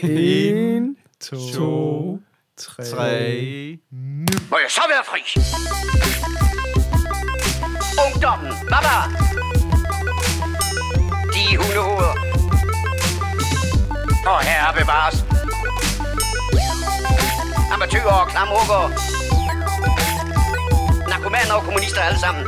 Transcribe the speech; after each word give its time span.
En, 0.00 0.96
to, 1.20 1.36
to, 1.54 2.18
tre. 2.56 2.84
tre. 2.84 3.78
Må 4.50 4.58
jeg 4.58 4.70
så 4.70 4.82
være 4.88 5.04
fri? 5.04 5.20
Ungdommen, 8.04 8.52
baba! 8.72 8.96
De 11.34 11.56
hundehoveder. 11.56 12.16
Og 14.26 14.40
herre 14.40 14.72
bevares. 14.80 15.16
Amatøger 17.72 18.12
og 18.22 18.28
klamrukker. 18.28 18.82
Narkomaner 21.08 21.54
og 21.54 21.62
kommunister 21.62 22.00
alle 22.00 22.20
sammen. 22.20 22.44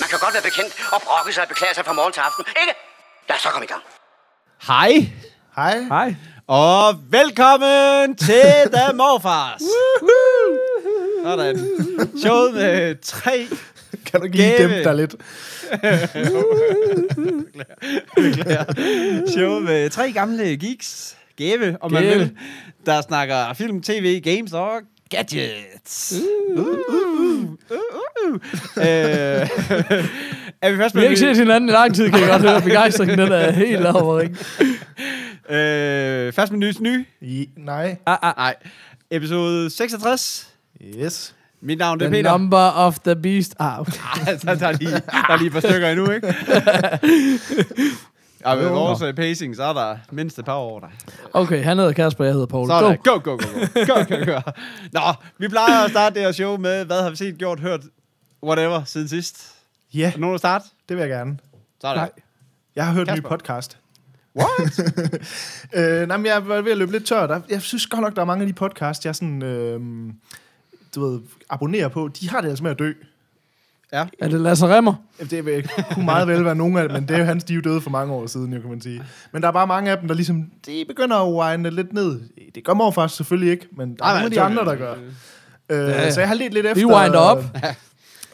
Man 0.00 0.08
kan 0.10 0.18
godt 0.24 0.34
være 0.34 0.46
bekendt 0.50 0.72
og 0.94 1.02
brokke 1.06 1.32
sig 1.32 1.42
og 1.42 1.48
beklage 1.48 1.74
sig 1.74 1.84
fra 1.84 1.92
morgen 1.92 2.12
til 2.12 2.20
aften, 2.20 2.44
ikke? 2.62 2.74
Lad 3.28 3.36
os 3.36 3.42
så 3.42 3.48
komme 3.48 3.64
i 3.64 3.68
gang. 3.68 3.82
Hej, 4.66 5.08
Hej. 5.56 5.80
hej. 5.88 6.14
Og 6.46 6.94
velkommen 7.10 8.16
til 8.16 8.42
The 8.74 8.92
Morfars. 8.96 9.62
Sådan. 11.24 11.58
Showet 12.18 12.54
med 12.54 12.96
tre 13.02 13.46
Kan 14.06 14.20
du 14.20 14.24
ikke 14.26 14.36
lige 14.36 14.58
dæmpe 14.58 14.84
dig 14.84 14.94
lidt? 14.94 15.14
beklager. 18.16 18.64
Show 19.36 19.60
med 19.60 19.90
tre 19.90 20.12
gamle 20.12 20.56
geeks. 20.56 21.16
Gave, 21.36 21.76
om 21.82 21.92
man 21.92 22.02
Gave. 22.02 22.18
vil. 22.18 22.36
Der 22.86 23.00
snakker 23.00 23.54
film, 23.54 23.82
tv, 23.82 24.20
games 24.20 24.52
og 24.52 24.80
gadgets. 25.10 26.14
Uh, 26.56 26.58
uh, 26.58 26.66
uh, 26.68 27.44
uh, 27.70 27.80
uh. 28.26 28.38
Øh, 28.86 29.48
er 30.62 30.70
vi 30.70 30.76
først 30.76 30.94
Vi 30.94 31.00
har 31.00 31.06
ikke 31.06 31.20
set 31.20 31.36
hinanden 31.36 31.68
i 31.70 31.72
lang 31.72 31.94
tid, 31.94 32.10
kan 32.10 32.20
jeg 32.20 32.28
godt 32.28 32.42
høre. 32.42 32.60
Begejstringen, 32.62 33.18
den 33.18 33.32
er 33.32 33.50
helt 33.50 33.86
over, 33.96 34.20
ikke? 34.20 34.36
Øh, 35.50 36.32
først 36.32 36.52
med 36.52 36.58
nys 36.58 36.80
ny. 36.80 37.06
I, 37.20 37.48
nej. 37.56 37.96
Ah, 38.06 38.18
ah, 38.22 38.32
nej. 38.36 38.54
Episode 39.10 39.70
66. 39.70 40.48
Yes. 40.98 41.34
Mit 41.62 41.78
navn 41.78 41.98
det 42.00 42.06
er 42.06 42.10
The 42.10 42.22
Peter. 42.22 42.30
number 42.30 42.70
of 42.74 42.98
the 42.98 43.16
beast. 43.16 43.54
Ah, 43.58 43.80
okay. 43.80 43.92
Ah, 44.20 44.40
der, 44.42 44.54
der, 44.54 44.66
er 44.66 44.72
lige, 44.72 44.90
der 44.90 45.00
er 45.32 45.36
lige 45.36 45.46
et 45.46 45.52
par 45.52 45.60
stykker 45.60 45.88
endnu, 45.88 46.10
ikke? 46.10 46.34
Og 48.44 48.56
med 48.56 48.68
vores 48.68 49.02
øh, 49.02 49.14
pacing, 49.14 49.56
så 49.56 49.62
er 49.64 49.72
der 49.72 49.96
mindst 50.10 50.38
et 50.38 50.44
par 50.44 50.54
år 50.56 50.80
der. 50.80 50.86
okay, 51.32 51.62
han 51.64 51.78
hedder 51.78 51.92
Kasper, 51.92 52.24
jeg 52.24 52.32
hedder 52.32 52.46
Paul. 52.46 52.66
Så 52.68 52.96
Go. 53.04 53.12
Go, 53.12 53.20
go, 53.24 53.30
go, 53.30 53.36
go. 53.36 53.94
go, 53.94 54.16
go, 54.16 54.32
go. 54.32 54.40
Nå, 54.92 55.00
vi 55.38 55.48
plejer 55.48 55.84
at 55.84 55.90
starte 55.90 56.14
det 56.14 56.22
her 56.22 56.32
show 56.32 56.56
med, 56.56 56.84
hvad 56.84 57.02
har 57.02 57.10
vi 57.10 57.16
set, 57.16 57.38
gjort, 57.38 57.60
hørt, 57.60 57.80
whatever, 58.44 58.82
siden 58.84 59.08
sidst. 59.08 59.54
Ja, 59.94 60.06
Er 60.06 60.10
der 60.10 60.18
nogen 60.18 60.34
at 60.34 60.40
starte? 60.40 60.64
det 60.88 60.96
vil 60.96 61.00
jeg 61.02 61.10
gerne. 61.10 61.38
Så 61.80 61.86
er 61.86 61.90
der. 61.92 62.00
Nej. 62.00 62.10
Jeg 62.76 62.86
har 62.86 62.92
hørt 62.92 63.08
en 63.08 63.14
ny 63.14 63.16
Kasper. 63.16 63.28
podcast. 63.28 63.78
What? 64.36 64.78
øh, 66.02 66.08
nej, 66.08 66.16
men 66.16 66.26
jeg 66.26 66.48
var 66.48 66.60
ved 66.60 66.72
at 66.72 66.78
løbe 66.78 66.92
lidt 66.92 67.06
tør. 67.06 67.26
Der, 67.26 67.40
jeg 67.50 67.62
synes 67.62 67.86
godt 67.86 68.00
nok, 68.02 68.16
der 68.16 68.20
er 68.22 68.26
mange 68.26 68.42
af 68.42 68.46
de 68.46 68.52
podcasts, 68.52 69.06
jeg 69.06 69.14
sådan, 69.14 69.42
øh, 69.42 69.80
du 70.94 71.06
ved, 71.10 71.20
abonnerer 71.50 71.88
på. 71.88 72.08
De 72.20 72.28
har 72.30 72.40
det 72.40 72.48
altså 72.48 72.62
med 72.64 72.70
at 72.70 72.78
dø. 72.78 72.92
Ja. 73.92 74.06
Er 74.18 74.28
det 74.28 74.40
Lasse 74.40 74.66
Remmer? 74.66 74.94
Det 75.30 75.46
vil- 75.46 75.70
kunne 75.92 76.04
meget 76.04 76.28
vel 76.28 76.44
være 76.44 76.54
nogle 76.54 76.80
af 76.80 76.88
dem, 76.88 76.94
men 76.96 77.08
det 77.08 77.14
er 77.14 77.18
jo 77.18 77.24
hans, 77.24 77.44
de 77.44 77.52
er 77.52 77.54
jo 77.54 77.60
døde 77.60 77.80
for 77.80 77.90
mange 77.90 78.12
år 78.14 78.26
siden, 78.26 78.52
jo, 78.52 78.60
kan 78.60 78.70
man 78.70 78.80
sige. 78.80 79.02
Men 79.32 79.42
der 79.42 79.48
er 79.48 79.52
bare 79.52 79.66
mange 79.66 79.90
af 79.90 79.98
dem, 79.98 80.08
der 80.08 80.14
ligesom, 80.14 80.50
de 80.66 80.84
begynder 80.88 81.16
at 81.16 81.32
winde 81.52 81.70
lidt 81.70 81.92
ned. 81.92 82.20
Det 82.54 82.64
gør 82.64 82.90
faktisk 82.94 83.16
selvfølgelig 83.16 83.50
ikke, 83.52 83.66
men 83.76 83.96
der 83.96 84.04
er 84.04 84.12
nogle 84.12 84.24
af 84.24 84.30
de 84.30 84.40
andre, 84.40 84.64
der 84.64 84.74
gør. 84.74 84.94
Øh, 85.70 85.78
Ja. 85.88 86.10
Så 86.10 86.20
jeg 86.20 86.28
har 86.28 86.34
lidt 86.34 86.54
lidt 86.54 86.66
efter... 86.66 86.74
Vi 86.86 86.94
winder 86.94 87.18
op. 87.18 87.44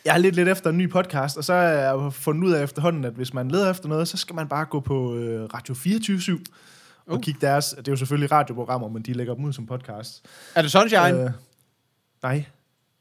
Jeg 0.07 0.15
har 0.15 0.19
lidt 0.19 0.35
lidt 0.35 0.49
efter 0.49 0.71
en 0.71 0.79
ny 0.79 0.91
podcast, 0.91 1.37
og 1.37 1.45
så 1.45 1.53
har 1.53 1.61
jeg 1.62 2.12
fundet 2.12 2.45
ud 2.49 2.53
af 2.53 2.62
efterhånden, 2.62 3.05
at 3.05 3.12
hvis 3.12 3.35
man 3.35 3.49
leder 3.51 3.71
efter 3.71 3.89
noget, 3.89 4.09
så 4.09 4.17
skal 4.17 4.35
man 4.35 4.49
bare 4.49 4.65
gå 4.65 4.81
på 4.81 5.15
øh, 5.17 5.45
Radio 5.55 5.75
24 5.75 6.39
og 7.07 7.15
Uh. 7.15 7.21
kigge 7.21 7.41
deres... 7.47 7.75
Det 7.79 7.89
er 7.89 7.93
jo 7.93 7.97
selvfølgelig 7.97 8.33
radioprogrammer, 8.33 8.89
men 8.89 9.03
de 9.03 9.12
lægger 9.12 9.34
dem 9.34 9.45
ud 9.45 9.53
som 9.53 9.67
podcast. 9.67 10.27
Er 10.55 10.62
det 10.62 10.71
Sunshine? 10.73 11.25
Øh, 11.25 11.31
nej. 12.23 12.45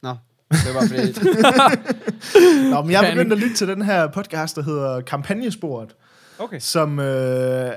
Nå, 0.03 0.15
det 0.51 0.75
var 0.75 0.81
fordi... 0.87 1.01
Nå, 2.71 2.81
men 2.81 2.91
jeg 2.91 2.97
er 2.97 3.01
Panic. 3.01 3.13
begyndt 3.13 3.33
at 3.33 3.39
lytte 3.39 3.55
til 3.55 3.67
den 3.67 3.81
her 3.81 4.07
podcast, 4.07 4.55
der 4.55 4.61
hedder 4.61 5.01
Kampagnesporet. 5.01 5.95
Okay. 6.39 6.59
som 6.59 6.99
øh, 6.99 7.05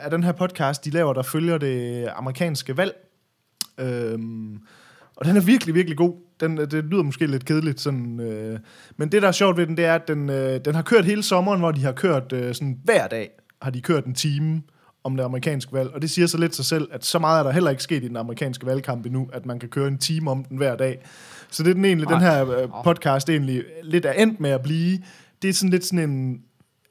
er 0.00 0.08
den 0.08 0.22
her 0.24 0.32
podcast, 0.32 0.84
de 0.84 0.90
laver, 0.90 1.12
der 1.12 1.22
følger 1.22 1.58
det 1.58 2.08
amerikanske 2.16 2.76
valg. 2.76 2.94
Øhm, 3.80 4.58
og 5.18 5.24
den 5.24 5.36
er 5.36 5.40
virkelig, 5.40 5.74
virkelig 5.74 5.96
god. 5.96 6.14
Den, 6.40 6.56
det 6.56 6.84
lyder 6.84 7.02
måske 7.02 7.26
lidt 7.26 7.44
kedeligt, 7.44 7.80
sådan, 7.80 8.20
øh, 8.20 8.58
men 8.96 9.12
det, 9.12 9.22
der 9.22 9.28
er 9.28 9.32
sjovt 9.32 9.56
ved 9.56 9.66
den, 9.66 9.76
det 9.76 9.84
er, 9.84 9.94
at 9.94 10.08
den, 10.08 10.30
øh, 10.30 10.60
den 10.64 10.74
har 10.74 10.82
kørt 10.82 11.04
hele 11.04 11.22
sommeren, 11.22 11.60
hvor 11.60 11.72
de 11.72 11.84
har 11.84 11.92
kørt 11.92 12.32
øh, 12.32 12.54
sådan 12.54 12.78
hver 12.84 13.06
dag, 13.06 13.30
har 13.62 13.70
de 13.70 13.80
kørt 13.80 14.04
en 14.04 14.14
time 14.14 14.62
om 15.04 15.16
det 15.16 15.24
amerikanske 15.24 15.72
valg. 15.72 15.90
Og 15.94 16.02
det 16.02 16.10
siger 16.10 16.26
så 16.26 16.38
lidt 16.38 16.54
sig 16.54 16.64
selv, 16.64 16.88
at 16.92 17.04
så 17.04 17.18
meget 17.18 17.38
er 17.38 17.42
der 17.42 17.50
heller 17.50 17.70
ikke 17.70 17.82
sket 17.82 18.04
i 18.04 18.08
den 18.08 18.16
amerikanske 18.16 18.66
valgkamp 18.66 19.06
endnu, 19.06 19.30
at 19.32 19.46
man 19.46 19.58
kan 19.58 19.68
køre 19.68 19.88
en 19.88 19.98
time 19.98 20.30
om 20.30 20.44
den 20.44 20.56
hver 20.56 20.76
dag. 20.76 20.98
Så 21.50 21.62
det 21.62 21.70
er 21.70 21.74
den 21.74 21.84
egentlig, 21.84 22.08
den 22.08 22.20
her 22.20 22.50
øh, 22.50 22.68
podcast 22.84 23.28
egentlig 23.28 23.64
lidt 23.82 24.04
er 24.04 24.12
endt 24.12 24.40
med 24.40 24.50
at 24.50 24.62
blive. 24.62 24.98
Det 25.42 25.48
er 25.48 25.54
sådan 25.54 25.70
lidt 25.70 25.84
sådan 25.84 26.10
en 26.10 26.42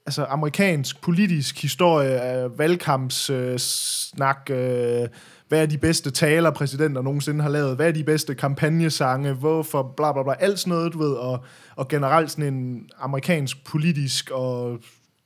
altså 0.06 0.24
amerikansk 0.24 1.02
politisk 1.02 1.62
historie 1.62 2.22
af 2.22 2.58
valgkampssnak, 2.58 3.40
øh, 3.40 3.60
snak, 3.60 4.50
øh, 4.52 5.08
hvad 5.47 5.62
er 5.62 5.66
de 5.66 5.78
bedste 5.78 6.12
taler, 6.12 6.52
præsidenter 6.52 7.02
nogensinde 7.02 7.41
har 7.41 7.50
lavet, 7.50 7.75
hvad 7.75 7.88
er 7.88 7.91
de 7.91 8.03
bedste 8.03 8.35
kampagnesange, 8.35 9.34
hvorfor, 9.34 9.94
bla 9.97 10.13
bla 10.13 10.24
bla, 10.24 10.34
alt 10.40 10.59
sådan 10.59 10.72
noget, 10.72 10.94
du 10.94 10.97
ved, 10.97 11.13
og, 11.13 11.46
og 11.75 11.88
generelt 11.88 12.31
sådan 12.31 12.53
en 12.53 12.90
amerikansk 12.97 13.66
politisk 13.66 14.31
og 14.31 14.80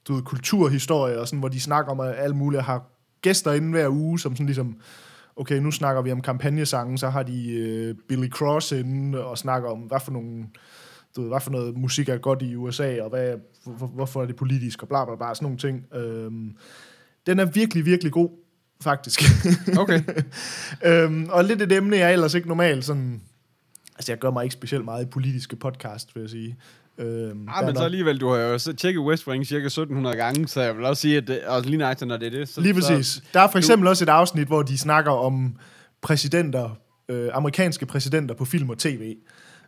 du 0.07 0.13
ved, 0.13 0.21
kulturhistorie, 0.21 1.19
og 1.19 1.27
sådan, 1.27 1.39
hvor 1.39 1.49
de 1.49 1.59
snakker 1.59 1.91
om 1.91 1.99
at 1.99 2.15
alt 2.17 2.35
muligt, 2.35 2.63
har 2.63 2.83
gæster 3.21 3.53
inden 3.53 3.71
hver 3.71 3.89
uge, 3.89 4.19
som 4.19 4.35
sådan 4.35 4.45
ligesom, 4.45 4.77
okay, 5.35 5.57
nu 5.57 5.71
snakker 5.71 6.01
vi 6.01 6.11
om 6.11 6.21
kampagnesangen, 6.21 6.97
så 6.97 7.09
har 7.09 7.23
de 7.23 7.51
øh, 7.53 7.95
Billy 8.07 8.29
Cross 8.29 8.71
inden 8.71 9.15
og 9.15 9.37
snakker 9.37 9.69
om, 9.69 9.79
hvad 9.79 9.99
for 9.99 10.11
nogle 10.11 10.45
du 11.15 11.21
ved, 11.21 11.29
hvad 11.29 11.39
for 11.39 11.51
noget 11.51 11.77
musik 11.77 12.09
er 12.09 12.17
godt 12.17 12.41
i 12.41 12.55
USA, 12.55 13.01
og 13.01 13.09
hvad, 13.09 13.35
hvor, 13.65 13.87
hvorfor 13.87 14.21
er 14.21 14.25
det 14.25 14.35
politisk, 14.35 14.81
og 14.81 14.87
bla 14.87 15.05
bla 15.05 15.15
bla, 15.15 15.33
sådan 15.33 15.45
nogle 15.45 15.57
ting. 15.57 15.85
Øhm, 15.93 16.55
den 17.25 17.39
er 17.39 17.45
virkelig, 17.45 17.85
virkelig 17.85 18.11
god, 18.11 18.29
faktisk. 18.83 19.21
Okay. 19.77 20.01
øhm, 20.85 21.27
og 21.29 21.45
lidt 21.45 21.61
et 21.61 21.71
emne, 21.71 21.97
jeg 21.97 22.13
ellers 22.13 22.33
ikke 22.33 22.47
normalt 22.47 22.85
sådan... 22.85 23.21
Altså, 23.95 24.11
jeg 24.11 24.19
gør 24.19 24.31
mig 24.31 24.43
ikke 24.43 24.53
specielt 24.53 24.85
meget 24.85 25.03
i 25.05 25.07
politiske 25.09 25.55
podcast, 25.55 26.15
vil 26.15 26.21
jeg 26.21 26.29
sige. 26.29 26.55
Øhm, 26.97 27.47
Ah, 27.49 27.65
men 27.65 27.75
så 27.75 27.79
nok- 27.79 27.85
alligevel, 27.85 28.17
du 28.21 28.29
har 28.29 28.37
jo 28.37 28.57
så 28.57 28.73
tjekket 28.73 29.01
West 29.01 29.27
Wing 29.27 29.47
cirka 29.47 29.65
1700 29.65 30.15
gange, 30.15 30.47
så 30.47 30.61
jeg 30.61 30.77
vil 30.77 30.85
også 30.85 31.01
sige, 31.01 31.17
at 31.17 31.27
det, 31.27 31.41
og 31.43 31.61
lige 31.61 31.77
nøjagtigt, 31.77 32.07
når 32.07 32.17
det 32.17 32.25
er 32.27 32.31
det. 32.31 32.49
Så, 32.49 32.61
Lige 32.61 32.73
præcis. 32.73 33.07
Så, 33.07 33.21
Der 33.33 33.39
er 33.39 33.51
for 33.51 33.57
eksempel 33.57 33.87
også 33.87 34.05
et 34.05 34.09
afsnit, 34.09 34.47
hvor 34.47 34.61
de 34.61 34.77
snakker 34.77 35.11
om 35.11 35.55
præsidenter, 36.01 36.69
øh, 37.09 37.29
amerikanske 37.33 37.85
præsidenter 37.85 38.35
på 38.35 38.45
film 38.45 38.69
og 38.69 38.77
tv. 38.77 39.15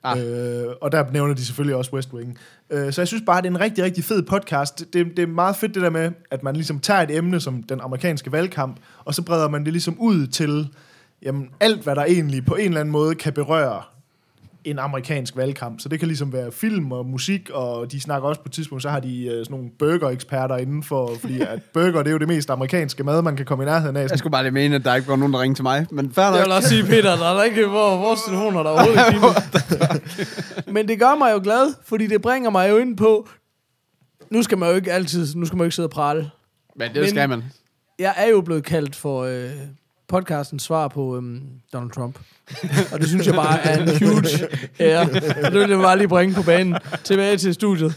Ah. 0.04 0.20
Øh, 0.20 0.68
og 0.82 0.92
der 0.92 1.12
nævner 1.12 1.34
de 1.34 1.46
selvfølgelig 1.46 1.76
også 1.76 1.92
West 1.94 2.14
Wing. 2.14 2.38
Øh, 2.70 2.94
så 2.94 3.02
jeg 3.02 3.08
synes 3.08 3.24
bare, 3.26 3.42
det 3.42 3.48
er 3.48 3.52
en 3.52 3.60
rigtig, 3.60 3.84
rigtig 3.84 4.04
fed 4.04 4.24
podcast. 4.24 4.80
Det, 4.94 5.18
det 5.18 5.20
er 5.20 5.28
meget 5.28 5.56
fedt 5.56 5.76
det 5.76 5.82
der 5.82 5.90
med, 5.90 6.12
at 6.32 6.44
man 6.44 6.56
ligesom 6.56 6.80
tager 6.80 7.02
et 7.02 7.18
emne 7.18 7.40
som 7.40 7.64
den 7.64 7.82
amerikanske 7.82 8.32
valgkamp, 8.32 8.78
og 9.06 9.16
så 9.16 9.22
breder 9.22 9.50
man 9.50 9.64
det 9.66 9.74
ligesom 9.74 10.00
ud 10.00 10.28
til 10.28 10.70
jamen, 11.22 11.50
alt, 11.60 11.84
hvad 11.84 11.96
der 11.96 12.04
egentlig 12.04 12.46
på 12.46 12.56
en 12.56 12.66
eller 12.66 12.80
anden 12.80 12.92
måde 12.92 13.16
kan 13.16 13.34
berøre 13.34 13.82
en 14.66 14.80
amerikansk 14.80 15.38
valgkamp. 15.38 15.80
Så 15.80 15.90
det 15.90 16.00
kan 16.00 16.08
ligesom 16.08 16.34
være 16.34 16.52
film 16.52 16.92
og 16.92 17.06
musik, 17.06 17.50
og 17.50 17.92
de 17.92 18.00
snakker 18.02 18.28
også 18.30 18.42
på 18.42 18.46
et 18.48 18.52
tidspunkt, 18.52 18.82
så 18.82 18.90
har 18.90 19.00
de 19.00 19.26
øh, 19.26 19.32
sådan 19.32 19.46
nogle 19.50 19.70
burger-eksperter 19.80 20.58
indenfor, 20.58 21.12
fordi 21.22 21.42
at 21.42 21.60
burger, 21.74 21.98
det 22.04 22.08
er 22.08 22.12
jo 22.12 22.18
det 22.18 22.28
mest 22.28 22.50
amerikanske 22.50 23.04
mad, 23.04 23.22
man 23.22 23.36
kan 23.36 23.46
komme 23.46 23.64
i 23.64 23.66
nærheden 23.68 23.96
af. 23.96 24.02
jeg 24.02 24.10
Sådan, 24.10 24.18
skulle 24.18 24.32
bare 24.32 24.44
lige 24.44 24.52
mene, 24.52 24.76
at 24.76 24.86
der 24.86 24.96
ikke 24.96 25.08
var 25.08 25.16
nogen, 25.16 25.34
der 25.34 25.42
ringede 25.42 25.58
til 25.58 25.64
mig. 25.64 25.86
Men 25.92 26.14
fair 26.14 26.24
Jeg 26.26 26.32
nok. 26.32 26.46
vil 26.46 26.52
også 26.52 26.70
sige, 26.70 26.84
Peter, 26.84 27.16
der 27.16 27.26
er 27.26 27.34
der 27.36 27.44
ikke 27.44 27.66
hvor, 27.68 27.98
vores 27.98 28.22
telefoner 28.22 28.64
der 28.64 28.70
er 28.70 28.74
overhovedet 28.74 29.14
ikke 30.66 30.72
Men 30.72 30.88
det 30.88 31.00
gør 31.00 31.16
mig 31.18 31.34
jo 31.34 31.40
glad, 31.44 31.74
fordi 31.86 32.08
det 32.08 32.22
bringer 32.22 32.50
mig 32.50 32.70
jo 32.70 32.78
ind 32.78 32.98
på, 32.98 33.28
nu 34.30 34.44
skal 34.44 34.58
man 34.58 34.70
jo 34.70 34.76
ikke 34.76 34.92
altid, 34.92 35.36
nu 35.36 35.46
skal 35.46 35.56
man 35.58 35.62
jo 35.62 35.66
ikke 35.66 35.76
sidde 35.76 35.88
og 35.88 35.92
prale. 35.92 36.30
Men 36.76 36.90
det 36.94 37.02
Men- 37.02 37.10
skal 37.10 37.30
man. 37.30 37.44
Jeg 38.00 38.14
er 38.18 38.28
jo 38.30 38.42
blevet 38.42 38.64
kaldt 38.64 38.96
for 38.96 39.24
øh, 39.24 39.50
podcastens 40.08 40.64
svar 40.64 40.88
på 40.88 41.18
øhm, 41.18 41.42
Donald 41.74 41.92
Trump. 41.92 42.20
og 42.94 43.00
det 43.00 43.08
synes 43.08 43.28
jeg 43.28 43.36
bare 43.36 43.62
er 43.62 43.82
en 43.82 43.88
huge 43.88 44.48
ære. 44.80 45.02
Og 45.44 45.52
det 45.52 45.60
vil 45.60 45.70
jeg 45.70 45.80
bare 45.80 45.98
lige 45.98 46.08
bringe 46.08 46.36
på 46.36 46.44
banen. 46.44 46.76
Tilbage 47.04 47.38
til 47.38 47.54
studiet. 47.54 47.96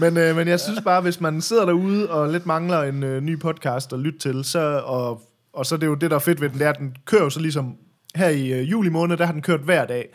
men, 0.00 0.16
øh, 0.16 0.36
men 0.36 0.48
jeg 0.48 0.60
synes 0.60 0.80
bare, 0.84 1.00
hvis 1.00 1.20
man 1.20 1.40
sidder 1.40 1.64
derude 1.64 2.10
og 2.10 2.32
lidt 2.32 2.46
mangler 2.46 2.82
en 2.82 3.02
øh, 3.02 3.22
ny 3.22 3.38
podcast 3.38 3.92
at 3.92 3.98
lytte 3.98 4.18
til, 4.18 4.44
så, 4.44 4.82
og, 4.84 5.22
og 5.52 5.66
så 5.66 5.74
er 5.74 5.78
det 5.78 5.86
jo 5.86 5.94
det, 5.94 6.10
der 6.10 6.16
er 6.16 6.20
fedt 6.20 6.40
ved 6.40 6.48
den, 6.48 6.58
det 6.58 6.66
er, 6.66 6.70
at 6.70 6.78
den 6.78 6.96
kører 7.04 7.22
jo 7.22 7.30
så 7.30 7.40
ligesom 7.40 7.74
her 8.14 8.28
i 8.28 8.52
øh, 8.52 8.70
juli 8.70 8.88
måned, 8.88 9.16
der 9.16 9.26
har 9.26 9.32
den 9.32 9.42
kørt 9.42 9.60
hver 9.60 9.86
dag. 9.86 10.08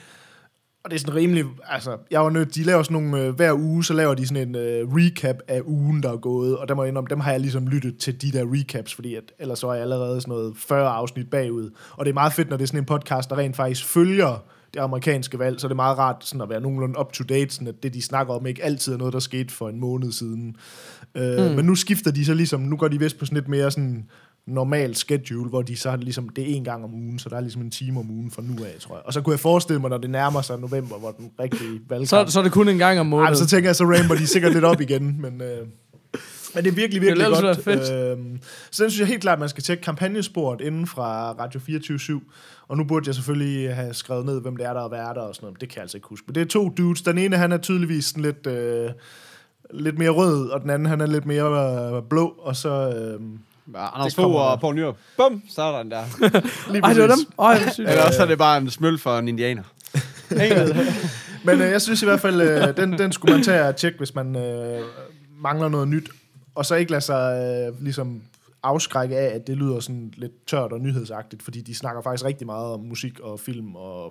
Og 0.85 0.91
det 0.91 0.95
er 0.95 0.99
sådan 0.99 1.15
rimelig, 1.15 1.45
altså, 1.69 1.97
jeg 2.11 2.21
var 2.21 2.29
nødt, 2.29 2.55
de 2.55 2.63
laver 2.63 2.83
sådan 2.83 3.01
nogle, 3.01 3.23
øh, 3.23 3.35
hver 3.35 3.53
uge, 3.53 3.83
så 3.83 3.93
laver 3.93 4.13
de 4.13 4.27
sådan 4.27 4.47
en 4.47 4.55
øh, 4.55 4.87
recap 4.93 5.35
af 5.47 5.61
ugen, 5.65 6.03
der 6.03 6.11
er 6.11 6.17
gået, 6.17 6.57
og 6.57 6.67
der 6.67 6.75
må 6.75 6.83
jeg 6.83 6.89
indrømme, 6.89 7.07
dem 7.09 7.19
har 7.19 7.31
jeg 7.31 7.39
ligesom 7.39 7.67
lyttet 7.67 7.97
til 7.97 8.21
de 8.21 8.31
der 8.31 8.45
recaps, 8.53 8.93
fordi 8.93 9.15
at, 9.15 9.23
ellers 9.39 9.59
så 9.59 9.67
er 9.67 9.73
jeg 9.73 9.81
allerede 9.81 10.21
sådan 10.21 10.31
noget 10.31 10.53
40 10.57 10.89
afsnit 10.89 11.29
bagud. 11.29 11.69
Og 11.91 12.05
det 12.05 12.09
er 12.09 12.13
meget 12.13 12.33
fedt, 12.33 12.49
når 12.49 12.57
det 12.57 12.63
er 12.63 12.67
sådan 12.67 12.79
en 12.79 12.85
podcast, 12.85 13.29
der 13.29 13.37
rent 13.37 13.55
faktisk 13.55 13.85
følger 13.85 14.43
det 14.73 14.79
amerikanske 14.79 15.39
valg, 15.39 15.59
så 15.59 15.67
er 15.67 15.69
det 15.69 15.75
meget 15.75 15.97
rart 15.97 16.25
sådan 16.25 16.41
at 16.41 16.49
være 16.49 16.61
nogenlunde 16.61 16.99
up-to-date, 16.99 17.53
sådan 17.53 17.67
at 17.67 17.83
det, 17.83 17.93
de 17.93 18.01
snakker 18.01 18.33
om, 18.33 18.45
ikke 18.45 18.63
altid 18.63 18.93
er 18.93 18.97
noget, 18.97 19.13
der 19.13 19.19
skete 19.19 19.53
for 19.53 19.69
en 19.69 19.79
måned 19.79 20.11
siden. 20.11 20.55
Øh, 21.15 21.49
mm. 21.49 21.55
Men 21.55 21.65
nu 21.65 21.75
skifter 21.75 22.11
de 22.11 22.25
så 22.25 22.33
ligesom, 22.33 22.61
nu 22.61 22.77
går 22.77 22.87
de 22.87 22.99
vist 22.99 23.19
på 23.19 23.25
sådan 23.25 23.35
lidt 23.35 23.47
mere 23.47 23.71
sådan 23.71 24.09
normal 24.47 24.95
schedule, 24.95 25.49
hvor 25.49 25.61
de 25.61 25.77
så 25.77 25.95
ligesom, 25.95 26.29
det 26.29 26.51
er 26.51 26.55
en 26.55 26.63
gang 26.63 26.83
om 26.83 26.93
ugen, 26.93 27.19
så 27.19 27.29
der 27.29 27.35
er 27.35 27.41
ligesom 27.41 27.61
en 27.61 27.71
time 27.71 27.99
om 27.99 28.09
ugen 28.11 28.31
fra 28.31 28.41
nu 28.41 28.63
af, 28.63 28.75
tror 28.79 28.95
jeg. 28.95 29.03
Og 29.05 29.13
så 29.13 29.21
kunne 29.21 29.31
jeg 29.31 29.39
forestille 29.39 29.81
mig, 29.81 29.89
når 29.89 29.97
det 29.97 30.09
nærmer 30.09 30.41
sig 30.41 30.59
november, 30.59 30.97
hvor 30.97 31.11
den 31.11 31.31
rigtige 31.39 31.81
valgkamp... 31.89 32.27
Så, 32.27 32.33
så 32.33 32.39
er 32.39 32.43
det 32.43 32.51
kun 32.51 32.69
en 32.69 32.77
gang 32.77 32.99
om 32.99 33.05
Ej, 33.05 33.09
måneden. 33.09 33.31
men 33.31 33.37
så 33.37 33.47
tænker 33.47 33.69
jeg, 33.69 33.75
så 33.75 33.83
ramper 33.83 34.15
de 34.15 34.27
sikkert 34.27 34.53
lidt 34.53 34.65
op 34.65 34.81
igen, 34.81 35.21
men... 35.21 35.41
Øh, 35.41 35.67
men 36.55 36.63
det 36.63 36.71
er 36.71 36.75
virkelig, 36.75 37.01
virkelig 37.01 37.25
Det 37.25 37.41
godt. 37.41 37.65
være 37.65 38.11
Øhm, 38.11 38.39
så 38.71 38.83
den 38.83 38.91
synes 38.91 38.99
jeg 38.99 39.07
helt 39.07 39.21
klart, 39.21 39.33
at 39.33 39.39
man 39.39 39.49
skal 39.49 39.63
tjekke 39.63 39.83
kampagnesporet 39.83 40.61
inden 40.61 40.87
fra 40.87 41.31
Radio 41.31 41.59
24 41.59 42.21
Og 42.67 42.77
nu 42.77 42.83
burde 42.83 43.07
jeg 43.07 43.15
selvfølgelig 43.15 43.75
have 43.75 43.93
skrevet 43.93 44.25
ned, 44.25 44.41
hvem 44.41 44.57
det 44.57 44.65
er, 44.65 44.73
der 44.73 44.85
er 44.85 44.89
værter 44.89 45.21
og 45.21 45.35
sådan 45.35 45.45
noget. 45.45 45.61
Det 45.61 45.69
kan 45.69 45.75
jeg 45.75 45.81
altså 45.81 45.97
ikke 45.97 46.07
huske. 46.07 46.23
Men 46.27 46.35
det 46.35 46.41
er 46.41 46.45
to 46.45 46.69
dudes. 46.69 47.01
Den 47.01 47.17
ene, 47.17 47.37
han 47.37 47.51
er 47.51 47.57
tydeligvis 47.57 48.05
sådan 48.05 48.23
lidt, 48.23 48.47
øh, 48.47 48.89
lidt 49.73 49.97
mere 49.97 50.09
rød, 50.09 50.49
og 50.49 50.61
den 50.61 50.69
anden, 50.69 50.85
han 50.85 51.01
er 51.01 51.05
lidt 51.05 51.25
mere 51.25 51.95
øh, 51.97 52.03
blå. 52.09 52.27
Og 52.27 52.55
så... 52.55 52.69
Øh, 52.89 53.21
Anders 53.75 54.15
Fogh 54.15 54.35
og. 54.35 54.59
Poul 54.59 54.75
Nyrup. 54.75 54.97
Bum, 55.17 55.43
så 55.49 55.61
er 55.61 55.71
der 55.71 55.83
den 55.83 55.91
der. 55.91 56.03
lige 56.71 56.83
Ej, 56.85 56.93
det 56.93 57.01
var 57.01 57.07
dem? 57.07 57.71
Synes 57.71 57.89
Eller 57.89 58.03
også 58.03 58.21
er 58.21 58.27
det 58.27 58.37
bare 58.37 58.57
en 58.57 58.69
smøl 58.69 58.97
for 58.97 59.17
en 59.17 59.27
indianer. 59.27 59.63
Men 61.45 61.61
øh, 61.61 61.71
jeg 61.71 61.81
synes 61.81 62.01
i 62.01 62.05
hvert 62.05 62.19
fald, 62.19 62.41
øh, 62.41 62.77
den, 62.77 62.97
den 62.97 63.11
skulle 63.11 63.35
man 63.35 63.43
tage 63.43 63.67
og 63.67 63.75
tjekke, 63.75 63.97
hvis 63.97 64.15
man 64.15 64.35
øh, 64.35 64.81
mangler 65.41 65.69
noget 65.69 65.87
nyt. 65.87 66.09
Og 66.55 66.65
så 66.65 66.75
ikke 66.75 66.91
lade 66.91 67.01
sig 67.01 67.37
øh, 67.67 67.83
ligesom 67.83 68.21
afskrække 68.63 69.17
af, 69.17 69.35
at 69.35 69.47
det 69.47 69.57
lyder 69.57 69.79
sådan 69.79 70.13
lidt 70.17 70.47
tørt 70.47 70.71
og 70.71 70.79
nyhedsagtigt, 70.79 71.43
fordi 71.43 71.61
de 71.61 71.75
snakker 71.75 72.01
faktisk 72.01 72.25
rigtig 72.25 72.47
meget 72.47 72.65
om 72.73 72.79
musik 72.79 73.19
og 73.19 73.39
film 73.39 73.75
og, 73.75 74.05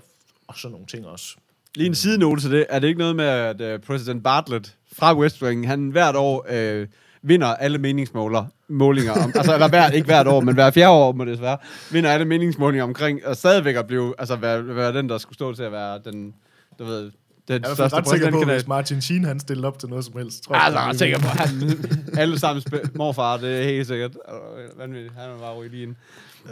og 0.49 0.55
sådan 0.57 0.73
nogle 0.73 0.87
ting 0.87 1.07
også. 1.07 1.37
Lige 1.75 1.87
en 1.87 1.95
sidenote 1.95 2.43
til 2.43 2.51
det. 2.51 2.67
Er 2.69 2.79
det 2.79 2.89
ikke 2.89 2.99
noget 2.99 3.17
med, 3.17 3.25
at 3.25 3.61
uh, 3.75 3.81
præsident 3.81 4.25
Bartlett 4.25 4.77
fra 4.93 5.17
West 5.19 5.43
Wing, 5.43 5.69
han 5.69 5.89
hvert 5.89 6.17
år 6.17 6.47
øh, 6.51 6.87
vinder 7.27 7.47
alle 7.47 7.79
meningsmåler, 7.79 8.45
målinger 8.69 9.13
om, 9.13 9.33
altså 9.35 9.55
eller 9.55 9.69
hver, 9.69 9.91
ikke 9.91 10.07
hvert 10.07 10.27
år, 10.27 10.41
men 10.41 10.55
hver 10.55 10.71
fjerde 10.71 10.91
år 10.91 11.13
må 11.13 11.25
det 11.25 11.41
være, 11.41 11.57
vinder 11.93 12.11
alle 12.11 12.25
meningsmålinger 12.25 12.85
omkring, 12.85 13.27
og 13.27 13.37
stadigvæk 13.37 13.77
at 13.77 13.87
blive, 13.87 14.15
altså 14.19 14.37
være, 14.37 14.77
være 14.77 14.93
den, 14.93 15.09
der 15.09 15.19
skulle 15.19 15.35
stå 15.37 15.55
til 15.55 15.63
at 15.63 15.73
være 15.73 16.01
den, 16.05 16.35
du 16.79 16.85
ved, 16.85 17.03
den 17.49 17.63
Jeg 17.63 17.71
er 17.71 17.75
største 17.75 17.83
ret 17.83 17.91
sikker 17.91 18.01
på, 18.03 18.11
præsidentkandidat. 18.11 18.55
hvis 18.57 18.69
Martin 18.69 19.01
Sheen 19.01 19.25
han 19.25 19.41
stillede 19.41 19.67
op 19.69 19.79
til 19.79 19.89
noget 19.89 20.05
som 20.05 20.17
helst. 20.17 20.45
Tror 20.45 20.55
Altså, 20.55 20.79
jeg 20.79 20.87
er 20.87 20.91
ret 20.91 20.99
sikker 20.99 21.19
på, 21.19 21.27
at 21.29 21.37
han, 21.49 21.61
alle 22.23 22.39
sammen 22.39 22.63
spil, 22.63 22.81
morfar, 22.95 23.37
det 23.37 23.61
er 23.61 23.65
helt 23.65 23.87
sikkert. 23.87 24.11
Øh, 24.11 24.79
Vanvittigt, 24.79 25.13
han 25.19 25.31
er 25.31 25.39
bare 25.39 25.55
ryge 25.55 25.71
lige 25.71 25.83
ind. 25.83 25.95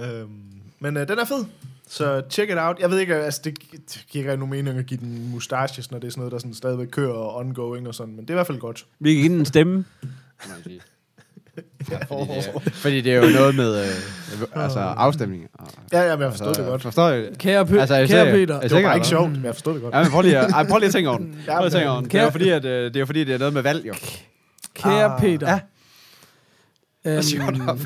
Øhm, 0.04 0.28
men 0.80 0.96
øh, 0.96 1.08
den 1.08 1.18
er 1.18 1.24
fed. 1.24 1.44
Så 1.88 2.22
check 2.30 2.50
it 2.50 2.56
out. 2.58 2.76
Jeg 2.80 2.90
ved 2.90 2.98
ikke, 2.98 3.14
altså 3.14 3.40
det, 3.44 3.58
det 3.72 4.04
giver 4.10 4.24
ikke 4.32 4.36
nogen 4.36 4.50
mening 4.50 4.78
at 4.78 4.86
give 4.86 5.00
den 5.00 5.30
mustaches, 5.30 5.90
når 5.90 5.98
det 5.98 6.06
er 6.06 6.10
sådan 6.10 6.20
noget, 6.20 6.32
der 6.32 6.38
sådan 6.38 6.54
stadigvæk 6.54 6.88
kører 6.90 7.12
og 7.12 7.36
ongoing 7.36 7.88
og 7.88 7.94
sådan, 7.94 8.14
men 8.16 8.20
det 8.24 8.30
er 8.30 8.34
i 8.34 8.36
hvert 8.36 8.46
fald 8.46 8.58
godt. 8.58 8.86
Vi 9.00 9.14
kan 9.14 9.20
give 9.22 9.32
den 9.32 9.38
en 9.40 9.46
stemme. 9.46 9.84
Kan 10.42 10.50
man 10.50 10.62
sige. 10.64 10.80
Fordi 11.86 11.90
det, 11.90 12.42
er, 12.64 12.70
fordi 12.72 13.00
det 13.00 13.12
er 13.12 13.16
jo 13.16 13.28
noget 13.38 13.54
med 13.54 13.80
øh, 13.80 14.64
altså 14.64 14.78
afstemning. 14.78 15.46
Og, 15.54 15.68
Ja, 15.92 16.00
ja, 16.02 16.16
men 16.16 16.22
jeg 16.22 16.30
forstår 16.32 16.46
altså, 16.46 16.62
det 16.62 16.70
godt. 16.70 16.82
Forstår 16.82 17.08
jeg? 17.08 17.28
Kære, 17.38 17.62
Pe- 17.64 17.78
Altså, 17.80 17.94
er 17.94 17.98
I 18.00 18.06
kære? 18.06 18.24
Peter. 18.32 18.54
Er 18.54 18.60
I 18.60 18.68
Det 18.68 18.76
var 18.76 18.82
bare 18.82 18.94
ikke 18.96 19.06
sjovt, 19.06 19.30
men 19.32 19.44
jeg 19.44 19.54
forstår 19.54 19.72
det 19.72 19.82
godt. 19.82 19.94
Ja, 19.94 20.02
men 20.02 20.10
prøv 20.10 20.22
lige 20.22 20.38
at, 20.38 20.50
ej, 20.50 20.66
prøv 20.66 20.78
lige 20.78 20.86
at 20.86 20.92
tænke 20.92 21.08
over 21.10 21.18
den. 21.18 21.38
Ja, 21.46 21.52
Prøv 21.52 21.58
lige 21.60 21.66
at 21.66 21.72
tænke 21.72 21.88
over 21.90 22.00
den. 22.00 22.10
Det 22.10 22.20
er 22.20 22.24
jo 22.24 22.30
fordi, 22.30 22.48
at, 22.48 22.64
øh, 22.64 22.94
det 22.94 23.00
er 23.02 23.04
fordi, 23.06 23.24
det 23.24 23.34
er 23.34 23.38
noget 23.38 23.54
med 23.54 23.62
valg, 23.62 23.86
jo. 23.86 23.94
Kære 24.74 25.04
Ah, 25.04 25.20
Peter. 25.20 25.48
ja. 25.50 25.60
Øhm, 27.10 27.78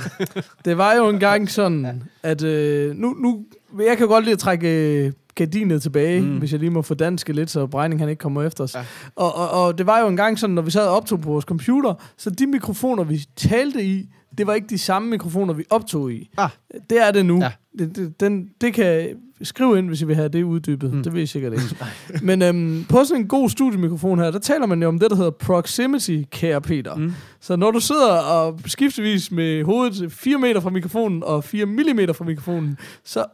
det 0.64 0.78
var 0.78 0.94
jo 0.94 1.08
engang 1.08 1.50
sådan, 1.50 2.02
at 2.22 2.42
øh, 2.42 2.94
nu, 2.96 3.08
nu, 3.14 3.44
jeg 3.86 3.98
kan 3.98 4.06
godt 4.08 4.24
lide 4.24 4.32
at 4.32 4.38
trække 4.38 4.68
øh, 4.68 5.12
gardinet 5.36 5.82
tilbage, 5.82 6.20
mm. 6.20 6.38
hvis 6.38 6.52
jeg 6.52 6.60
lige 6.60 6.70
må 6.70 6.82
få 6.82 6.94
danske 6.94 7.32
lidt, 7.32 7.50
så 7.50 7.66
Brejning 7.66 8.00
han 8.00 8.08
ikke 8.08 8.20
kommer 8.20 8.42
efter 8.42 8.64
os. 8.64 8.74
Ja. 8.74 8.84
Og, 9.16 9.34
og, 9.36 9.50
og 9.50 9.78
det 9.78 9.86
var 9.86 10.00
jo 10.00 10.08
engang 10.08 10.38
sådan, 10.38 10.54
når 10.54 10.62
vi 10.62 10.70
sad 10.70 10.86
og 10.86 10.96
optog 10.96 11.20
på 11.20 11.30
vores 11.30 11.44
computer, 11.44 11.94
så 12.16 12.30
de 12.30 12.46
mikrofoner, 12.46 13.04
vi 13.04 13.24
talte 13.36 13.84
i, 13.84 14.08
det 14.38 14.46
var 14.46 14.54
ikke 14.54 14.68
de 14.68 14.78
samme 14.78 15.10
mikrofoner, 15.10 15.54
vi 15.54 15.64
optog 15.70 16.12
i. 16.12 16.30
Ah. 16.38 16.50
Det 16.90 17.06
er 17.06 17.10
det 17.10 17.26
nu. 17.26 17.38
Ja. 17.38 17.52
Det, 17.78 17.96
det, 17.96 18.20
den, 18.20 18.48
det 18.60 18.74
kan 18.74 19.16
skrive 19.42 19.78
ind, 19.78 19.88
hvis 19.88 20.02
I 20.02 20.04
vil 20.04 20.16
have 20.16 20.28
det 20.28 20.42
uddybet. 20.42 20.94
Mm. 20.94 21.02
Det 21.02 21.14
ved 21.14 21.22
I 21.22 21.26
sikkert 21.26 21.52
ikke. 21.52 21.64
Men 22.26 22.42
øhm, 22.42 22.84
på 22.88 23.04
sådan 23.04 23.22
en 23.22 23.28
god 23.28 23.50
studiemikrofon 23.50 24.18
her, 24.18 24.30
der 24.30 24.38
taler 24.38 24.66
man 24.66 24.82
jo 24.82 24.88
om 24.88 24.98
det, 24.98 25.10
der 25.10 25.16
hedder 25.16 25.30
proximity, 25.30 26.22
kære 26.30 26.60
Peter. 26.60 26.94
Mm. 26.94 27.12
Så 27.40 27.56
når 27.56 27.70
du 27.70 27.80
sidder 27.80 28.12
og 28.12 28.60
skiftevis 28.66 29.30
med 29.30 29.64
hovedet 29.64 30.12
4 30.12 30.38
meter 30.38 30.60
fra 30.60 30.70
mikrofonen 30.70 31.22
og 31.22 31.44
4 31.44 31.66
millimeter 31.66 32.12
fra 32.12 32.24
mikrofonen, 32.24 32.78
så 33.04 33.24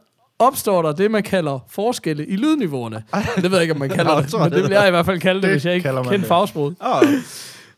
opstår 0.43 0.83
der 0.83 0.93
det, 0.93 1.11
man 1.11 1.23
kalder 1.23 1.59
forskelle 1.71 2.27
i 2.27 2.37
lydniveauerne. 2.37 3.03
Det 3.37 3.43
ved 3.43 3.53
jeg 3.53 3.63
ikke, 3.63 3.75
om 3.75 3.79
man 3.81 3.89
kalder 3.99 4.21
det, 4.21 4.33
men 4.41 4.53
det 4.53 4.63
vil 4.63 4.71
jeg 4.71 4.89
i 4.89 4.91
hvert 4.91 5.07
fald 5.07 5.21
kalde 5.21 5.37
det, 5.41 5.43
Det 5.43 5.51
hvis 5.53 5.65
jeg 5.65 5.75
ikke 5.75 5.85
det. 6.21 6.29
fagsproget. 6.29 6.75
Oh. 6.81 7.03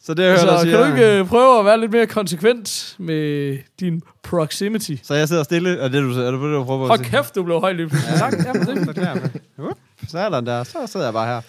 Så 0.02 0.14
det, 0.14 0.22
jeg 0.24 0.38
Så 0.38 0.46
hører, 0.46 0.64
kan 0.64 0.78
du 0.78 0.84
ikke 1.00 1.18
øh, 1.18 1.26
prøve 1.26 1.58
at 1.58 1.64
være 1.64 1.80
lidt 1.80 1.92
mere 1.92 2.06
konsekvent 2.06 2.94
med 2.98 3.58
din 3.80 4.02
proximity? 4.22 4.92
Så 5.02 5.14
jeg 5.14 5.28
sidder 5.28 5.42
stille, 5.42 5.80
og 5.80 5.92
det 5.92 6.02
du, 6.02 6.20
er 6.20 6.30
det, 6.30 6.40
du 6.40 6.64
prøver 6.64 6.86
Hold 6.86 7.00
at 7.00 7.06
sige? 7.06 7.16
kæft, 7.16 7.34
du 7.34 7.42
blev 7.42 7.60
høj 7.60 7.72
lige 7.72 7.88
pludselig. 7.88 8.18
Tak, 8.18 8.32
jamen, 8.46 8.66
det, 8.66 8.86
Så 10.08 10.18
er 10.18 10.28
den 10.28 10.46
der, 10.46 10.64
så 10.64 10.78
sidder 10.86 11.06
jeg 11.06 11.12
bare 11.12 11.26
her. 11.26 11.40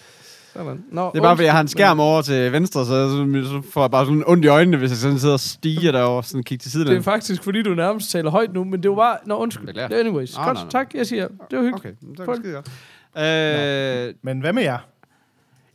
Sådan. 0.64 0.84
Nå, 0.92 1.10
Det 1.12 1.18
er 1.18 1.22
bare, 1.22 1.36
fordi 1.36 1.44
jeg 1.44 1.52
har 1.52 1.60
en 1.60 1.68
skærm 1.68 2.00
over 2.00 2.22
til 2.22 2.52
venstre, 2.52 2.86
så, 2.86 3.08
så, 3.44 3.62
får 3.70 3.80
jeg 3.82 3.90
bare 3.90 4.06
sådan 4.06 4.24
ondt 4.26 4.44
i 4.44 4.48
øjnene, 4.48 4.76
hvis 4.76 4.90
jeg 4.90 4.98
sådan 4.98 5.18
sidder 5.18 5.34
og 5.34 5.40
stiger 5.40 5.92
derovre, 5.92 6.22
sådan 6.24 6.42
kigger 6.42 6.62
til 6.62 6.70
siden. 6.70 6.86
Det 6.86 6.96
er 6.96 7.02
faktisk, 7.02 7.42
fordi 7.42 7.62
du 7.62 7.74
nærmest 7.74 8.10
taler 8.10 8.30
højt 8.30 8.52
nu, 8.52 8.64
men 8.64 8.82
det 8.82 8.90
var 8.90 8.96
bare... 8.96 9.16
Nå, 9.26 9.36
undskyld. 9.36 9.66
Beklager. 9.66 9.88
Er 9.96 10.00
anyways. 10.00 10.36
Nå, 10.36 10.44
Godt, 10.44 10.54
nej, 10.54 10.62
nej. 10.64 10.70
tak, 10.70 10.94
jeg 10.94 11.06
siger. 11.06 11.28
Det 11.50 11.58
var 11.58 11.64
hyggeligt. 11.64 11.96
Okay, 11.96 12.16
så 12.16 12.22
er 12.22 12.26
det 12.26 12.36
skide 12.36 12.54
godt. 12.54 14.08
Øh, 14.08 14.14
Men 14.22 14.40
hvad 14.40 14.52
med 14.52 14.62
jer? 14.62 14.78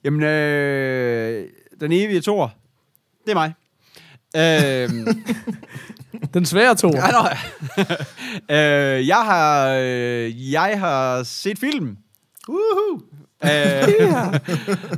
jamen, 0.04 0.24
øh, 0.24 1.48
den 1.80 1.92
evige 1.92 2.22
tor, 2.22 2.54
det 3.26 3.32
er 3.32 3.36
mig. 3.36 3.54
Øh, 4.36 5.14
Den 6.34 6.46
svære 6.46 6.76
to. 6.76 6.92
Ja, 6.94 7.12
nå, 7.12 7.28
ja. 8.50 8.96
øh, 8.98 9.08
jeg, 9.08 9.18
har, 9.18 9.70
øh, 9.70 10.52
jeg 10.52 10.80
har 10.80 11.24
set 11.24 11.60
film. 11.60 11.98
Woohoo! 12.50 13.02
Øh, 13.44 13.50
yeah. 13.50 14.34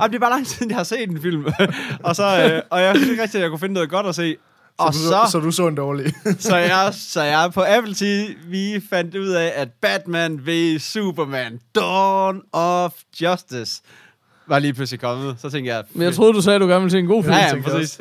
det 0.06 0.14
er 0.14 0.18
bare 0.20 0.30
lang 0.30 0.46
tid, 0.46 0.54
siden, 0.56 0.70
jeg 0.70 0.76
har 0.76 0.84
set 0.84 1.10
en 1.10 1.22
film. 1.22 1.46
og, 2.04 2.16
så, 2.16 2.50
øh, 2.52 2.62
og 2.70 2.80
jeg 2.80 2.96
synes 2.96 3.10
ikke 3.10 3.22
rigtig, 3.22 3.38
at 3.38 3.42
jeg 3.42 3.50
kunne 3.50 3.60
finde 3.60 3.74
noget 3.74 3.90
godt 3.90 4.06
at 4.06 4.14
se. 4.14 4.36
Og 4.78 4.94
så, 4.94 5.00
så, 5.00 5.08
så, 5.08 5.30
så 5.30 5.38
du 5.38 5.50
så 5.50 5.68
en 5.68 5.74
dårlig. 5.74 6.12
så, 6.38 6.56
jeg, 6.56 6.90
så 6.92 7.22
jeg 7.22 7.50
på 7.54 7.64
Apple 7.68 7.94
TV 7.94 8.80
fandt 8.90 9.14
ud 9.14 9.28
af, 9.28 9.52
at 9.56 9.68
Batman 9.82 10.46
v 10.46 10.78
Superman 10.78 11.60
Dawn 11.74 12.42
of 12.52 12.92
Justice 13.20 13.82
var 14.46 14.58
lige 14.58 14.74
pludselig 14.74 15.00
kommet. 15.00 15.36
Så 15.38 15.50
tænkte 15.50 15.74
jeg... 15.74 15.84
Men 15.92 16.02
jeg 16.02 16.14
troede, 16.14 16.32
du 16.32 16.42
sagde, 16.42 16.54
at 16.54 16.60
du 16.60 16.66
gerne 16.66 16.80
ville 16.80 16.90
se 16.90 16.98
en 16.98 17.06
god 17.06 17.22
film. 17.22 17.34
Ja, 17.34 17.56
ja, 17.56 17.62
præcis. 17.62 17.98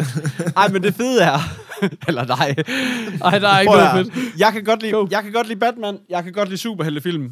Ej, 0.58 0.68
men 0.68 0.84
det 0.84 0.96
fede 0.96 1.22
er... 1.24 1.40
eller 2.08 2.26
nej. 2.26 2.56
Ej, 3.24 3.40
der 3.40 3.50
er 3.50 3.60
ikke 3.60 3.74
noget 3.74 3.92
fedt. 3.94 4.40
Jeg 4.40 4.54
kan, 4.54 4.64
godt 4.64 4.82
lide, 4.82 5.08
jeg 5.12 5.24
kan 5.24 5.32
godt 5.32 5.48
lide 5.48 5.60
Batman. 5.60 5.98
Jeg 6.10 6.24
kan 6.24 6.34
godt 6.34 6.50
lide 6.50 6.60
superheltefilm. 6.62 7.32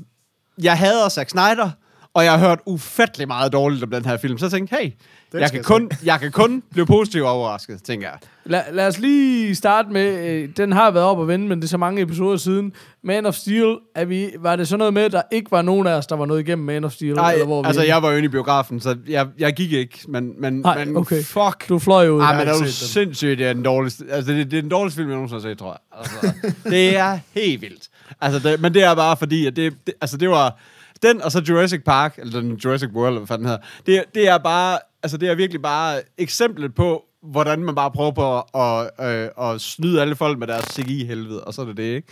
Jeg 0.64 0.78
hader 0.78 1.10
Zack 1.10 1.30
Snyder. 1.30 1.70
Og 2.14 2.24
jeg 2.24 2.32
har 2.32 2.48
hørt 2.48 2.60
ufattelig 2.66 3.28
meget 3.28 3.54
dårligt 3.54 3.84
om 3.84 3.90
den 3.90 4.06
her 4.06 4.18
film. 4.18 4.38
Så 4.38 4.46
jeg 4.46 4.52
tænkte, 4.52 4.76
hey, 4.76 4.92
jeg 5.34 5.50
kan, 5.52 5.58
jeg 5.58 5.66
kun, 5.66 5.92
jeg 6.06 6.20
kan 6.20 6.32
kun 6.32 6.64
blive 6.72 6.86
positivt 6.86 7.26
overrasket, 7.26 7.84
tænker 7.84 8.08
jeg. 8.08 8.18
Lad, 8.46 8.62
lad 8.72 8.88
os 8.88 9.00
lige 9.00 9.56
starte 9.56 9.90
med, 9.90 10.30
øh, 10.30 10.50
den 10.58 10.72
har 10.72 10.92
været 10.92 11.06
op 11.06 11.18
og 11.18 11.28
vende, 11.28 11.48
men 11.48 11.60
det 11.60 11.64
er 11.64 11.70
så 11.70 11.78
mange 11.78 12.02
episoder 12.02 12.38
siden. 12.38 12.74
Man 13.04 13.26
of 13.26 13.34
Steel, 13.34 13.78
er 13.96 14.06
vi, 14.06 14.30
var 14.40 14.56
det 14.56 14.68
så 14.68 14.78
noget 14.78 14.94
med, 14.94 15.02
at 15.04 15.12
der 15.12 15.22
ikke 15.32 15.52
var 15.52 15.62
nogen 15.62 15.88
af 15.88 15.94
os, 15.94 16.08
der 16.08 16.16
var 16.16 16.26
noget 16.26 16.40
igennem 16.40 16.66
Man 16.66 16.84
of 16.84 16.92
Steel? 16.92 17.14
Nej, 17.14 17.34
eller 17.34 17.46
hvor 17.46 17.58
er 17.58 17.62
vi 17.62 17.68
altså 17.68 17.82
henne? 17.82 17.94
jeg 17.96 18.04
var 18.04 18.12
jo 18.12 18.18
inde 18.18 18.26
i 18.26 18.30
biografen, 18.30 18.80
så 18.80 18.98
jeg, 19.08 19.28
jeg 19.40 19.54
gik 19.54 19.72
ikke. 19.72 20.00
Men, 20.08 20.42
men, 20.42 20.54
Nej, 20.54 20.86
men 20.86 20.98
okay. 20.98 21.24
fuck. 21.24 21.70
Du 21.70 21.80
fløj 21.80 22.10
ud. 22.10 22.22
Ej, 22.22 22.38
men 22.38 22.48
er 22.48 22.52
du 22.52 22.58
set 22.58 22.66
den. 22.66 22.72
sindssygt, 22.72 23.40
det 23.40 23.48
er 23.48 23.54
den 23.54 23.64
dårligste, 23.64 24.06
altså 24.10 24.32
det, 24.32 24.52
det 24.52 24.58
er 24.58 24.62
den 24.62 24.72
dårligste 24.72 24.98
film, 24.98 25.10
jeg 25.10 25.16
nogensinde 25.16 25.42
har 25.42 25.50
set, 25.50 25.58
tror 25.58 25.72
jeg. 25.72 26.00
Altså, 26.00 26.52
det 26.76 26.98
er 26.98 27.20
helt 27.34 27.62
vildt. 27.62 27.90
Altså, 28.22 28.50
det, 28.50 28.62
men 28.62 28.74
det 28.74 28.84
er 28.84 28.96
bare 28.96 29.18
fordi, 29.18 29.46
at 29.46 29.56
det, 29.56 29.74
det, 29.86 29.94
altså 30.02 30.18
det 30.18 30.30
var, 30.30 30.60
den 31.04 31.22
og 31.22 31.32
så 31.32 31.44
Jurassic 31.50 31.84
Park, 31.86 32.16
eller 32.18 32.42
den 32.42 32.54
Jurassic 32.54 32.90
World, 32.94 33.08
eller 33.08 33.20
hvad 33.20 33.28
fanden 33.28 33.48
den 33.48 33.52
hedder, 33.52 33.66
det, 33.86 34.16
det 34.16 34.28
er 34.28 34.38
bare, 34.38 34.80
altså 35.04 35.18
det 35.18 35.30
er 35.30 35.36
virkelig 35.36 35.62
bare 35.62 36.02
eksemplet 36.18 36.76
på, 36.76 37.04
hvordan 37.24 37.60
man 37.64 37.76
bare 37.76 37.92
prøver 37.92 38.12
på 38.12 38.40
at, 38.40 38.90
at, 38.98 39.32
at 39.42 39.62
snyde 39.62 40.02
alle 40.02 40.16
folk 40.16 40.40
med 40.40 40.48
deres 40.48 40.66
CGI-helvede, 40.66 41.44
og 41.44 41.54
så 41.54 41.62
er 41.62 41.66
det 41.66 41.78
det, 41.78 41.84
ikke? 41.84 42.08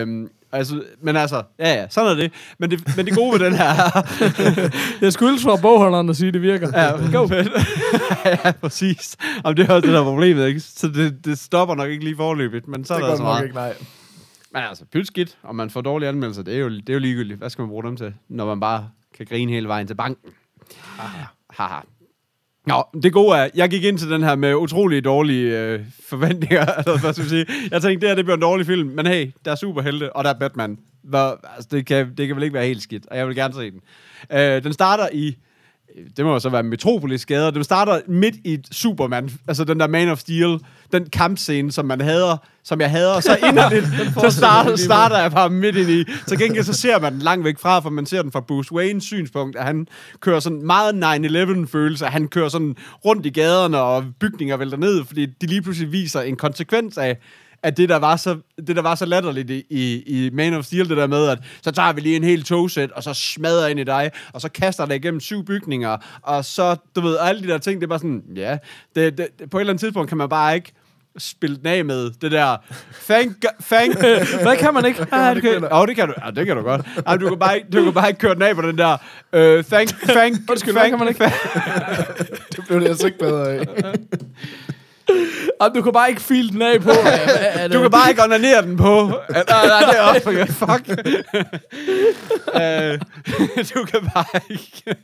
Øhm, 0.00 0.28
altså, 0.52 0.82
men 1.02 1.16
altså, 1.16 1.42
ja 1.58 1.74
ja, 1.74 1.86
sådan 1.90 2.10
er 2.10 2.14
det. 2.14 2.32
Men 2.58 2.70
det, 2.70 2.96
men 2.96 3.06
det 3.06 3.14
gode 3.14 3.32
ved 3.32 3.46
den 3.46 3.54
her 3.54 3.74
Jeg 5.04 5.12
skulle 5.12 5.40
fra 5.40 5.56
bogholderen 5.56 6.08
og 6.08 6.16
sige, 6.16 6.28
at 6.28 6.34
det 6.34 6.42
virker. 6.42 6.68
Ja, 6.74 6.90
go. 7.18 7.28
ja, 8.44 8.52
præcis. 8.60 9.16
Jamen, 9.44 9.56
det 9.56 9.70
er 9.70 9.74
også 9.74 9.86
det, 9.86 9.94
der 9.94 10.00
er 10.00 10.04
problemet, 10.04 10.46
ikke? 10.46 10.60
Så 10.60 10.88
det, 10.88 11.24
det 11.24 11.38
stopper 11.38 11.74
nok 11.74 11.90
ikke 11.90 12.04
lige 12.04 12.16
forløbigt, 12.16 12.68
men 12.68 12.84
så 12.84 12.94
er 12.94 12.98
det 12.98 13.02
der 13.02 13.06
gør 13.06 13.12
altså 13.12 13.24
nok 13.24 13.32
meget. 13.32 13.44
ikke, 13.44 13.54
nej. 13.54 13.74
Men 14.54 14.62
altså, 14.62 14.84
pyt 14.92 15.06
skidt, 15.06 15.38
og 15.42 15.56
man 15.56 15.70
får 15.70 15.80
dårlige 15.80 16.08
anmeldelser, 16.08 16.42
det 16.42 16.54
er, 16.54 16.58
jo, 16.58 16.68
det 16.68 16.88
er 16.88 16.92
jo 16.92 16.98
ligegyldigt. 16.98 17.38
Hvad 17.38 17.50
skal 17.50 17.62
man 17.62 17.68
bruge 17.68 17.84
dem 17.84 17.96
til, 17.96 18.14
når 18.28 18.46
man 18.46 18.60
bare 18.60 18.90
kan 19.16 19.26
grine 19.26 19.52
hele 19.52 19.68
vejen 19.68 19.86
til 19.86 19.94
banken? 19.94 20.32
Haha. 21.50 21.80
Nå, 22.66 22.84
det 23.02 23.12
gode 23.12 23.38
er, 23.38 23.48
jeg 23.54 23.70
gik 23.70 23.84
ind 23.84 23.98
til 23.98 24.10
den 24.10 24.22
her 24.22 24.36
med 24.36 24.54
utrolig 24.54 25.04
dårlige 25.04 25.60
øh, 25.60 25.80
forventninger. 26.08 26.64
altså, 26.76 26.98
hvad 27.00 27.12
skal 27.12 27.22
jeg 27.22 27.30
sige? 27.30 27.46
Jeg 27.70 27.82
tænkte, 27.82 28.00
det 28.00 28.08
her 28.08 28.14
det 28.14 28.24
bliver 28.24 28.36
en 28.36 28.42
dårlig 28.42 28.66
film, 28.66 28.88
men 28.88 29.06
hey, 29.06 29.32
der 29.44 29.50
er 29.50 29.54
superhelte, 29.54 30.16
og 30.16 30.24
der 30.24 30.30
er 30.30 30.38
Batman. 30.38 30.78
Hvor, 31.02 31.40
altså, 31.54 31.68
det, 31.72 31.86
kan, 31.86 32.14
det 32.16 32.26
kan 32.26 32.36
vel 32.36 32.42
ikke 32.42 32.54
være 32.54 32.66
helt 32.66 32.82
skidt, 32.82 33.06
og 33.06 33.16
jeg 33.16 33.26
vil 33.28 33.36
gerne 33.36 33.54
se 33.54 33.70
den. 33.70 33.80
Øh, 34.32 34.64
den 34.64 34.72
starter 34.72 35.08
i, 35.12 35.36
det 36.16 36.24
må 36.24 36.32
jo 36.32 36.38
så 36.38 36.48
være 36.48 36.62
Metropolis 36.62 37.26
gader, 37.26 37.50
den 37.50 37.64
starter 37.64 38.00
midt 38.06 38.34
i 38.44 38.58
Superman, 38.70 39.30
altså 39.48 39.64
den 39.64 39.80
der 39.80 39.86
Man 39.86 40.08
of 40.08 40.18
Steel, 40.18 40.58
den 40.98 41.10
kampscene, 41.10 41.72
som 41.72 41.86
man 41.86 42.00
hader, 42.00 42.36
som 42.64 42.80
jeg 42.80 42.90
hader, 42.90 43.20
så 43.20 43.36
inderligt, 43.48 43.86
så 44.24 44.30
starter, 44.30 44.76
starter 44.76 45.18
jeg 45.18 45.30
bare 45.30 45.50
midt 45.50 45.76
ind 45.76 45.90
i. 45.90 46.04
Så 46.26 46.36
gengæld 46.36 46.64
så 46.64 46.72
ser 46.72 47.00
man 47.00 47.12
den 47.12 47.22
langt 47.22 47.44
væk 47.44 47.58
fra, 47.58 47.80
for 47.80 47.90
man 47.90 48.06
ser 48.06 48.22
den 48.22 48.32
fra 48.32 48.40
Bruce 48.40 48.72
Waynes 48.72 49.04
synspunkt, 49.04 49.56
at 49.56 49.64
han 49.64 49.86
kører 50.20 50.40
sådan 50.40 50.66
meget 50.66 51.64
9-11 51.64 51.66
følelse, 51.66 52.06
at 52.06 52.12
han 52.12 52.28
kører 52.28 52.48
sådan 52.48 52.76
rundt 53.04 53.26
i 53.26 53.30
gaderne, 53.30 53.78
og 53.78 54.04
bygninger 54.20 54.56
vælter 54.56 54.76
ned, 54.76 55.04
fordi 55.04 55.26
de 55.26 55.46
lige 55.46 55.62
pludselig 55.62 55.92
viser 55.92 56.20
en 56.20 56.36
konsekvens 56.36 56.98
af, 56.98 57.16
at 57.64 57.76
det 57.76 57.88
der 57.88 57.96
var 57.96 58.16
så, 58.16 58.38
det 58.66 58.76
der 58.76 58.82
var 58.82 58.94
så 58.94 59.06
latterligt 59.06 59.50
i, 59.50 59.64
i, 59.70 60.02
i 60.06 60.30
Man 60.30 60.54
of 60.54 60.64
Steel, 60.64 60.88
det 60.88 60.96
der 60.96 61.06
med, 61.06 61.28
at 61.28 61.38
så 61.62 61.70
tager 61.70 61.92
vi 61.92 62.00
lige 62.00 62.16
en 62.16 62.24
hel 62.24 62.42
togsæt, 62.42 62.90
og 62.90 63.02
så 63.02 63.14
smadrer 63.14 63.66
ind 63.66 63.80
i 63.80 63.84
dig, 63.84 64.10
og 64.32 64.40
så 64.40 64.48
kaster 64.48 64.86
det 64.86 64.94
igennem 64.94 65.20
syv 65.20 65.44
bygninger, 65.44 65.96
og 66.22 66.44
så, 66.44 66.76
du 66.96 67.00
ved, 67.00 67.16
alle 67.20 67.42
de 67.42 67.48
der 67.48 67.58
ting, 67.58 67.80
det 67.80 67.86
er 67.86 67.88
bare 67.88 67.98
sådan, 67.98 68.22
ja, 68.36 68.58
det, 68.94 69.18
det, 69.18 69.28
på 69.50 69.58
et 69.58 69.60
eller 69.62 69.72
andet 69.72 69.80
tidspunkt 69.80 70.08
kan 70.08 70.18
man 70.18 70.28
bare 70.28 70.54
ikke 70.54 70.72
spille 71.18 71.56
den 71.56 71.66
af 71.66 71.84
med 71.84 72.10
det 72.22 72.32
der 72.32 72.56
thank, 73.06 73.44
thank, 73.62 73.98
Hvad 74.42 74.56
kan 74.56 74.74
man 74.74 74.84
ikke? 74.86 75.06
Ja, 75.12 75.34
det 75.34 75.42
kan, 75.42 75.68
oh, 75.72 75.86
det 75.86 75.96
kan 75.96 76.08
du. 76.08 76.14
Ja, 76.24 76.30
det 76.30 76.46
kan 76.46 76.56
du 76.56 76.62
godt. 76.62 76.86
Ja, 77.08 77.16
du 77.16 77.28
kan 77.28 77.38
bare 77.38 77.56
ikke, 77.56 77.68
du 77.72 77.84
kan 77.84 77.92
bare 77.92 78.08
ikke 78.08 78.20
køre 78.20 78.34
den 78.34 78.42
af 78.42 78.54
på 78.54 78.62
den 78.62 78.78
der 78.78 78.92
uh, 79.32 79.64
thank, 79.64 79.88
thank, 80.08 80.36
Undskyld, 80.50 80.72
hvad 80.72 80.90
kan 80.90 80.98
man 80.98 81.08
ikke? 81.08 81.24
Det 82.56 82.64
blev 82.66 82.80
det 82.80 82.88
altså 82.88 83.06
ikke 83.06 83.18
bedre 83.18 83.52
af. 83.52 83.66
Jamen, 85.60 85.74
du 85.74 85.82
kan 85.82 85.92
bare 85.92 86.08
ikke 86.08 86.20
file 86.20 86.48
den 86.48 86.62
af 86.62 86.80
på. 86.80 86.90
Er, 86.90 87.04
er 87.04 87.68
Du 87.68 87.80
kan 87.80 87.90
bare 87.90 88.10
ikke 88.10 88.22
onanere 88.22 88.62
den 88.62 88.76
på. 88.76 89.12
Nej, 89.30 89.44
nej, 89.48 89.80
det 89.80 89.98
er 89.98 90.02
også. 90.02 90.52
Fuck. 90.52 90.88
uh, 92.54 92.98
du 93.74 93.84
kan 93.84 94.10
bare 94.14 94.40
ikke... 94.50 94.96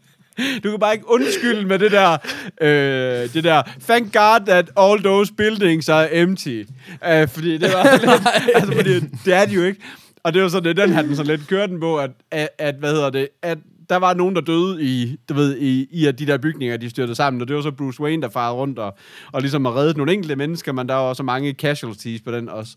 Du 0.65 0.71
kan 0.71 0.81
bare 0.81 0.95
ikke 0.95 1.11
undskylde 1.11 1.67
med 1.67 1.79
det 1.79 1.93
der, 1.93 2.19
øh, 2.61 3.33
det 3.35 3.45
der, 3.45 3.63
thank 3.81 4.13
God 4.13 4.47
that 4.47 4.71
all 4.77 5.03
those 5.03 5.33
buildings 5.33 5.89
are 5.89 6.15
empty. 6.15 6.63
Uh, 6.93 7.29
fordi 7.29 7.59
det 7.59 7.73
var 7.73 7.97
lidt, 7.97 8.23
altså, 8.55 8.73
fordi 8.77 9.01
det 9.25 9.35
er 9.35 9.47
de 9.47 9.55
jo 9.55 9.63
ikke. 9.63 9.81
Og 10.23 10.35
det 10.35 10.43
var 10.43 10.49
sådan, 10.49 10.77
den 10.77 10.93
her, 10.93 11.03
den 11.03 11.17
så 11.17 11.23
lidt 11.23 11.49
kørte 11.49 11.73
den 11.73 11.81
på, 11.81 11.99
at, 11.99 12.11
at, 12.31 12.49
at, 12.59 12.75
hvad 12.75 12.93
hedder 12.93 13.11
det, 13.11 13.29
at 13.43 13.59
der 13.91 13.97
var 13.97 14.15
nogen, 14.15 14.35
der 14.35 14.41
døde 14.41 14.83
i, 14.83 15.17
du 15.29 15.35
ved, 15.35 15.57
i, 15.57 15.89
i 15.91 16.07
at 16.07 16.19
de 16.19 16.27
der 16.27 16.39
bygninger, 16.39 16.77
de 16.77 16.91
styrte 16.91 17.15
sammen, 17.15 17.43
og 17.43 17.49
det 17.49 17.57
var 17.57 17.63
så 17.63 17.71
Bruce 17.71 18.01
Wayne, 18.01 18.23
der 18.23 18.29
farede 18.29 18.55
rundt 18.55 18.79
og, 18.79 18.97
og 19.33 19.41
ligesom 19.41 19.65
har 19.65 19.77
reddet 19.77 19.97
nogle 19.97 20.13
enkelte 20.13 20.37
mennesker, 20.37 20.73
men 20.73 20.89
der 20.89 20.95
var 20.95 21.03
også 21.03 21.23
mange 21.23 21.53
casualties 21.53 22.21
på 22.21 22.31
den 22.31 22.49
også. 22.49 22.77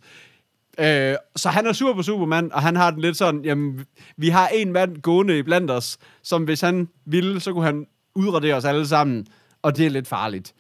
Øh, 0.80 1.15
så 1.36 1.50
han 1.50 1.68
er 1.68 1.74
sur 1.74 1.94
på 1.94 2.03
Superman, 2.03 2.53
og 2.53 2.62
han 2.62 2.75
har 2.75 2.92
den 2.92 3.01
lidt 3.01 3.18
sådan, 3.18 3.46
jamen, 3.46 3.86
vi 4.18 4.30
har 4.30 4.48
en 4.48 4.72
mand 4.72 5.01
gående 5.01 5.38
i 5.38 5.42
blandt 5.42 5.72
os, 5.72 5.98
som 6.24 6.44
hvis 6.44 6.62
han 6.62 6.89
ville, 7.06 7.39
så 7.39 7.53
kunne 7.53 7.65
han 7.65 7.86
udradere 8.15 8.56
os 8.56 8.65
alle 8.65 8.88
sammen, 8.88 9.27
og 9.62 9.77
det 9.77 9.86
er 9.86 9.89
lidt 9.89 10.08
farligt. 10.08 10.53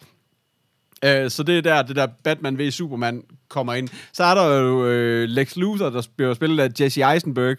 Øh, 1.05 1.29
så 1.29 1.43
det 1.43 1.57
er 1.57 1.61
der, 1.61 1.81
det 1.81 1.95
der 1.95 2.07
Batman 2.23 2.57
v 2.57 2.71
Superman 2.71 3.23
kommer 3.49 3.73
ind. 3.73 3.89
Så 4.13 4.23
er 4.23 4.35
der 4.35 4.59
jo 4.59 4.85
øh, 4.85 5.23
Lex 5.29 5.55
Luthor, 5.55 5.89
der 5.89 6.07
bliver 6.15 6.33
spillet 6.33 6.63
af 6.63 6.69
Jesse 6.79 7.13
Eisenberg, 7.13 7.57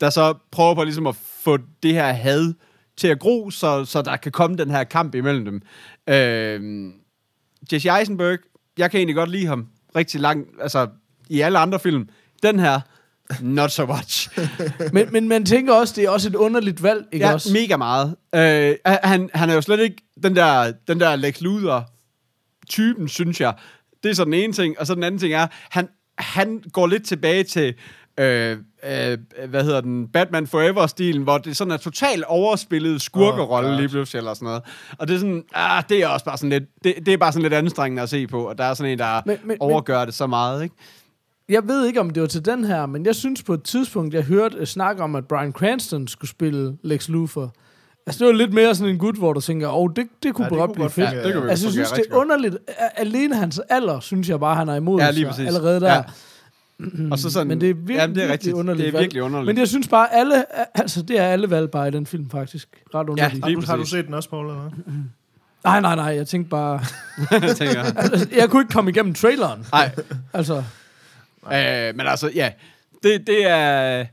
der 0.00 0.10
så 0.10 0.34
prøver 0.50 0.74
på 0.74 0.84
ligesom 0.84 1.06
at 1.06 1.16
få 1.16 1.58
det 1.82 1.92
her 1.92 2.12
had 2.12 2.54
til 2.96 3.08
at 3.08 3.18
gro, 3.18 3.50
så, 3.50 3.84
så 3.84 4.02
der 4.02 4.16
kan 4.16 4.32
komme 4.32 4.56
den 4.56 4.70
her 4.70 4.84
kamp 4.84 5.14
imellem 5.14 5.44
dem. 5.44 5.62
Øh, 6.08 6.90
Jesse 7.72 7.98
Eisenberg, 7.98 8.38
jeg 8.78 8.90
kan 8.90 8.98
egentlig 8.98 9.16
godt 9.16 9.30
lide 9.30 9.46
ham 9.46 9.68
rigtig 9.96 10.20
langt, 10.20 10.50
altså 10.60 10.88
i 11.28 11.40
alle 11.40 11.58
andre 11.58 11.78
film. 11.80 12.08
Den 12.42 12.58
her, 12.60 12.80
not 13.40 13.70
so 13.70 13.86
much. 13.86 14.28
men, 14.92 15.12
men 15.12 15.28
man 15.28 15.44
tænker 15.44 15.72
også, 15.74 15.94
det 15.96 16.04
er 16.04 16.10
også 16.10 16.28
et 16.28 16.34
underligt 16.34 16.82
valg, 16.82 17.04
ikke 17.12 17.26
ja, 17.26 17.32
også? 17.32 17.52
mega 17.52 17.76
meget. 17.76 18.16
Øh, 18.34 18.74
han, 18.86 19.30
han 19.34 19.50
er 19.50 19.54
jo 19.54 19.60
slet 19.60 19.80
ikke 19.80 19.96
den 20.22 20.36
der, 20.36 20.72
den 20.88 21.00
der 21.00 21.16
Lex 21.16 21.40
Luthor-typen, 21.40 23.08
synes 23.08 23.40
jeg. 23.40 23.54
Det 24.02 24.10
er 24.10 24.14
så 24.14 24.24
den 24.24 24.34
ene 24.34 24.52
ting, 24.52 24.78
og 24.80 24.86
så 24.86 24.94
den 24.94 25.02
anden 25.02 25.18
ting 25.18 25.32
er, 25.34 25.46
han, 25.70 25.88
han 26.18 26.62
går 26.72 26.86
lidt 26.86 27.06
tilbage 27.06 27.44
til, 27.44 27.74
øh, 28.20 28.50
øh, 28.84 29.18
hvad 29.48 29.64
hedder 29.64 29.80
den, 29.80 30.08
Batman 30.08 30.46
Forever-stilen, 30.46 31.22
hvor 31.22 31.38
det 31.38 31.56
sådan 31.56 31.70
er 31.72 31.76
totalt 31.76 32.24
overspillet 32.24 33.02
skurkerolle 33.02 33.70
Oh, 33.70 33.76
lige 33.76 33.88
pludselig, 33.88 34.18
eller 34.18 34.34
sådan 34.34 34.46
noget. 34.46 34.62
Og 34.98 35.08
det 35.08 35.14
er 35.14 35.18
sådan, 35.18 35.44
ah, 35.54 35.82
det 35.88 36.02
er 36.02 36.08
også 36.08 36.24
bare 36.24 36.36
sådan 36.38 36.50
lidt, 36.50 36.64
det, 36.84 36.94
det 37.06 37.14
er 37.14 37.18
bare 37.18 37.32
sådan 37.32 37.42
lidt 37.42 37.54
anstrengende 37.54 38.02
at 38.02 38.08
se 38.08 38.26
på, 38.26 38.48
og 38.48 38.58
der 38.58 38.64
er 38.64 38.74
sådan 38.74 38.92
en, 38.92 38.98
der 38.98 39.20
Men- 39.26 39.38
men- 39.44 39.56
overgør 39.60 40.04
det 40.04 40.14
så 40.14 40.26
meget, 40.26 40.62
ikke? 40.62 40.74
Jeg 41.48 41.68
ved 41.68 41.86
ikke, 41.86 42.00
om 42.00 42.10
det 42.10 42.20
var 42.20 42.26
til 42.26 42.44
den 42.44 42.64
her, 42.64 42.86
men 42.86 43.06
jeg 43.06 43.14
synes 43.14 43.42
på 43.42 43.54
et 43.54 43.62
tidspunkt, 43.62 44.14
jeg 44.14 44.22
hørte 44.22 44.60
uh, 44.60 44.64
snak 44.64 45.00
om, 45.00 45.14
at 45.16 45.26
Brian 45.26 45.52
Cranston 45.52 46.08
skulle 46.08 46.30
spille 46.30 46.76
Lex 46.82 47.08
Luthor. 47.08 47.54
Altså, 48.06 48.18
det 48.24 48.32
var 48.32 48.38
lidt 48.38 48.52
mere 48.52 48.74
sådan 48.74 48.92
en 48.92 48.98
gut, 48.98 49.16
hvor 49.16 49.32
du 49.32 49.40
tænker, 49.40 49.68
åh, 49.68 49.76
oh, 49.82 49.90
det, 49.96 50.06
det 50.22 50.34
kunne 50.34 50.44
Ja, 50.44 50.50
det 50.50 50.58
godt 50.58 50.68
kunne 50.68 50.74
blive 50.74 50.84
godt 50.84 50.92
fedt. 50.92 51.26
ja. 51.26 51.32
kunne 51.32 51.50
Altså, 51.50 51.66
jeg 51.66 51.72
synes, 51.72 51.90
det 51.90 52.04
er 52.10 52.16
underligt. 52.16 52.56
Alene 52.96 53.36
hans 53.36 53.60
alder, 53.68 54.00
synes 54.00 54.28
jeg 54.28 54.40
bare, 54.40 54.56
han 54.56 54.68
er 54.68 54.74
imod 54.74 55.00
Ja, 55.00 55.10
lige 55.10 55.32
sig 55.34 55.46
allerede 55.46 55.80
der. 55.80 55.94
Ja. 55.94 56.02
Og 57.12 57.18
så 57.18 57.30
sådan, 57.30 57.46
Men 57.46 57.60
det 57.60 57.70
er 57.70 57.74
virkelig, 57.74 57.96
jamen, 57.96 58.16
det 58.16 58.22
er 58.22 58.26
virkelig 58.26 58.32
rigtigt. 58.32 58.54
underligt 58.54 58.86
Det 58.86 58.94
er 58.94 59.00
virkelig 59.00 59.22
underligt. 59.22 59.46
Men 59.46 59.58
jeg 59.58 59.68
synes 59.68 59.88
bare, 59.88 60.14
alle, 60.14 60.44
altså, 60.78 61.02
det 61.02 61.18
er 61.18 61.24
alle 61.26 61.50
valg 61.50 61.70
bare 61.70 61.88
i 61.88 61.90
den 61.90 62.06
film, 62.06 62.30
faktisk. 62.30 62.68
Ret 62.94 63.08
underligt. 63.08 63.34
lige 63.34 63.54
Har 63.54 63.60
du, 63.60 63.66
har 63.66 63.76
du 63.76 63.84
set 63.86 64.06
den 64.06 64.14
også, 64.14 64.30
Paul? 64.30 64.46
Eller? 64.46 64.60
hvad? 64.60 64.94
Nej, 65.64 65.80
nej, 65.80 65.94
nej, 65.96 66.04
jeg 66.04 66.26
tænkte 66.26 66.50
bare... 66.50 66.80
jeg 67.46 67.56
tænker. 67.56 67.82
Altså, 68.00 68.28
jeg 68.36 68.50
kunne 68.50 68.62
ikke 68.62 68.72
komme 68.72 68.90
igennem 68.90 69.14
traileren. 69.14 69.66
Nej, 69.72 69.90
Altså, 70.32 70.64
øh, 71.52 71.96
men 71.96 72.06
altså, 72.06 72.30
ja, 72.34 72.52
det, 73.02 73.26
det 73.26 73.46
er... 73.46 74.06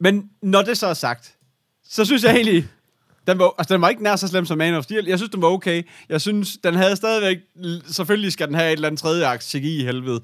Men 0.00 0.30
når 0.42 0.62
det 0.62 0.78
så 0.78 0.86
er 0.86 0.94
sagt, 0.94 1.34
så 1.88 2.04
synes 2.04 2.24
jeg 2.24 2.34
egentlig, 2.34 2.68
den 3.26 3.38
var, 3.38 3.54
altså, 3.58 3.74
den 3.74 3.82
var 3.82 3.88
ikke 3.88 4.02
nær 4.02 4.16
så 4.16 4.28
slem 4.28 4.46
som 4.46 4.58
Man 4.58 4.74
of 4.74 4.84
Steel. 4.84 5.06
Jeg 5.06 5.18
synes, 5.18 5.30
den 5.30 5.42
var 5.42 5.48
okay. 5.48 5.82
Jeg 6.08 6.20
synes, 6.20 6.56
den 6.64 6.74
havde 6.74 6.96
stadigvæk... 6.96 7.38
Selvfølgelig 7.86 8.32
skal 8.32 8.46
den 8.46 8.54
have 8.54 8.68
et 8.68 8.72
eller 8.72 8.88
andet 8.88 9.00
tredje 9.00 9.26
aks 9.26 9.54
i 9.54 9.84
helvede. 9.84 10.20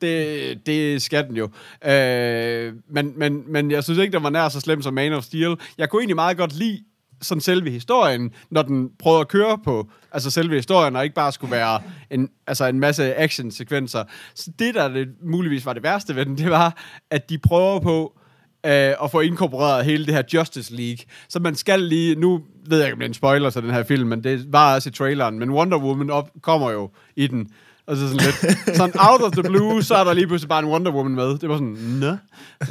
Det, 0.00 0.66
det 0.66 1.02
skal 1.02 1.26
den 1.28 1.36
jo. 1.36 1.50
Øh, 1.90 2.74
men, 2.88 3.12
men, 3.16 3.52
men 3.52 3.70
jeg 3.70 3.84
synes 3.84 3.98
ikke, 3.98 4.12
den 4.12 4.22
var 4.22 4.30
nær 4.30 4.48
så 4.48 4.60
slem 4.60 4.82
som 4.82 4.94
Man 4.94 5.12
of 5.12 5.24
Steel. 5.24 5.56
Jeg 5.78 5.90
kunne 5.90 6.00
egentlig 6.00 6.16
meget 6.16 6.36
godt 6.36 6.52
lide 6.52 6.84
sådan 7.22 7.40
selve 7.40 7.70
historien, 7.70 8.30
når 8.50 8.62
den 8.62 8.90
prøvede 8.98 9.20
at 9.20 9.28
køre 9.28 9.58
på 9.64 9.90
altså 10.12 10.30
selve 10.30 10.54
historien, 10.54 10.96
og 10.96 11.04
ikke 11.04 11.14
bare 11.14 11.32
skulle 11.32 11.50
være 11.50 11.82
en, 12.10 12.28
altså 12.46 12.64
en 12.64 12.80
masse 12.80 13.14
action-sekvenser. 13.14 14.04
Så 14.34 14.50
det, 14.58 14.74
der 14.74 14.88
det, 14.88 15.08
muligvis 15.22 15.66
var 15.66 15.72
det 15.72 15.82
værste 15.82 16.16
ved 16.16 16.26
den, 16.26 16.38
det 16.38 16.50
var, 16.50 16.76
at 17.10 17.30
de 17.30 17.38
prøver 17.38 17.80
på 17.80 18.18
øh, 18.66 18.94
at 19.02 19.10
få 19.10 19.20
inkorporeret 19.20 19.84
hele 19.84 20.06
det 20.06 20.14
her 20.14 20.22
Justice 20.34 20.76
League. 20.76 21.04
Så 21.28 21.40
man 21.40 21.54
skal 21.54 21.80
lige, 21.80 22.14
nu 22.14 22.40
ved 22.66 22.78
jeg 22.78 22.86
ikke, 22.86 22.92
om 22.92 22.98
det 22.98 23.04
er 23.04 23.08
en 23.08 23.14
spoiler 23.14 23.50
til 23.50 23.62
den 23.62 23.70
her 23.70 23.82
film, 23.82 24.08
men 24.08 24.24
det 24.24 24.52
var 24.52 24.74
også 24.74 24.88
i 24.88 24.92
traileren, 24.92 25.38
men 25.38 25.50
Wonder 25.50 25.78
Woman 25.78 26.10
op, 26.10 26.30
kommer 26.42 26.70
jo 26.70 26.90
i 27.16 27.26
den. 27.26 27.48
Og 27.86 27.96
så 27.96 28.08
sådan 28.08 28.20
lidt, 28.26 28.76
sådan 28.76 28.94
out 28.98 29.20
of 29.22 29.32
the 29.32 29.42
blue, 29.42 29.82
så 29.82 29.94
er 29.94 30.04
der 30.04 30.12
lige 30.12 30.26
pludselig 30.26 30.48
bare 30.48 30.58
en 30.58 30.66
Wonder 30.66 30.92
Woman 30.92 31.14
med. 31.14 31.38
Det 31.38 31.48
var 31.48 31.54
sådan, 31.54 31.76
nå, 32.00 32.16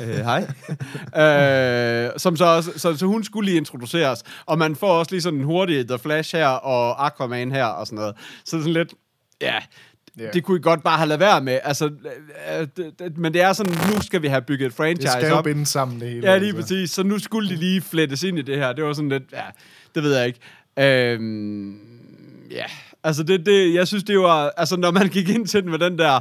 øh, 0.02 0.26
hej. 0.26 0.48
øh, 2.06 2.12
som 2.18 2.38
så, 2.38 2.46
også, 2.46 2.72
så, 2.78 2.98
så 2.98 3.06
hun 3.06 3.24
skulle 3.24 3.46
lige 3.46 3.58
introduceres. 3.58 4.24
Og 4.46 4.58
man 4.58 4.76
får 4.76 5.00
også 5.00 5.12
lige 5.12 5.22
sådan 5.22 5.40
en 5.40 5.46
hurtig 5.46 5.88
The 5.88 6.00
Flash 6.00 6.36
her, 6.36 6.48
og 6.48 7.06
Aquaman 7.06 7.52
her, 7.52 7.66
og 7.66 7.88
sådan 7.88 8.00
noget. 8.00 8.16
Så 8.46 8.58
sådan 8.58 8.74
lidt, 8.74 8.94
ja, 9.42 9.60
yeah. 10.22 10.34
det 10.34 10.44
kunne 10.44 10.58
I 10.58 10.62
godt 10.62 10.84
bare 10.84 10.98
have 10.98 11.08
lavet 11.08 11.20
være 11.20 11.42
med. 11.42 11.60
Altså, 11.64 11.86
øh, 11.86 12.68
det, 12.78 13.00
det, 13.00 13.18
men 13.18 13.34
det 13.34 13.42
er 13.42 13.54
sådan, 13.54 13.74
nu 13.74 14.02
skal 14.02 14.22
vi 14.22 14.28
have 14.28 14.42
bygget 14.42 14.66
et 14.66 14.72
Det 14.72 14.78
franchise 14.78 15.12
skal 15.12 15.30
jo 15.30 15.36
op. 15.36 15.44
binde 15.44 15.66
sammen, 15.66 16.00
det 16.00 16.10
hele. 16.10 16.32
Ja, 16.32 16.38
lige 16.38 16.48
altså. 16.48 16.62
præcis. 16.62 16.92
Så 16.92 17.04
nu 17.04 17.20
skulle 17.20 17.50
de 17.50 17.56
lige 17.56 17.82
flettes 17.82 18.24
ind 18.24 18.40
i 18.40 18.42
det 18.42 18.58
her. 18.58 18.74
Det 18.74 18.84
var 18.84 18.94
sådan 18.94 19.10
lidt, 19.10 19.24
ja, 19.34 19.44
det 19.96 20.04
ved 20.04 20.18
jeg 20.18 20.28
ikke. 20.28 20.40
Øhm, 20.80 21.78
ja, 22.52 22.66
altså 23.06 23.24
det, 23.24 23.46
det, 23.46 23.74
jeg 23.74 23.88
synes, 23.88 24.04
det 24.04 24.20
var, 24.20 24.54
altså 24.58 24.78
når 24.78 24.92
man 24.92 25.08
gik 25.10 25.30
ind 25.30 25.48
til 25.48 25.62
den 25.64 25.72
med 25.72 25.80
den 25.80 25.98
der, 25.98 26.20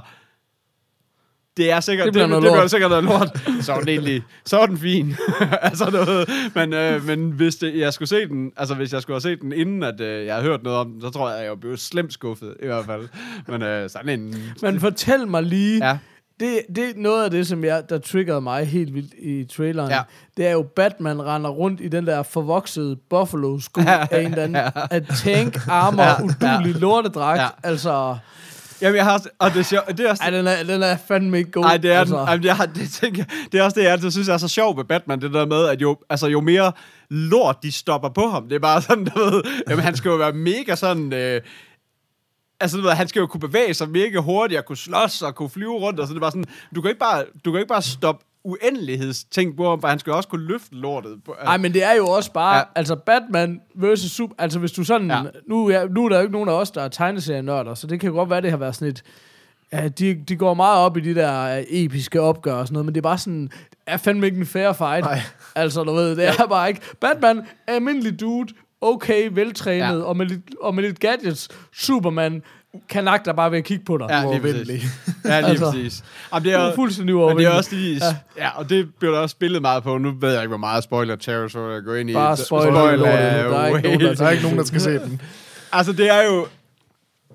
det 1.56 1.70
er 1.70 1.80
sikkert, 1.80 2.06
Det 2.06 2.14
det, 2.14 2.18
bliver 2.18 2.22
det, 2.26 2.30
noget 2.30 2.42
det 2.42 2.48
bliver 2.50 2.60
lort. 2.62 2.70
sikkert 2.70 2.90
noget 2.90 3.04
lort. 3.04 3.40
Så 3.64 3.72
var 3.72 3.80
den 3.80 3.88
egentlig, 3.88 4.22
så 4.44 4.56
var 4.56 4.66
den 4.66 4.78
fin. 4.78 5.14
altså 5.68 5.90
noget, 5.90 6.28
men, 6.54 6.72
øh, 6.72 7.06
men 7.06 7.30
hvis 7.30 7.56
det, 7.56 7.78
jeg 7.78 7.92
skulle 7.92 8.08
se 8.08 8.26
den, 8.28 8.52
altså 8.56 8.74
hvis 8.74 8.92
jeg 8.92 9.02
skulle 9.02 9.14
have 9.14 9.20
set 9.20 9.40
den, 9.40 9.52
inden 9.52 9.82
at 9.82 10.00
øh, 10.00 10.26
jeg 10.26 10.34
havde 10.34 10.46
hørt 10.46 10.62
noget 10.62 10.78
om 10.78 10.90
den, 10.92 11.00
så 11.00 11.10
tror 11.10 11.30
jeg, 11.30 11.38
at 11.38 11.44
jeg 11.46 11.60
blev 11.60 11.76
slemt 11.76 12.12
skuffet, 12.12 12.54
i 12.62 12.66
hvert 12.66 12.84
fald. 12.84 13.08
Men 13.48 13.62
øh, 13.62 13.90
sådan 13.90 14.20
en... 14.20 14.34
men 14.62 14.80
fortæl 14.80 15.28
mig 15.28 15.42
lige, 15.42 15.86
Ja. 15.88 15.98
Det, 16.40 16.60
det 16.76 16.84
er 16.84 16.92
noget 16.96 17.24
af 17.24 17.30
det, 17.30 17.46
som 17.46 17.64
jeg, 17.64 17.82
der 17.88 17.98
triggerede 17.98 18.40
mig 18.40 18.66
helt 18.66 18.94
vildt 18.94 19.14
i 19.18 19.44
traileren. 19.44 19.90
Ja. 19.90 20.00
Det 20.36 20.46
er 20.46 20.50
jo, 20.52 20.62
Batman 20.62 21.26
render 21.26 21.50
rundt 21.50 21.80
i 21.80 21.88
den 21.88 22.06
der 22.06 22.22
forvoksede 22.22 22.96
Buffalo-sko 23.10 23.80
af 23.86 24.20
en 24.20 24.26
eller 24.26 24.42
anden 24.42 24.72
af 24.90 25.02
tank, 25.24 25.68
armor, 25.68 26.02
Ja, 26.02 26.22
udulig 26.22 26.74
lortedragt. 26.80 27.40
Ja. 27.40 27.48
Altså, 27.62 28.16
Jamen, 28.80 28.96
jeg 28.96 29.04
har 29.04 29.22
og 29.38 29.50
det 29.50 29.58
er, 29.58 29.62
sjovt, 29.62 29.88
det 29.88 30.00
er 30.00 30.10
også... 30.10 30.22
Ej, 30.22 30.30
den 30.30 30.46
er, 30.46 30.62
den 30.62 30.82
er 30.82 30.96
fandme 31.08 31.38
ikke 31.38 31.50
god. 31.50 31.62
Nej, 31.62 31.76
det 31.76 31.92
er 31.92 32.00
altså. 32.00 32.18
den. 32.18 32.28
Jamen, 32.28 32.44
jeg 32.44 32.56
har, 32.56 32.66
det, 32.66 32.90
tænker, 32.90 33.24
det 33.52 33.60
er 33.60 33.64
også 33.64 33.80
det, 33.80 33.84
jeg 33.84 33.92
altid 33.92 34.10
synes 34.10 34.28
er 34.28 34.36
så 34.36 34.48
sjovt 34.48 34.76
med 34.76 34.84
Batman, 34.84 35.20
det 35.20 35.32
der 35.32 35.46
med, 35.46 35.68
at 35.68 35.82
jo, 35.82 35.96
altså, 36.10 36.26
jo 36.26 36.40
mere 36.40 36.72
lort 37.10 37.56
de 37.62 37.72
stopper 37.72 38.08
på 38.08 38.28
ham, 38.28 38.48
det 38.48 38.54
er 38.54 38.60
bare 38.60 38.82
sådan, 38.82 39.04
du 39.04 39.18
ved, 39.18 39.42
jamen, 39.70 39.84
han 39.84 39.96
skal 39.96 40.08
jo 40.08 40.16
være 40.16 40.32
mega 40.32 40.74
sådan... 40.74 41.12
Øh, 41.12 41.40
Altså, 42.64 42.76
du 42.76 42.82
ved, 42.82 42.90
han 42.92 43.08
skal 43.08 43.20
jo 43.20 43.26
kunne 43.26 43.40
bevæge 43.40 43.74
sig 43.74 43.88
mega 43.90 44.18
hurtigt, 44.18 44.58
og 44.58 44.64
kunne 44.64 44.76
slås 44.76 45.22
og 45.22 45.34
kunne 45.34 45.50
flyve 45.50 45.72
rundt, 45.78 46.00
og 46.00 46.06
så 46.08 46.12
det 46.14 46.20
bare 46.20 46.30
sådan, 46.30 46.44
du 46.74 46.80
kan 46.80 46.88
ikke 46.88 46.98
bare, 47.00 47.24
du 47.44 47.50
kan 47.52 47.60
ikke 47.60 47.68
bare 47.68 47.82
stoppe 47.82 48.24
uendelighedsting 48.44 49.56
på 49.56 49.70
ham, 49.70 49.80
for 49.80 49.88
han 49.88 49.98
skal 49.98 50.10
jo 50.10 50.16
også 50.16 50.28
kunne 50.28 50.46
løfte 50.46 50.74
lortet. 50.74 51.18
Nej, 51.44 51.56
men 51.56 51.74
det 51.74 51.84
er 51.84 51.92
jo 51.92 52.06
også 52.06 52.32
bare, 52.32 52.52
Ja. 52.54 52.58
ja. 52.58 52.64
altså 52.74 52.96
Batman 52.96 53.60
versus 53.74 54.10
Super, 54.10 54.34
altså 54.38 54.58
hvis 54.58 54.72
du 54.72 54.84
sådan, 54.84 55.10
Ja. 55.10 55.16
ja. 55.16 55.22
nu, 55.48 55.68
er, 55.68 55.88
nu 55.88 56.04
er 56.04 56.08
der 56.08 56.16
jo 56.16 56.22
ikke 56.22 56.32
nogen 56.32 56.48
af 56.48 56.52
os, 56.52 56.70
der 56.70 56.82
er 56.82 56.88
tegneserienørder, 56.88 57.74
så 57.74 57.86
det 57.86 58.00
kan 58.00 58.12
godt 58.12 58.30
være, 58.30 58.40
det 58.40 58.50
har 58.50 58.56
været 58.58 58.74
sådan 58.74 58.88
et, 58.88 59.02
ja, 59.72 59.88
de, 59.88 60.14
de 60.28 60.36
går 60.36 60.54
meget 60.54 60.78
op 60.78 60.96
i 60.96 61.00
de 61.00 61.14
der 61.14 61.58
øh, 61.58 61.64
episke 61.68 62.20
opgør 62.20 62.54
og 62.54 62.66
sådan 62.66 62.72
noget, 62.72 62.84
men 62.86 62.94
det 62.94 63.00
er 63.00 63.02
bare 63.02 63.18
sådan, 63.18 63.50
er 63.86 63.96
fandme 63.96 64.26
ikke 64.26 64.38
en 64.38 64.46
fair 64.46 64.72
fight. 64.72 65.04
Nej. 65.04 65.20
Altså, 65.54 65.84
du 65.84 65.92
ved, 65.92 66.16
det 66.16 66.28
er 66.28 66.46
bare 66.46 66.68
ikke. 66.68 66.80
Batman, 67.00 67.46
almindelig 67.66 68.20
dude, 68.20 68.54
okay, 68.84 69.28
veltrænet, 69.32 69.98
Ja. 69.98 70.02
og, 70.04 70.16
med 70.16 70.26
lidt, 70.26 70.40
og 70.60 70.74
med 70.74 70.82
lidt 70.82 71.00
gadgets, 71.00 71.48
Superman, 71.72 72.42
kan 72.88 73.04
nok 73.04 73.24
der 73.24 73.32
bare 73.32 73.50
ved 73.50 73.58
at 73.58 73.64
kigge 73.64 73.84
på 73.84 73.98
dig. 73.98 74.06
Ja, 74.10 74.20
Ja. 74.20 74.30
lige 74.38 74.40
præcis. 74.40 74.84
Ja, 75.24 75.40
lige 75.40 75.50
Altså, 75.50 75.70
præcis. 75.70 76.04
Jamen, 76.32 76.44
det 76.44 76.52
er, 76.54 76.60
Det 76.60 76.70
er 76.70 76.74
fuldstændig 76.74 77.14
Men 77.14 77.38
det 77.38 77.46
er 77.46 77.50
også 77.50 77.74
lige... 77.74 78.00
Ja. 78.04 78.16
ja, 78.44 78.58
og 78.58 78.68
det 78.70 78.94
bliver 78.98 79.14
der 79.14 79.20
også 79.20 79.32
spillet 79.32 79.62
meget 79.62 79.82
på. 79.82 79.98
Nu 79.98 80.12
ved 80.20 80.32
jeg 80.32 80.42
ikke, 80.42 80.48
hvor 80.48 80.56
meget 80.56 80.84
spoiler 80.84 81.16
Terror 81.16 81.48
så 81.48 81.68
jeg 81.68 81.82
går 81.82 81.94
ind 81.94 82.10
i. 82.10 82.12
Bare 82.12 82.36
spoiler 82.36 82.72
spoiler 82.72 82.96
lortet. 82.96 83.10
Der 83.10 83.58
er 83.58 83.66
ikke 83.66 83.82
nogen, 83.88 84.00
der 84.00 84.14
Der 84.14 84.24
er 84.26 84.30
ikke 84.30 84.42
nogen, 84.42 84.58
der 84.58 84.64
skal 84.64 84.80
se 84.80 84.98
den. 84.98 85.20
Altså, 85.72 85.92
det 85.92 86.10
er 86.10 86.22
jo... 86.22 86.46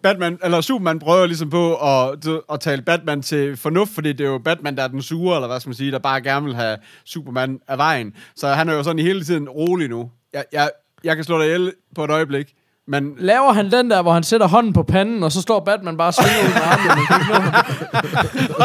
Batman, 0.04 0.40
eller 0.44 0.62
Superman 0.62 1.00
prøver 1.00 1.26
ligesom 1.26 1.50
på 1.50 1.76
at, 1.76 2.28
at 2.54 2.60
tale 2.60 2.82
Batman 2.82 3.22
til 3.22 3.58
fornuft, 3.58 3.92
fordi 3.92 4.14
det 4.14 4.26
er 4.26 4.30
jo 4.30 4.38
Batman, 4.38 4.76
der 4.76 4.84
er 4.84 4.88
den 4.88 5.02
sure, 5.02 5.36
eller 5.38 5.48
hvad 5.48 5.60
skal 5.60 5.70
man 5.70 5.76
sige, 5.76 5.92
der 5.92 6.00
bare 6.00 6.22
gerne 6.22 6.46
vil 6.46 6.56
have 6.56 6.78
Superman 7.06 7.60
af 7.68 7.78
vejen. 7.78 8.14
Så 8.36 8.48
han 8.48 8.70
er 8.70 8.74
jo 8.74 8.84
sådan 8.84 9.00
i 9.00 9.02
hele 9.04 9.24
tiden 9.24 9.50
rolig 9.50 9.88
nu. 9.90 10.12
Jeg, 10.34 10.44
jeg, 10.54 10.70
jeg 11.04 11.16
kan 11.16 11.26
slå 11.26 11.38
dig 11.40 11.46
ihjel 11.46 11.74
på 11.96 12.04
et 12.04 12.12
øjeblik, 12.12 12.54
men 12.88 13.16
Laver 13.18 13.52
han 13.52 13.72
den 13.72 13.90
der, 13.90 14.02
hvor 14.02 14.12
han 14.12 14.24
sætter 14.24 14.48
hånden 14.48 14.74
på 14.74 14.84
panden, 14.84 15.24
og 15.24 15.32
så 15.32 15.42
står 15.42 15.60
Batman 15.60 15.98
bare 15.98 16.08
og 16.08 16.14
svinger 16.14 16.40
ud 16.44 16.54
med 16.54 16.62
armene, 16.62 16.96
men 16.96 17.06
kan 17.06 17.22
ikke 17.22 17.34
nå 17.34 17.40
ham. 17.40 17.54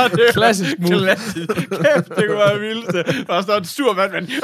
Og 0.05 0.11
det 0.11 0.29
er 0.29 0.33
Klassisk 0.33 0.79
move. 0.79 0.99
Klassisk. 0.99 1.49
Kæft, 1.49 2.09
det 2.09 2.25
kunne 2.29 2.39
være 2.39 2.61
vildt. 2.61 3.27
Der 3.27 3.43
står 3.43 3.57
en 3.57 3.65
sur 3.65 3.95
Batman. 3.95 4.29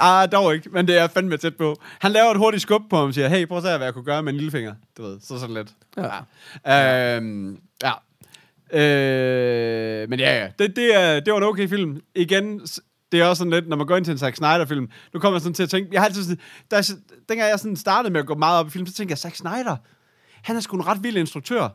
Ah, 0.00 0.28
dog 0.32 0.54
ikke, 0.54 0.68
men 0.72 0.86
det 0.88 0.98
er 0.98 1.08
fandme 1.08 1.36
tæt 1.36 1.56
på. 1.56 1.76
Han 2.00 2.12
laver 2.12 2.30
et 2.30 2.36
hurtigt 2.36 2.62
skub 2.62 2.82
på 2.90 2.96
ham 2.96 3.08
og 3.08 3.14
siger, 3.14 3.28
hey, 3.28 3.46
prøv 3.46 3.58
at 3.58 3.64
se, 3.64 3.76
hvad 3.76 3.86
jeg 3.86 3.94
kunne 3.94 4.04
gøre 4.04 4.22
med 4.22 4.32
en 4.32 4.36
lillefinger. 4.36 4.74
Du 4.96 5.02
ved, 5.02 5.20
så 5.20 5.38
sådan 5.38 5.54
lidt. 5.54 5.68
Ja. 5.96 6.08
Ja. 6.66 7.16
Øhm, 7.16 7.58
ja. 7.82 7.92
Øh, 8.72 10.08
men 10.10 10.20
ja, 10.20 10.42
ja, 10.42 10.48
det, 10.58 10.76
det, 10.76 10.96
er, 10.96 11.20
det 11.20 11.32
var 11.32 11.38
en 11.38 11.44
okay 11.44 11.68
film. 11.68 12.00
Igen, 12.14 12.60
det 13.14 13.22
er 13.22 13.26
også 13.26 13.38
sådan 13.40 13.50
lidt, 13.50 13.68
når 13.68 13.76
man 13.76 13.86
går 13.86 13.96
ind 13.96 14.04
til 14.04 14.12
en 14.12 14.18
Zack 14.18 14.36
Snyder-film, 14.36 14.88
nu 15.14 15.20
kommer 15.20 15.36
jeg 15.36 15.40
sådan 15.42 15.54
til 15.54 15.62
at 15.62 15.68
tænke, 15.70 15.88
jeg 15.92 16.00
har 16.00 16.06
altid 16.06 16.22
sådan, 16.22 16.38
der 16.70 16.76
er, 16.76 16.82
så- 16.82 16.96
dengang 17.28 17.50
jeg 17.50 17.58
sådan 17.58 17.76
startede 17.76 18.12
med 18.12 18.20
at 18.20 18.26
gå 18.26 18.34
meget 18.34 18.58
op 18.60 18.66
i 18.66 18.70
film, 18.70 18.86
så 18.86 18.94
tænkte 18.94 19.12
jeg, 19.12 19.18
Zack 19.18 19.34
Snyder, 19.36 19.76
han 20.42 20.56
er 20.56 20.60
sgu 20.60 20.76
en 20.76 20.86
ret 20.86 20.98
vild 21.02 21.16
instruktør. 21.16 21.68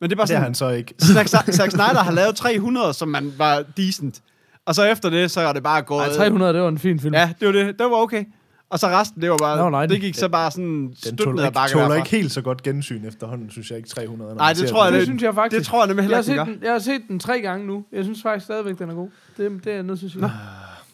Men 0.00 0.10
det 0.10 0.12
er 0.12 0.16
bare 0.16 0.26
Det 0.26 0.32
er 0.32 0.36
sådan, 0.36 0.42
han 0.42 0.54
så 0.54 0.68
ikke. 0.68 0.94
Zack, 1.28 1.28
Zack 1.52 1.70
Snyder 1.70 2.02
har 2.02 2.12
lavet 2.12 2.36
300, 2.36 2.94
som 2.94 3.08
man 3.08 3.32
var 3.38 3.64
decent. 3.76 4.20
Og 4.66 4.74
så 4.74 4.84
efter 4.84 5.10
det, 5.10 5.30
så 5.30 5.40
er 5.40 5.52
det 5.52 5.62
bare 5.62 5.82
gået... 5.82 6.02
Ej, 6.02 6.12
300, 6.16 6.52
det 6.54 6.62
var 6.62 6.68
en 6.68 6.78
fin 6.78 7.00
film. 7.00 7.14
Ja, 7.14 7.32
det 7.40 7.46
var 7.46 7.52
det. 7.52 7.66
Det 7.78 7.86
var 7.86 7.96
okay. 7.96 8.24
Og 8.70 8.78
så 8.78 8.86
resten, 8.88 9.22
det 9.22 9.30
var 9.30 9.36
bare... 9.38 9.56
Nå, 9.56 9.70
nej, 9.70 9.86
det 9.86 10.00
gik 10.00 10.14
så 10.14 10.28
bare 10.28 10.50
sådan 10.50 10.64
Den 10.86 10.96
støt 10.96 11.18
tåler 11.18 11.32
ned 11.32 11.42
ad 11.42 11.46
ikke, 11.48 11.54
bakke 11.54 11.72
tåler 11.72 11.94
ikke 11.94 12.08
helt 12.10 12.32
så 12.32 12.40
godt 12.42 12.62
gensyn 12.62 13.04
efterhånden, 13.04 13.50
synes 13.50 13.70
jeg 13.70 13.76
ikke 13.78 13.88
300. 13.88 14.30
når 14.30 14.38
Nej, 14.38 14.52
det 14.52 14.68
tror 14.68 14.84
jeg, 14.84 14.92
den. 14.92 14.98
Det 15.00 15.06
synes 15.06 15.22
jeg 15.22 15.34
faktisk. 15.34 15.58
Det 15.58 15.66
tror 15.66 15.78
jeg 15.82 15.86
nemlig 15.88 16.02
jeg, 16.02 16.04
heller 16.04 16.16
har 16.16 16.22
ikke, 16.22 16.40
set 16.40 16.46
den 16.46 16.54
den, 16.54 16.64
jeg 16.64 16.72
har 16.72 16.78
set 16.78 17.02
den 17.08 17.18
tre 17.18 17.40
gange 17.40 17.66
nu. 17.66 17.84
Jeg 17.92 18.04
synes 18.04 18.22
faktisk 18.22 18.44
stadigvæk, 18.44 18.78
den 18.78 18.90
er 18.90 18.94
god. 18.94 19.08
Det, 19.36 19.60
det 19.64 19.70
er 19.70 19.74
jeg 19.74 19.82
nødt 19.82 19.98
til 19.98 20.06
at 20.06 20.12
sige. 20.12 20.30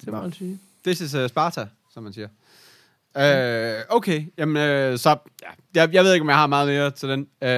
Det 0.00 0.12
må 0.12 0.20
man 0.22 0.32
sige. 0.32 0.58
This 0.84 1.00
is 1.00 1.14
uh, 1.14 1.28
Sparta, 1.28 1.66
som 1.94 2.02
man 2.02 2.12
siger. 2.12 2.28
Uh, 3.14 3.96
okay, 3.96 4.24
jamen 4.38 4.56
uh, 4.92 4.98
så... 4.98 5.16
Ja, 5.42 5.48
jeg, 5.74 5.94
jeg 5.94 6.04
ved 6.04 6.12
ikke, 6.12 6.22
om 6.22 6.28
jeg 6.28 6.36
har 6.36 6.46
meget 6.46 6.68
mere 6.68 6.90
til 6.90 7.08
den. 7.08 7.20
Uh, 7.20 7.48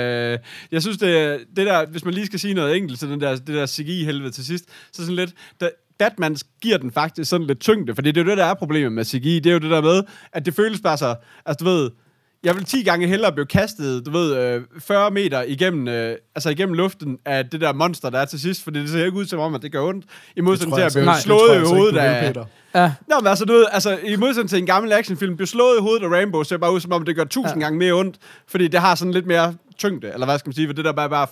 jeg 0.72 0.82
synes, 0.82 0.98
det, 0.98 1.40
det 1.56 1.66
der... 1.66 1.86
Hvis 1.86 2.04
man 2.04 2.14
lige 2.14 2.26
skal 2.26 2.38
sige 2.40 2.54
noget 2.54 2.76
enkelt 2.76 2.98
til 2.98 3.08
den 3.08 3.20
der, 3.20 3.36
det 3.36 3.46
der 3.46 3.66
CGI-helvede 3.66 4.30
til 4.30 4.44
sidst, 4.46 4.64
så 4.92 5.02
sådan 5.02 5.14
lidt... 5.14 5.34
Der, 5.60 5.70
Batman 5.98 6.36
giver 6.60 6.78
den 6.78 6.92
faktisk 6.92 7.30
sådan 7.30 7.46
lidt 7.46 7.60
tyngde, 7.60 7.94
fordi 7.94 8.12
det 8.12 8.20
er 8.20 8.24
jo 8.24 8.30
det, 8.30 8.38
der 8.38 8.44
er 8.44 8.54
problemet 8.54 8.92
med 8.92 9.04
CGI. 9.04 9.40
Det 9.40 9.50
er 9.50 9.52
jo 9.52 9.58
det 9.58 9.70
der 9.70 9.80
med, 9.80 10.02
at 10.32 10.46
det 10.46 10.54
føles 10.54 10.80
bare 10.80 10.98
så... 10.98 11.16
Altså, 11.46 11.64
du 11.64 11.70
ved... 11.70 11.90
Jeg 12.44 12.54
vil 12.56 12.64
10 12.64 12.82
gange 12.82 13.06
hellere 13.06 13.32
blive 13.32 13.46
kastet, 13.46 14.06
du 14.06 14.10
ved, 14.10 14.36
øh, 14.36 14.62
40 14.78 15.10
meter 15.10 15.42
igennem, 15.42 15.88
øh, 15.88 16.16
altså 16.34 16.50
igennem 16.50 16.74
luften 16.74 17.18
af 17.24 17.48
det 17.48 17.60
der 17.60 17.72
monster, 17.72 18.10
der 18.10 18.18
er 18.18 18.24
til 18.24 18.40
sidst, 18.40 18.64
fordi 18.64 18.80
det 18.80 18.88
ser 18.88 19.04
ikke 19.04 19.18
ud 19.18 19.26
som 19.26 19.38
om, 19.38 19.54
at 19.54 19.62
det 19.62 19.72
gør 19.72 19.82
ondt, 19.82 20.04
i 20.36 20.40
modsætning 20.40 20.76
til 20.76 20.82
at 20.82 20.92
blive 20.92 21.04
Nej, 21.04 21.14
det 21.14 21.22
slået 21.22 21.62
i 21.62 21.64
hovedet 21.64 21.94
vil, 21.94 22.00
af... 22.00 22.34
Ja, 22.74 22.92
Nå, 23.08 23.20
men 23.20 23.26
altså, 23.26 23.44
du 23.44 23.52
ved, 23.52 23.66
altså, 23.72 23.98
i 24.04 24.16
modsætning 24.16 24.50
til 24.50 24.58
en 24.58 24.66
gammel 24.66 24.92
actionfilm, 24.92 25.36
bliver 25.36 25.46
slået 25.46 25.78
i 25.78 25.80
hovedet 25.80 26.02
af 26.04 26.08
Rainbow, 26.08 26.42
ser 26.42 26.56
bare 26.56 26.72
ud 26.72 26.80
som 26.80 26.92
om, 26.92 27.04
det 27.04 27.16
gør 27.16 27.24
tusind 27.24 27.60
ja. 27.60 27.64
gange 27.64 27.78
mere 27.78 27.92
ondt, 27.92 28.16
fordi 28.48 28.68
det 28.68 28.80
har 28.80 28.94
sådan 28.94 29.12
lidt 29.14 29.26
mere 29.26 29.54
tyngde, 29.78 30.12
eller 30.12 30.26
hvad 30.26 30.38
skal 30.38 30.48
man 30.48 30.54
sige, 30.54 30.68
for 30.68 30.74
det 30.74 30.84
der 30.84 30.92
bare, 30.92 31.10
bare 31.10 31.26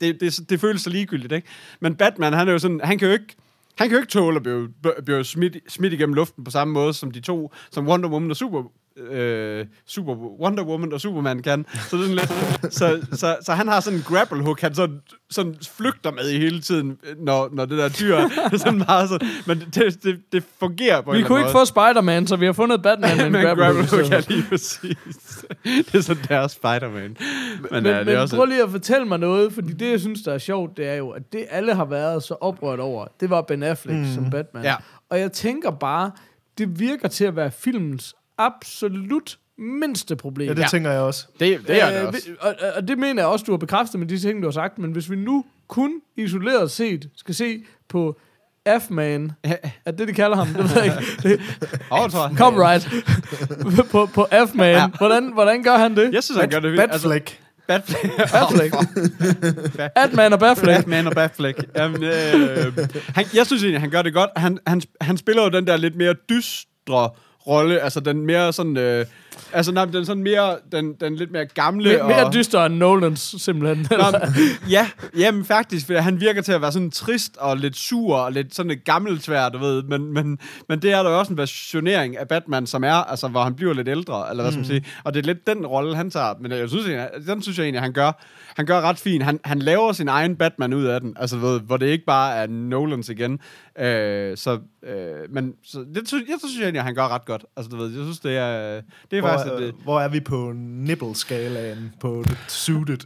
det, 0.00 0.20
det, 0.20 0.50
det 0.50 0.60
føles 0.60 0.82
så 0.82 0.90
ligegyldigt, 0.90 1.32
ikke? 1.32 1.48
Men 1.80 1.94
Batman, 1.94 2.32
han 2.32 2.48
er 2.48 2.52
jo 2.52 2.58
sådan, 2.58 2.80
han 2.84 2.98
kan 2.98 3.08
jo 3.08 3.12
ikke, 3.12 3.36
han 3.78 3.88
kan 3.88 3.96
jo 3.96 4.00
ikke 4.00 4.12
tåle 4.12 4.36
at 4.36 4.42
blive, 4.42 4.68
blive 5.04 5.24
smidt, 5.24 5.56
smidt 5.68 5.92
igennem 5.92 6.14
luften 6.14 6.44
på 6.44 6.50
samme 6.50 6.74
måde, 6.74 6.94
som 6.94 7.10
de 7.10 7.20
to, 7.20 7.52
som 7.70 7.88
Wonder 7.88 8.08
Woman 8.08 8.30
og 8.30 8.36
Super, 8.36 8.62
øh, 9.10 9.66
Super 9.86 10.14
Wonder 10.14 10.64
Woman 10.64 10.92
og 10.92 11.00
Superman 11.00 11.42
kan. 11.42 11.66
Så, 11.88 11.96
det 11.96 12.10
er 12.10 12.14
lidt, 12.14 12.74
så, 12.74 13.00
så, 13.12 13.36
så, 13.42 13.52
han 13.52 13.68
har 13.68 13.80
sådan 13.80 13.98
en 13.98 14.04
grapple 14.08 14.42
hook, 14.42 14.60
han 14.60 14.74
sådan, 14.74 15.00
sådan 15.30 15.56
flygter 15.76 16.10
med 16.10 16.30
i 16.30 16.38
hele 16.38 16.60
tiden, 16.60 16.98
når, 17.18 17.48
når 17.52 17.64
det 17.64 17.78
der 17.78 17.88
dyr 17.88 18.16
er 18.16 18.56
sådan 18.56 18.78
meget 18.78 19.08
sådan, 19.08 19.28
men 19.46 19.60
det, 19.74 20.02
det, 20.04 20.20
det 20.32 20.44
fungerer 20.60 21.00
på 21.00 21.12
en 21.12 21.18
vi 21.18 21.22
kunne 21.22 21.38
ikke 21.38 21.52
måde. 21.52 21.52
få 21.52 21.64
Spider-Man, 21.64 22.26
så 22.26 22.36
vi 22.36 22.46
har 22.46 22.52
fundet 22.52 22.82
Batman 22.82 23.16
med 23.32 23.40
en 23.40 23.46
grapple 23.46 23.64
hook. 23.64 23.86
stedet 23.86 24.10
ja, 24.10 24.20
lige 24.28 24.44
præcis. 24.48 25.44
det 25.64 25.94
er 25.94 26.00
sådan 26.00 26.24
deres 26.28 26.52
Spider-Man. 26.52 27.16
Men, 27.60 27.68
Men, 27.70 27.86
ja, 27.86 27.98
det 27.98 28.06
men 28.06 28.16
også... 28.16 28.36
prøv 28.36 28.46
lige 28.46 28.62
at 28.62 28.70
fortælle 28.70 29.06
mig 29.06 29.18
noget, 29.18 29.52
fordi 29.52 29.72
det, 29.72 29.90
jeg 29.90 30.00
synes, 30.00 30.22
der 30.22 30.32
er 30.32 30.38
sjovt, 30.38 30.76
det 30.76 30.88
er 30.88 30.94
jo, 30.94 31.10
at 31.10 31.32
det 31.32 31.46
alle 31.50 31.74
har 31.74 31.84
været 31.84 32.22
så 32.22 32.34
oprørt 32.34 32.80
over, 32.80 33.06
det 33.20 33.30
var 33.30 33.42
Ben 33.42 33.62
Affleck 33.62 33.98
mm. 33.98 34.14
som 34.14 34.30
Batman. 34.30 34.64
Ja. 34.64 34.74
Og 35.10 35.20
jeg 35.20 35.32
tænker 35.32 35.70
bare, 35.70 36.10
det 36.58 36.80
virker 36.80 37.08
til 37.08 37.24
at 37.24 37.36
være 37.36 37.50
filmens 37.50 38.14
absolut 38.40 39.38
mindste 39.58 40.16
problem. 40.16 40.48
Ja, 40.48 40.54
det 40.54 40.70
tænker 40.70 40.90
jeg 40.90 41.00
også. 41.00 41.26
det, 41.40 41.60
det 41.66 41.82
er 41.82 41.90
det 41.90 42.00
Øh, 42.00 42.06
også. 42.08 42.28
Og, 42.40 42.54
og 42.76 42.88
det 42.88 42.98
mener 42.98 43.22
jeg 43.22 43.28
også, 43.28 43.44
du 43.44 43.52
har 43.52 43.56
bekræftet 43.58 44.00
med 44.00 44.08
de 44.08 44.18
ting, 44.18 44.42
du 44.42 44.46
har 44.46 44.52
sagt, 44.52 44.78
men 44.78 44.92
hvis 44.92 45.10
vi 45.10 45.16
nu 45.16 45.44
kun 45.68 45.92
isoleret 46.16 46.70
set 46.70 47.08
skal 47.16 47.34
se 47.34 47.64
på 47.88 48.20
F-Man, 48.80 49.32
er 49.84 49.90
det, 49.90 50.08
de 50.08 50.12
kalder 50.12 50.36
ham? 50.36 50.46
Det 50.48 50.64
ved 50.74 50.82
jeg 50.82 50.84
ikke. 50.84 50.98
Det, 51.22 51.40
jeg. 51.90 52.30
copyright. 52.36 52.88
på, 53.90 54.06
på 54.06 54.26
F-Man. 54.46 54.74
Ja. 54.74 54.86
Hvordan, 54.86 55.32
hvordan 55.32 55.62
gør 55.62 55.76
han 55.76 55.96
det? 55.96 56.12
Jeg 56.12 56.22
synes, 56.22 56.40
han 56.40 56.50
gør 56.50 56.60
det 56.60 56.72
vildt. 56.72 56.90
Batfleck. 56.90 57.38
Batfleck. 57.68 58.16
Batfleck. 58.32 58.74
Batman 59.94 60.32
og 60.32 60.38
Batfleck. 60.38 60.76
Batman 60.78 61.06
og 61.06 61.12
Batfleck. 61.12 61.64
Jamen, 61.76 62.02
øh, 62.02 62.78
han, 63.14 63.24
jeg 63.34 63.46
synes 63.46 63.62
egentlig, 63.62 63.80
han 63.80 63.90
gør 63.90 64.02
det 64.02 64.14
godt. 64.14 64.30
Han, 64.36 64.58
han, 64.66 64.82
han 65.00 65.16
spiller 65.16 65.42
jo 65.42 65.48
den 65.48 65.66
der 65.66 65.76
lidt 65.76 65.96
mere 65.96 66.14
dystre 66.30 67.10
rolle, 67.46 67.80
altså 67.80 68.00
den 68.00 68.26
mere 68.26 68.52
sådan... 68.52 68.76
Øh, 68.76 69.06
altså, 69.52 69.72
nej, 69.72 69.84
den 69.84 70.06
sådan 70.06 70.22
mere, 70.22 70.56
den, 70.72 70.94
den 71.00 71.16
lidt 71.16 71.32
mere 71.32 71.46
gamle 71.46 72.00
Me- 72.00 72.06
mere 72.06 72.26
og... 72.26 72.32
dyster 72.32 72.64
end 72.64 72.74
Nolans, 72.74 73.34
simpelthen. 73.38 73.86
Nå, 73.90 74.18
ja, 74.70 74.88
jamen 75.18 75.44
faktisk, 75.44 75.86
for 75.86 75.94
han 75.94 76.20
virker 76.20 76.42
til 76.42 76.52
at 76.52 76.62
være 76.62 76.72
sådan 76.72 76.90
trist 76.90 77.36
og 77.36 77.56
lidt 77.56 77.76
sur 77.76 78.16
og 78.16 78.32
lidt 78.32 78.54
sådan 78.54 78.70
et 78.70 78.84
gammelt 78.84 79.22
svær, 79.24 79.48
du 79.48 79.58
ved, 79.58 79.82
men, 79.82 80.12
men, 80.12 80.38
men 80.68 80.82
det 80.82 80.92
er 80.92 81.02
der 81.02 81.10
også 81.10 81.32
en 81.32 81.38
versionering 81.38 82.16
af 82.16 82.28
Batman, 82.28 82.66
som 82.66 82.84
er, 82.84 82.92
altså 82.92 83.28
hvor 83.28 83.42
han 83.42 83.54
bliver 83.54 83.72
lidt 83.74 83.88
ældre, 83.88 84.30
eller 84.30 84.42
hvad 84.42 84.52
skal 84.52 84.60
man 84.60 84.66
sige, 84.66 84.84
og 85.04 85.14
det 85.14 85.20
er 85.20 85.26
lidt 85.26 85.46
den 85.46 85.66
rolle, 85.66 85.96
han 85.96 86.10
tager, 86.10 86.34
men 86.40 86.52
jeg 86.52 86.68
synes, 86.68 86.86
egentlig, 86.86 87.26
den 87.26 87.42
synes 87.42 87.58
jeg 87.58 87.64
egentlig, 87.64 87.82
han 87.82 87.92
gør, 87.92 88.12
han 88.56 88.66
gør 88.66 88.80
ret 88.80 88.98
fint. 88.98 89.24
Han, 89.24 89.40
han 89.44 89.58
laver 89.58 89.92
sin 89.92 90.08
egen 90.08 90.36
Batman 90.36 90.72
ud 90.72 90.84
af 90.84 91.00
den, 91.00 91.16
altså 91.16 91.36
ved, 91.36 91.60
hvor 91.60 91.76
det 91.76 91.86
ikke 91.86 92.04
bare 92.04 92.34
er 92.34 92.46
Nolans 92.46 93.08
igen. 93.08 93.40
Øh, 93.78 94.36
så, 94.36 94.58
øh, 94.82 95.34
men 95.34 95.54
så, 95.64 95.84
det, 95.94 96.08
synes, 96.08 96.28
jeg 96.28 96.36
synes 96.38 96.56
egentlig, 96.60 96.78
at 96.78 96.84
han 96.84 96.94
gør 96.94 97.08
ret 97.08 97.24
godt. 97.24 97.44
Altså 97.56 97.70
du 97.70 97.76
ved, 97.76 97.86
jeg 97.86 98.04
synes, 98.04 98.18
det 98.18 98.36
er, 98.36 98.80
det 99.10 99.18
er 99.18 99.19
faktisk... 99.22 99.46
Hvor, 99.52 99.58
et, 99.58 99.62
øh, 99.66 99.72
hvor 99.82 100.00
er 100.00 100.08
vi 100.08 100.20
på 100.20 100.52
nibble-skalaen 100.56 101.92
på 102.00 102.24
det 102.28 102.36
suited? 102.48 102.96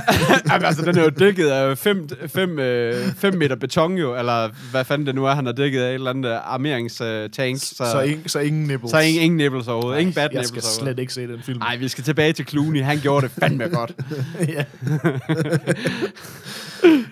Jamen, 0.50 0.64
altså, 0.64 0.84
den 0.84 0.98
er 0.98 1.02
jo 1.02 1.08
dækket 1.08 1.48
af 1.48 1.78
5 1.78 2.08
fem, 2.26 2.58
øh, 2.58 2.94
fem 3.16 3.34
meter 3.34 3.56
beton 3.56 3.94
jo, 3.98 4.18
eller 4.18 4.48
hvad 4.70 4.84
fanden 4.84 5.06
det 5.06 5.14
nu 5.14 5.24
er, 5.26 5.34
han 5.34 5.46
har 5.46 5.52
dækket 5.52 5.80
af 5.82 5.88
et 5.88 5.94
eller 5.94 6.10
andet 6.10 6.30
armeringstank. 6.44 7.58
Så, 7.60 7.74
så, 7.92 8.00
ingen, 8.00 8.28
så 8.28 8.38
ingen 8.38 8.64
nibbles. 8.66 8.90
så 8.90 8.98
ingen, 8.98 9.22
ingen 9.22 9.36
nipples 9.36 9.68
overhovedet. 9.68 10.00
ingen 10.00 10.14
bad 10.14 10.22
Jeg 10.22 10.28
nipples 10.28 10.48
skal 10.48 10.58
overhovedet. 10.62 10.94
slet 10.96 10.98
ikke 10.98 11.12
se 11.12 11.26
den 11.28 11.42
film. 11.42 11.58
Nej, 11.58 11.76
vi 11.76 11.88
skal 11.88 12.04
tilbage 12.04 12.32
til 12.32 12.46
Clooney. 12.46 12.82
Han 12.82 12.98
gjorde 12.98 13.26
det 13.26 13.34
fandme 13.40 13.64
godt. 13.68 13.92
ja. 14.56 14.64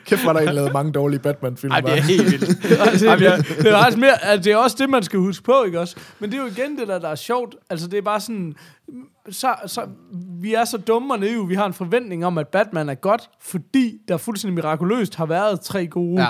Kæft, 0.06 0.24
var 0.24 0.32
der 0.32 0.40
egentlig 0.40 0.54
lavet 0.54 0.72
mange 0.72 0.92
dårlige 0.92 1.20
Batman-film. 1.20 1.72
Ej, 1.72 1.80
det 1.80 1.92
er 1.92 2.02
helt 2.02 2.30
vildt. 2.30 2.80
Altså, 2.80 3.06
Jamen, 3.06 3.24
jeg- 3.24 3.38
det, 3.38 3.56
det, 3.58 3.66
er 3.72 3.78
faktisk 3.78 3.98
mere, 3.98 4.24
altså, 4.24 4.44
det 4.44 4.52
er 4.52 4.56
også 4.56 4.76
det, 4.80 4.90
man 4.90 5.02
skal 5.02 5.18
huske 5.18 5.44
på, 5.44 5.62
ikke 5.66 5.80
også? 5.80 5.96
Men 6.18 6.30
det 6.30 6.38
er 6.38 6.42
jo 6.42 6.48
igen 6.48 6.78
det 6.78 6.88
der, 6.88 6.98
der 6.98 7.08
er 7.08 7.14
sjovt. 7.14 7.54
Altså, 7.70 7.86
det 7.88 7.98
er 7.98 8.02
bare 8.02 8.20
sådan... 8.20 8.51
Så, 9.30 9.54
så, 9.66 9.80
vi 10.40 10.54
er 10.54 10.64
så 10.64 10.78
dumme 10.78 11.14
og 11.14 11.20
naive, 11.20 11.48
vi 11.48 11.54
har 11.54 11.66
en 11.66 11.72
forventning 11.72 12.26
om, 12.26 12.38
at 12.38 12.48
Batman 12.48 12.88
er 12.88 12.94
godt, 12.94 13.30
fordi 13.40 13.98
der 14.08 14.16
fuldstændig 14.16 14.54
mirakuløst 14.54 15.14
har 15.14 15.26
været 15.26 15.60
tre 15.60 15.86
gode... 15.86 16.22
Ja. 16.22 16.28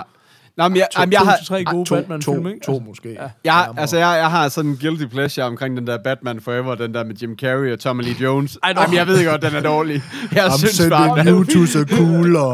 Nå, 0.56 0.68
men 0.68 0.76
jeg, 0.76 0.86
To, 0.92 1.00
jamen, 1.00 1.12
jeg 1.12 1.20
to 1.20 1.24
har, 1.24 1.38
tre 1.46 1.64
gode 1.64 1.88
to, 1.88 1.94
Batman-film, 1.94 2.42
to, 2.42 2.48
ikke? 2.48 2.66
to 2.66 2.78
måske. 2.78 3.12
Ja. 3.12 3.30
jeg, 3.44 3.68
altså, 3.76 3.96
jeg, 3.96 4.18
jeg 4.18 4.30
har 4.30 4.48
sådan 4.48 4.70
en 4.70 4.76
guilty 4.76 5.04
pleasure 5.04 5.46
omkring 5.46 5.76
den 5.76 5.86
der 5.86 5.98
Batman 6.04 6.40
Forever, 6.40 6.74
den 6.74 6.94
der 6.94 7.04
med 7.04 7.14
Jim 7.14 7.36
Carrey 7.38 7.72
og 7.72 7.80
Tommy 7.80 8.02
Lee 8.02 8.14
Jones. 8.20 8.58
Ej. 8.62 8.74
Jamen, 8.76 8.96
jeg 8.96 9.06
ved 9.06 9.26
godt, 9.30 9.42
den 9.42 9.54
er 9.54 9.60
dårlig. 9.60 10.02
Jeg 10.32 10.46
I'm 10.46 10.58
synes 10.58 10.88
bare, 10.90 11.24
sending 11.24 11.36
you 11.36 11.44
to 11.44 11.84
the 11.84 11.96
cooler. 11.96 12.48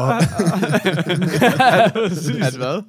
at 2.45 2.55
hvad? 2.55 2.81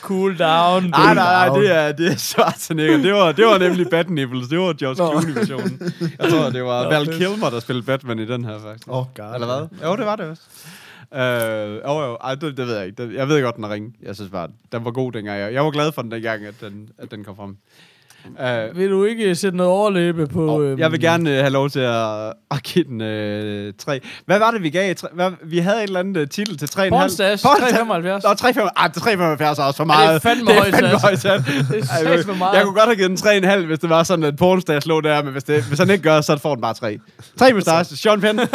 Cool 0.00 0.38
down. 0.38 0.82
Nej, 0.90 1.14
nej, 1.14 1.48
nej, 1.48 1.58
det 1.58 1.74
er, 1.74 1.92
det 1.92 2.06
er 2.06 2.16
Schwarzenegger. 2.16 2.96
Det 3.02 3.12
var, 3.12 3.32
det 3.32 3.46
var 3.46 3.58
nemlig 3.58 3.86
Bat 3.90 4.10
Nipples. 4.10 4.48
Det 4.48 4.58
var 4.58 4.72
George. 4.72 4.96
Clooney-versionen. 4.96 5.92
Jeg 6.18 6.30
tror, 6.30 6.50
det 6.50 6.64
var 6.64 6.82
Nå, 6.84 6.90
Val. 6.90 7.06
Kilmer, 7.18 7.50
der 7.50 7.60
spillede 7.60 7.86
Batman 7.86 8.18
i 8.18 8.26
den 8.26 8.44
her, 8.44 8.58
faktisk. 8.60 8.88
Åh, 8.88 8.98
oh, 8.98 9.06
god. 9.16 9.34
Eller 9.34 9.46
hvad? 9.46 9.88
Jo, 9.88 9.96
det 9.96 10.06
var 10.06 10.16
det 10.16 10.26
også. 10.26 10.42
Øh, 11.14 11.74
jo, 11.74 12.04
jo, 12.04 12.14
ej, 12.14 12.34
det, 12.34 12.56
det 12.56 12.66
ved 12.66 12.76
jeg 12.76 12.86
ikke. 12.86 13.02
Det, 13.02 13.14
jeg 13.14 13.28
ved 13.28 13.42
godt, 13.42 13.56
den 13.56 13.64
er 13.64 13.70
ringe. 13.70 13.92
Jeg 14.02 14.14
synes 14.14 14.30
bare, 14.30 14.48
den 14.72 14.84
var 14.84 14.90
god 14.90 15.12
dengang. 15.12 15.40
Jeg, 15.40 15.52
jeg 15.52 15.64
var 15.64 15.70
glad 15.70 15.92
for 15.92 16.02
den 16.02 16.10
dengang, 16.10 16.44
at 16.44 16.54
den, 16.60 16.88
at 16.98 17.10
den 17.10 17.24
kom 17.24 17.36
frem. 17.36 17.56
Øh, 18.40 18.76
Vil 18.78 18.90
du 18.90 19.04
ikke 19.04 19.34
sætte 19.34 19.56
noget 19.56 19.72
overlæbe 19.72 20.26
på... 20.26 20.46
og 20.46 20.64
øhm, 20.64 20.78
jeg 20.78 20.92
vil 20.92 21.00
gerne 21.00 21.30
øh, 21.30 21.36
have 21.36 21.50
lov 21.50 21.70
til 21.70 21.80
at, 21.80 22.26
at 22.50 22.62
give 22.64 22.84
den 22.84 23.00
øh, 23.00 23.72
3. 23.78 24.00
Hvad 24.26 24.38
var 24.38 24.50
det, 24.50 24.62
vi 24.62 24.70
gav? 24.70 24.94
Tre, 24.94 25.08
hvad, 25.12 25.30
vi 25.44 25.58
havde 25.58 25.76
et 25.78 25.82
eller 25.82 26.00
andet 26.00 26.16
øh, 26.16 26.28
titel 26.28 26.58
til 26.58 26.66
3,5. 26.78 26.88
Pornstash, 26.88 27.46
3,75. 27.46 27.48
Nå, 27.84 27.88
3,75. 27.88 28.68
Ah, 28.76 28.90
3,75 28.96 29.44
er 29.44 29.64
også 29.66 29.76
for 29.76 29.84
meget. 29.84 30.08
det 30.08 30.14
er 30.14 30.18
fandme 30.18 30.52
højt 30.52 31.00
højt 31.00 31.18
sat. 31.20 31.42
Det 31.46 31.90
er 32.04 32.10
jeg- 32.10 32.24
meget. 32.38 32.54
Jeg 32.56 32.62
kunne 32.64 32.74
godt 32.74 32.84
have 32.84 32.96
givet 32.96 33.10
den 33.42 33.44
3,5, 33.62 33.66
hvis 33.66 33.78
det 33.78 33.90
var 33.90 34.02
sådan, 34.02 34.24
at 34.24 34.36
Pornstash 34.36 34.88
lå 34.88 35.00
der, 35.00 35.22
men 35.22 35.32
hvis, 35.32 35.44
det, 35.44 35.62
hvis 35.64 35.78
han 35.78 35.90
ikke 35.90 36.02
gør, 36.02 36.20
så 36.20 36.36
får 36.38 36.54
den 36.54 36.62
bare 36.62 36.74
3. 36.74 36.98
3 37.38 37.52
mustache, 37.52 37.96
Sean 37.96 38.20
Penn. 38.20 38.40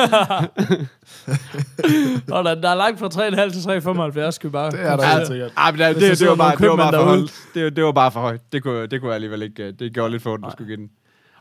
Og 2.32 2.44
der, 2.44 2.56
der 2.56 2.70
er 2.70 2.76
langt 2.76 3.00
fra 3.00 3.08
3,5 3.08 3.52
til 3.52 4.22
3,75, 4.28 4.32
skal 4.32 4.50
vi 4.50 4.52
bare... 4.52 4.72
Det 4.72 4.80
er 4.82 4.96
der 4.96 5.08
Ja, 5.08 5.16
helt 5.16 5.28
sikkert. 5.28 5.52
Ah, 5.58 5.74
men 5.74 5.82
det, 5.88 5.96
det, 5.96 6.02
det, 6.10 6.18
sidder 6.18 6.36
var 6.36 6.38
bare, 6.38 6.56
det 6.58 6.70
var 6.70 6.76
bare 6.76 6.94
for. 7.06 7.28
Det, 7.54 7.76
det 7.76 7.84
var 7.84 7.92
bare 7.92 8.12
for 8.12 8.20
højt. 8.20 8.42
Det 8.54 8.64
kunne, 8.64 8.88
det 8.88 9.00
kunne 9.02 9.08
jeg 9.10 9.16
alligevel 9.16 9.42
ikke. 9.42 9.61
Øh, 9.68 9.74
Det 9.80 9.94
gjorde 9.94 10.12
lidt 10.12 10.24
for 10.24 10.46
at 10.48 10.52
skulle 10.52 10.68
give 10.68 10.78
den. 10.78 10.90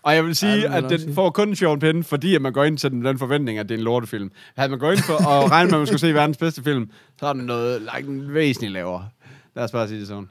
Og 0.03 0.15
jeg 0.15 0.25
vil 0.25 0.37
sige, 0.37 0.57
Ja, 0.57 0.77
at 0.77 0.85
den 0.91 1.01
sige. 1.01 1.15
får 1.15 1.31
kun 1.31 1.57
Sean 1.57 1.79
Penn, 1.79 2.05
fordi 2.05 2.35
at 2.35 2.43
man 2.43 2.53
går 2.53 2.65
ind 2.65 2.79
til 2.79 2.91
den, 2.91 3.05
den 3.05 3.19
forventning, 3.19 3.59
at 3.59 3.69
det 3.69 3.75
er 3.75 3.79
en 3.79 3.85
lortefilm. 3.85 4.31
Havde 4.57 4.71
man 4.71 4.79
gået 4.79 4.93
ind 4.93 5.03
for 5.03 5.15
at 5.29 5.51
regne 5.51 5.67
med, 5.71 5.75
at 5.75 5.81
man 5.81 5.87
skulle 5.87 6.01
se 6.01 6.15
verdens 6.15 6.37
bedste 6.37 6.63
film, 6.63 6.91
så 7.21 7.27
er 7.27 7.33
den 7.33 7.43
noget 7.43 7.83
like, 7.97 8.09
en 8.11 8.35
væsentligt 8.35 8.73
lavere. 8.73 9.09
Lad 9.57 9.65
os 9.65 9.71
bare 9.73 9.89
sige 9.89 10.01
det 10.01 10.09
sådan. 10.09 10.29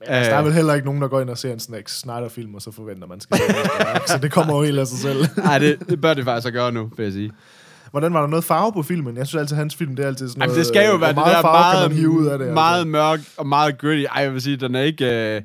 Altså, 0.00 0.30
der 0.30 0.36
er 0.36 0.40
Øh, 0.40 0.44
vel 0.46 0.54
heller 0.54 0.74
ikke 0.74 0.86
nogen, 0.86 1.02
der 1.02 1.08
går 1.08 1.20
ind 1.20 1.30
og 1.30 1.38
ser 1.38 1.52
en 1.52 1.60
Snack 1.60 1.88
Snyder-film, 1.88 2.54
og 2.54 2.62
så 2.62 2.70
forventer 2.72 3.06
man 3.08 3.20
skal 3.20 3.36
se 3.36 3.42
det. 3.48 4.08
Så 4.08 4.18
det 4.18 4.32
kommer 4.32 4.56
jo 4.56 4.62
helt 4.62 4.78
af 4.78 4.86
sig 4.86 4.98
selv. 4.98 5.24
Nej, 5.44 5.58
det, 5.58 5.76
det 5.88 6.00
bør 6.00 6.14
det 6.14 6.24
faktisk 6.24 6.46
at 6.46 6.52
gøre 6.52 6.72
nu, 6.72 6.90
vil 6.96 7.04
jeg 7.04 7.12
sige. 7.12 7.32
Hvordan 7.90 8.12
var 8.14 8.20
der 8.20 8.28
noget 8.28 8.44
farve 8.44 8.72
på 8.72 8.82
filmen? 8.82 9.16
Jeg 9.16 9.26
synes 9.26 9.40
altid, 9.40 9.54
at 9.54 9.58
hans 9.58 9.76
film, 9.76 9.96
det 9.96 10.02
er 10.02 10.06
altid 10.08 10.28
sådan 10.28 10.42
Jamen, 10.42 10.48
noget... 10.50 10.58
det 10.58 10.66
skal 10.66 10.86
jo 10.88 10.94
øh, 10.94 11.00
være 11.00 11.08
det 11.10 11.16
der 11.16 11.40
farve 11.40 11.42
meget, 11.52 11.82
kan 11.82 11.90
man 11.90 11.98
hive 11.98 12.10
ud 12.10 12.26
af 12.26 12.38
det? 12.38 12.44
altså? 12.44 12.54
meget 12.54 12.86
mørk 12.86 13.20
og 13.36 13.46
meget 13.46 13.78
gritty. 13.78 14.04
Ej, 14.14 14.22
jeg 14.22 14.32
vil 14.32 14.42
sige, 14.42 14.56
den 14.56 14.74
er 14.74 14.80
ikke, 14.82 15.34
øh, 15.36 15.42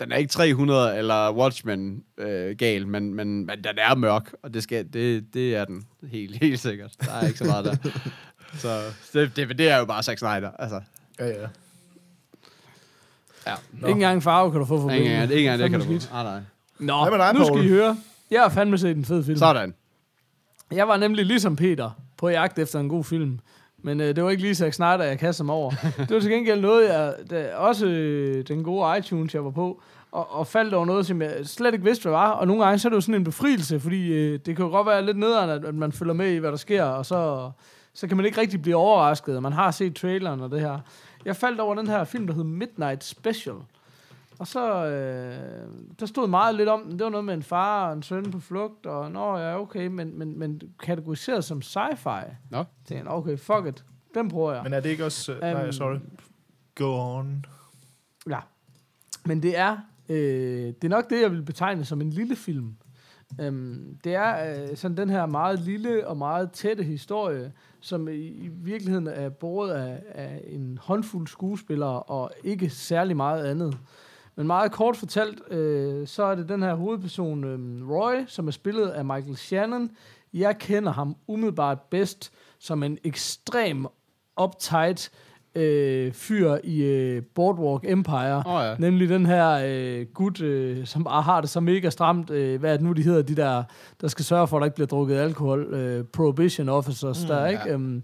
den 0.00 0.12
er 0.12 0.16
ikke 0.16 0.30
300 0.30 0.98
eller 0.98 1.32
Watchmen 1.32 2.02
øh, 2.18 2.56
gal, 2.56 2.86
men, 2.88 3.14
men, 3.14 3.46
men 3.46 3.64
den 3.64 3.78
er 3.78 3.94
mørk, 3.94 4.32
og 4.42 4.54
det, 4.54 4.62
skal, 4.62 4.92
det, 4.92 5.34
det 5.34 5.54
er 5.56 5.64
den 5.64 5.84
helt, 6.10 6.36
helt 6.36 6.60
sikkert. 6.60 6.92
Der 7.00 7.12
er 7.12 7.26
ikke 7.26 7.38
så 7.38 7.44
meget 7.44 7.64
der. 7.64 7.76
så 8.54 8.82
det, 9.12 9.36
det, 9.36 9.58
det 9.58 9.68
er 9.70 9.78
jo 9.78 9.84
bare 9.84 10.02
Zack 10.02 10.18
Snyder. 10.18 10.50
Altså, 10.58 10.80
Ja, 11.18 11.26
ja. 11.26 11.48
ja. 13.46 13.54
Ikke 13.76 13.90
engang 13.90 14.22
farve 14.22 14.50
kan 14.50 14.60
du 14.60 14.66
få 14.66 14.80
for 14.80 14.90
Ingen 14.90 15.12
gang, 15.12 15.22
ikke 15.30 15.40
engang 15.40 15.58
det 15.62 15.70
kan 15.70 15.80
du 15.80 15.86
få. 15.86 15.90
skidt. 15.92 16.12
Nej, 16.12 16.22
nej. 16.22 16.40
Nå, 16.78 17.08
Hvad 17.08 17.18
dig, 17.18 17.34
nu 17.34 17.44
skal? 17.44 17.64
I 17.64 17.68
høre. 17.68 17.96
Jeg 18.30 18.42
har 18.42 18.48
fandme 18.48 18.78
set 18.78 18.96
en 18.96 19.04
fed 19.04 19.24
film. 19.24 19.38
Sådan. 19.38 19.74
Jeg 20.72 20.88
var 20.88 20.96
nemlig 20.96 21.26
ligesom 21.26 21.56
Peter 21.56 21.90
på 22.16 22.28
jagt 22.28 22.58
efter 22.58 22.80
en 22.80 22.88
god 22.88 23.04
film. 23.04 23.40
Men 23.82 24.00
øh, 24.00 24.16
det 24.16 24.24
var 24.24 24.30
ikke 24.30 24.42
lige 24.42 24.54
Zack 24.54 24.74
Snyder, 24.74 25.02
jeg 25.02 25.18
kastede 25.18 25.46
mig 25.46 25.54
over. 25.54 25.70
det 25.98 26.10
var 26.10 26.20
til 26.20 26.30
gengæld 26.30 26.60
noget, 26.60 26.88
jeg, 26.88 27.14
der, 27.30 27.54
også 27.54 27.86
øh, 27.86 28.48
den 28.48 28.64
gode 28.64 28.98
iTunes, 28.98 29.34
jeg 29.34 29.44
var 29.44 29.50
på, 29.50 29.82
og, 30.12 30.32
og 30.32 30.46
faldt 30.46 30.74
over 30.74 30.86
noget, 30.86 31.06
som 31.06 31.22
jeg 31.22 31.36
slet 31.44 31.72
ikke 31.74 31.84
vidste, 31.84 32.02
hvad 32.02 32.12
var. 32.12 32.30
Og 32.30 32.46
nogle 32.46 32.64
gange 32.64 32.78
så 32.78 32.88
er 32.88 32.90
det 32.90 32.96
jo 32.96 33.00
sådan 33.00 33.14
en 33.14 33.24
befrielse, 33.24 33.80
fordi 33.80 34.12
øh, 34.12 34.38
det 34.46 34.56
kan 34.56 34.64
jo 34.64 34.70
godt 34.70 34.86
være 34.86 35.06
lidt 35.06 35.18
nederen, 35.18 35.50
at, 35.50 35.64
at 35.64 35.74
man 35.74 35.92
følger 35.92 36.14
med 36.14 36.32
i, 36.32 36.36
hvad 36.36 36.50
der 36.50 36.56
sker, 36.56 36.84
og 36.84 37.06
så, 37.06 37.50
så 37.94 38.06
kan 38.06 38.16
man 38.16 38.26
ikke 38.26 38.40
rigtig 38.40 38.62
blive 38.62 38.76
overrasket, 38.76 39.36
og 39.36 39.42
man 39.42 39.52
har 39.52 39.70
set 39.70 39.96
traileren 39.96 40.40
og 40.40 40.50
det 40.50 40.60
her. 40.60 40.78
Jeg 41.24 41.36
faldt 41.36 41.60
over 41.60 41.74
den 41.74 41.86
her 41.86 42.04
film, 42.04 42.26
der 42.26 42.34
hed 42.34 42.44
Midnight 42.44 43.04
Special. 43.04 43.56
Og 44.42 44.48
så, 44.48 44.86
øh, 44.86 45.68
der 46.00 46.06
stod 46.06 46.28
meget 46.28 46.54
lidt 46.54 46.68
om 46.68 46.82
den. 46.84 46.92
Det 46.92 47.04
var 47.04 47.10
noget 47.10 47.24
med 47.24 47.34
en 47.34 47.42
far 47.42 47.86
og 47.86 47.92
en 47.92 48.02
søn 48.02 48.30
på 48.30 48.40
flugt, 48.40 48.86
og 48.86 49.12
nå 49.12 49.36
ja, 49.36 49.60
okay, 49.60 49.86
men, 49.86 50.18
men, 50.18 50.38
men 50.38 50.60
kategoriseret 50.82 51.44
som 51.44 51.58
sci-fi. 51.64 52.24
Nå. 52.50 52.64
Så 52.88 52.94
jeg, 52.94 53.06
okay, 53.06 53.38
fuck 53.38 53.66
it. 53.66 53.84
Den 54.14 54.28
bruger 54.28 54.52
jeg. 54.52 54.62
Men 54.62 54.72
er 54.72 54.80
det 54.80 54.88
ikke 54.88 55.04
også... 55.04 55.32
Uh, 55.32 55.38
nej, 55.40 55.62
Øhm, 55.62 55.72
sorry. 55.72 55.96
Go 56.74 57.18
on. 57.18 57.44
Ja. 58.28 58.38
Men 59.24 59.42
det 59.42 59.58
er, 59.58 59.76
øh, 60.08 60.16
det 60.66 60.84
er 60.84 60.88
nok 60.88 61.10
det, 61.10 61.22
jeg 61.22 61.30
vil 61.30 61.42
betegne 61.42 61.84
som 61.84 62.00
en 62.00 62.10
lille 62.10 62.36
film. 62.36 62.74
Øhm, 63.40 63.98
det 64.04 64.14
er 64.14 64.62
øh, 64.62 64.76
sådan 64.76 64.96
den 64.96 65.10
her 65.10 65.26
meget 65.26 65.58
lille 65.60 66.06
og 66.06 66.16
meget 66.16 66.52
tætte 66.52 66.84
historie, 66.84 67.52
som 67.80 68.08
i, 68.08 68.12
i 68.14 68.48
virkeligheden 68.48 69.06
er 69.06 69.28
båret 69.28 69.72
af, 69.72 70.02
af 70.08 70.44
en 70.46 70.78
håndfuld 70.82 71.26
skuespillere 71.26 72.02
og 72.02 72.30
ikke 72.44 72.70
særlig 72.70 73.16
meget 73.16 73.44
andet. 73.44 73.78
Men 74.36 74.46
meget 74.46 74.72
kort 74.72 74.96
fortalt, 74.96 75.52
øh, 75.52 76.06
så 76.06 76.22
er 76.22 76.34
det 76.34 76.48
den 76.48 76.62
her 76.62 76.74
hovedperson, 76.74 77.44
øh, 77.44 77.90
Roy, 77.90 78.14
som 78.26 78.46
er 78.46 78.52
spillet 78.52 78.88
af 78.88 79.04
Michael 79.04 79.36
Shannon. 79.36 79.90
Jeg 80.34 80.58
kender 80.58 80.92
ham 80.92 81.16
umiddelbart 81.26 81.80
bedst 81.90 82.32
som 82.58 82.82
en 82.82 82.98
ekstrem 83.04 83.86
uptight 84.42 85.10
øh, 85.54 86.12
fyr 86.12 86.56
i 86.64 86.82
øh, 86.82 87.22
Boardwalk 87.34 87.84
Empire. 87.84 88.42
Oh, 88.46 88.64
ja. 88.64 88.74
Nemlig 88.78 89.08
den 89.08 89.26
her 89.26 89.60
øh, 89.66 90.06
gut, 90.14 90.40
øh, 90.40 90.86
som 90.86 91.04
bare 91.04 91.22
har 91.22 91.40
det 91.40 91.50
så 91.50 91.60
mega 91.60 91.90
stramt. 91.90 92.30
Øh, 92.30 92.60
hvad 92.60 92.72
er 92.72 92.76
det 92.76 92.86
nu, 92.86 92.92
de 92.92 93.02
hedder? 93.02 93.22
De 93.22 93.36
der, 93.36 93.62
der 94.00 94.08
skal 94.08 94.24
sørge 94.24 94.48
for, 94.48 94.56
at 94.56 94.60
der 94.60 94.64
ikke 94.64 94.74
bliver 94.74 94.86
drukket 94.86 95.16
alkohol. 95.16 95.74
Øh, 95.74 96.04
prohibition 96.04 96.68
officers, 96.68 97.22
mm, 97.22 97.28
der, 97.28 97.46
ikke? 97.46 97.62
ja. 97.66 97.72
Øhm, 97.72 98.02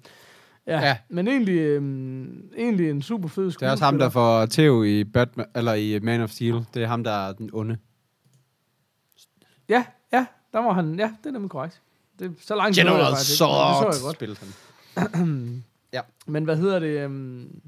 ja. 0.68 0.80
Ja. 0.80 0.86
ja. 0.86 0.96
Men 1.08 1.28
egentlig, 1.28 1.58
øhm, 1.58 2.50
egentlig 2.56 2.90
en 2.90 3.02
super 3.02 3.28
fed 3.28 3.44
Det 3.44 3.62
er 3.62 3.70
også 3.70 3.84
ham, 3.84 3.98
der 3.98 4.08
får 4.08 4.46
Theo 4.46 4.82
i, 4.82 5.04
Batman, 5.04 5.46
eller 5.54 5.74
i 5.74 5.98
Man 5.98 6.20
of 6.20 6.30
Steel. 6.30 6.64
Det 6.74 6.82
er 6.82 6.86
ham, 6.86 7.04
der 7.04 7.28
er 7.28 7.32
den 7.32 7.50
onde. 7.52 7.76
Ja, 9.68 9.84
ja, 10.12 10.26
der 10.52 10.58
var 10.58 10.72
han. 10.72 10.98
Ja, 10.98 11.12
det 11.22 11.26
er 11.26 11.32
nemlig 11.32 11.50
korrekt. 11.50 11.80
Det, 12.18 12.26
er 12.26 12.30
så 12.40 12.54
langt 12.54 12.76
nåede 12.76 12.90
jeg 12.90 12.96
General 12.96 13.12
faktisk 13.12 13.40
men 13.40 13.48
det 13.48 13.76
så 13.76 13.90
jeg 13.92 14.02
godt. 14.02 14.16
spillede 14.16 14.40
han. 14.40 15.64
Men 16.28 16.44
hvad 16.44 16.56
hedder 16.56 16.78
det? 16.78 17.00
Øhm, 17.00 17.60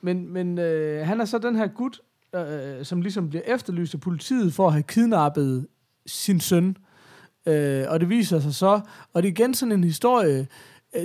men 0.00 0.28
men 0.28 0.58
øh, 0.58 1.06
han 1.06 1.20
er 1.20 1.24
så 1.24 1.38
den 1.38 1.56
her 1.56 1.66
gut, 1.66 2.00
øh, 2.34 2.84
som 2.84 3.02
ligesom 3.02 3.28
bliver 3.28 3.42
efterlyst 3.46 3.94
af 3.94 4.00
politiet 4.00 4.54
for 4.54 4.66
at 4.66 4.72
have 4.72 4.82
kidnappet 4.82 5.66
sin 6.06 6.40
søn. 6.40 6.76
Øh, 7.46 7.84
og 7.88 8.00
det 8.00 8.08
viser 8.08 8.40
sig 8.40 8.54
så, 8.54 8.80
og 9.12 9.22
det 9.22 9.28
er 9.28 9.32
igen 9.32 9.54
sådan 9.54 9.72
en 9.72 9.84
historie, 9.84 10.46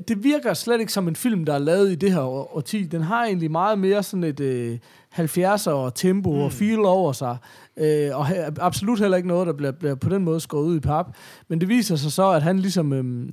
det 0.08 0.23
virker 0.23 0.54
slet 0.54 0.80
ikke 0.80 0.93
som 0.93 1.08
en 1.08 1.15
film, 1.15 1.45
der 1.45 1.54
er 1.54 1.60
lavet 1.60 1.91
i 1.91 1.95
det 1.95 2.12
her 2.13 2.21
år- 2.21 2.56
årti. 2.58 2.84
Den 2.84 3.02
har 3.02 3.25
egentlig 3.25 3.52
meget 3.52 3.80
mere 3.80 4.04
sådan 4.04 4.23
et 4.23 4.39
øh, 4.39 4.78
70'er 5.19 5.89
tempo 5.95 6.32
mm. 6.32 6.39
og 6.39 6.52
feel 6.52 6.80
over 6.80 7.12
sig. 7.12 7.38
Øh, 7.78 8.10
og 8.13 8.28
he- 8.28 8.54
absolut 8.60 8.99
heller 8.99 9.17
ikke 9.17 9.30
noget, 9.30 9.47
der 9.47 9.54
bliver, 9.54 9.71
bliver 9.71 9.95
på 9.95 10.10
den 10.10 10.23
måde 10.23 10.39
skåret 10.39 10.65
ud 10.65 10.78
i 10.78 10.80
pap. 10.80 11.08
Men 11.47 11.62
det 11.62 11.69
viser 11.69 11.95
sig 11.95 12.12
så, 12.12 12.30
at 12.30 12.43
han 12.43 12.60
ligesom... 12.60 12.93
Øh, 12.93 13.25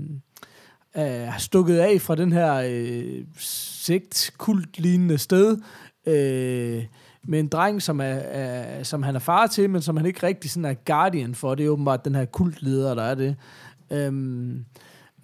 er 0.95 1.39
stukket 1.39 1.79
af 1.79 2.01
fra 2.01 2.15
den 2.15 2.33
her 2.33 2.55
øh, 2.71 3.25
sekt-kult-lignende 3.39 5.19
sted, 5.19 5.57
øh, 6.07 6.85
med 7.29 7.41
en 7.41 7.49
dreng, 7.49 7.83
som, 7.83 8.01
er, 8.01 8.05
er, 8.05 8.83
som 8.83 9.03
han 9.03 9.15
er 9.15 9.19
far 9.19 9.47
til, 9.47 9.71
men 9.71 9.83
som 9.83 9.97
han 9.97 10.07
ikke 10.07 10.27
rigtig 10.27 10.51
sådan 10.51 10.65
er 10.65 10.75
guardian 10.75 11.35
for. 11.35 11.55
Det 11.55 11.67
er 11.67 11.71
åbenbart 11.71 12.05
den 12.05 12.15
her 12.15 12.25
kultleder, 12.25 12.95
der 12.95 13.03
er 13.03 13.15
det. 13.15 13.37
Øhm, 13.91 14.65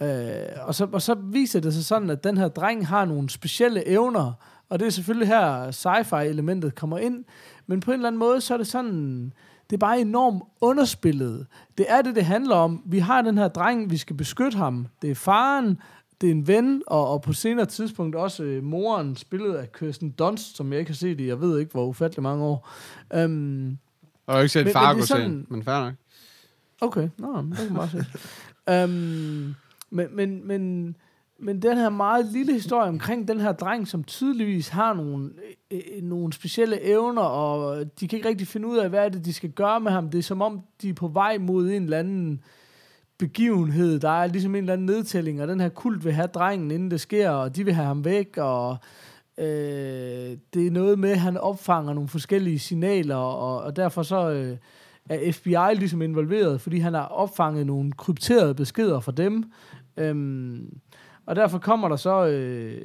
øh, 0.02 0.66
og, 0.66 0.74
så, 0.74 0.88
og 0.92 1.02
så 1.02 1.14
viser 1.14 1.60
det 1.60 1.74
sig 1.74 1.84
sådan, 1.84 2.10
at 2.10 2.24
den 2.24 2.36
her 2.38 2.48
dreng 2.48 2.86
har 2.88 3.04
nogle 3.04 3.30
specielle 3.30 3.88
evner, 3.88 4.32
og 4.68 4.78
det 4.80 4.86
er 4.86 4.90
selvfølgelig 4.90 5.28
her, 5.28 5.70
sci-fi-elementet 5.70 6.74
kommer 6.74 6.98
ind, 6.98 7.24
men 7.66 7.80
på 7.80 7.90
en 7.90 7.94
eller 7.94 8.06
anden 8.08 8.18
måde, 8.18 8.40
så 8.40 8.54
er 8.54 8.58
det 8.58 8.66
sådan, 8.66 9.32
det 9.70 9.76
er 9.76 9.80
bare 9.80 10.00
enormt 10.00 10.42
underspillet. 10.60 11.46
Det 11.78 11.86
er 11.88 12.02
det, 12.02 12.14
det 12.16 12.24
handler 12.24 12.56
om. 12.56 12.82
Vi 12.86 12.98
har 12.98 13.22
den 13.22 13.38
her 13.38 13.48
dreng, 13.48 13.90
vi 13.90 13.96
skal 13.96 14.16
beskytte 14.16 14.58
ham. 14.58 14.86
Det 15.02 15.10
er 15.10 15.14
faren, 15.14 15.78
det 16.20 16.26
er 16.26 16.30
en 16.30 16.46
ven, 16.46 16.82
og, 16.86 17.08
og 17.10 17.22
på 17.22 17.32
senere 17.32 17.66
tidspunkt 17.66 18.16
også 18.16 18.42
øh, 18.42 18.62
moren, 18.62 19.16
spillet 19.16 19.54
af 19.54 19.72
Kirsten 19.72 20.10
Dunst, 20.10 20.56
som 20.56 20.72
jeg 20.72 20.78
ikke 20.80 20.90
har 20.90 20.96
set 20.96 21.20
i, 21.20 21.26
jeg 21.28 21.40
ved 21.40 21.58
ikke, 21.58 21.72
hvor 21.72 21.86
ufattelig 21.86 22.22
mange 22.22 22.44
år. 22.44 22.68
Um, 23.24 23.68
Jeg 24.26 24.34
har 24.34 24.38
ikke 24.40 24.48
set 24.52 24.60
Men- 24.64 24.66
men 24.66 24.72
Fargo 24.72 24.96
det 24.96 25.02
er 25.02 25.06
sådan... 25.06 25.46
men 25.48 25.62
fair 25.64 25.80
nok. 25.84 25.94
Okay, 26.80 27.08
nå, 27.18 27.42
men 27.42 27.50
det 27.50 27.58
kan 27.58 27.72
man 27.72 27.82
også 27.82 28.04
se. 28.68 28.84
um, 28.84 29.54
men, 29.92 30.16
men, 30.16 30.46
men, 30.46 30.96
men 31.38 31.62
den 31.62 31.76
her 31.76 31.90
meget 31.90 32.26
lille 32.26 32.52
historie 32.52 32.88
omkring 32.88 33.28
den 33.28 33.40
her 33.40 33.52
dreng, 33.52 33.88
som 33.88 34.04
tydeligvis 34.04 34.68
har 34.68 34.94
nogle, 34.94 35.30
øh, 35.70 35.80
øh, 35.96 36.02
nogle 36.02 36.32
specielle 36.32 36.82
evner, 36.82 37.22
og 37.22 37.84
de 38.00 38.08
kan 38.08 38.16
ikke 38.16 38.28
rigtig 38.28 38.48
finde 38.48 38.68
ud 38.68 38.76
af, 38.76 38.88
hvad 38.88 39.04
er 39.04 39.08
det, 39.08 39.24
de 39.24 39.32
skal 39.32 39.50
gøre 39.50 39.80
med 39.80 39.92
ham. 39.92 40.10
Det 40.10 40.18
er 40.18 40.22
som 40.22 40.42
om, 40.42 40.60
de 40.82 40.88
er 40.88 40.94
på 40.94 41.08
vej 41.08 41.38
mod 41.38 41.70
en 41.70 41.82
eller 41.82 41.98
anden 41.98 42.40
begivenhed. 43.18 44.00
Der 44.00 44.22
er 44.22 44.26
ligesom 44.26 44.54
en 44.54 44.64
eller 44.64 44.72
anden 44.72 44.86
nedtælling, 44.86 45.42
og 45.42 45.48
den 45.48 45.60
her 45.60 45.68
kult 45.68 46.04
vil 46.04 46.12
have 46.12 46.26
drengen, 46.26 46.70
inden 46.70 46.90
det 46.90 47.00
sker, 47.00 47.30
og 47.30 47.56
de 47.56 47.64
vil 47.64 47.74
have 47.74 47.86
ham 47.86 48.04
væk, 48.04 48.36
og 48.36 48.76
øh, 49.38 50.36
det 50.54 50.66
er 50.66 50.70
noget 50.70 50.98
med, 50.98 51.10
at 51.10 51.20
han 51.20 51.36
opfanger 51.36 51.92
nogle 51.92 52.08
forskellige 52.08 52.58
signaler, 52.58 53.16
og, 53.16 53.62
og 53.62 53.76
derfor 53.76 54.02
så 54.02 54.30
øh, 54.30 54.56
er 55.08 55.32
FBI 55.32 55.78
ligesom 55.78 56.02
involveret, 56.02 56.60
fordi 56.60 56.78
han 56.78 56.94
har 56.94 57.04
opfanget 57.04 57.66
nogle 57.66 57.92
krypterede 57.92 58.54
beskeder 58.54 59.00
fra 59.00 59.12
dem. 59.12 59.52
Øhm, 59.96 60.78
og 61.26 61.36
derfor 61.36 61.58
kommer 61.58 61.88
der 61.88 61.96
så 61.96 62.26
øh, 62.26 62.80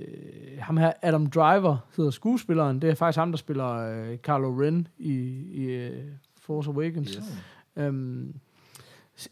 ham 0.60 0.78
her, 0.78 0.93
Adam 1.02 1.30
Driver, 1.30 1.78
hedder 1.98 2.12
skuespilleren. 2.12 2.82
Det 2.82 2.89
er 2.89 2.96
faktisk 2.96 3.20
ham, 3.20 3.32
der 3.32 3.38
spiller 3.38 3.67
øh, 3.67 4.17
Carlo 4.17 4.62
Ren 4.62 4.88
i, 4.98 5.13
i 5.52 5.63
øh, 5.63 6.04
Force 6.41 6.70
Awakens. 6.70 7.13
Yes. 7.13 7.43
Øhm, 7.76 8.34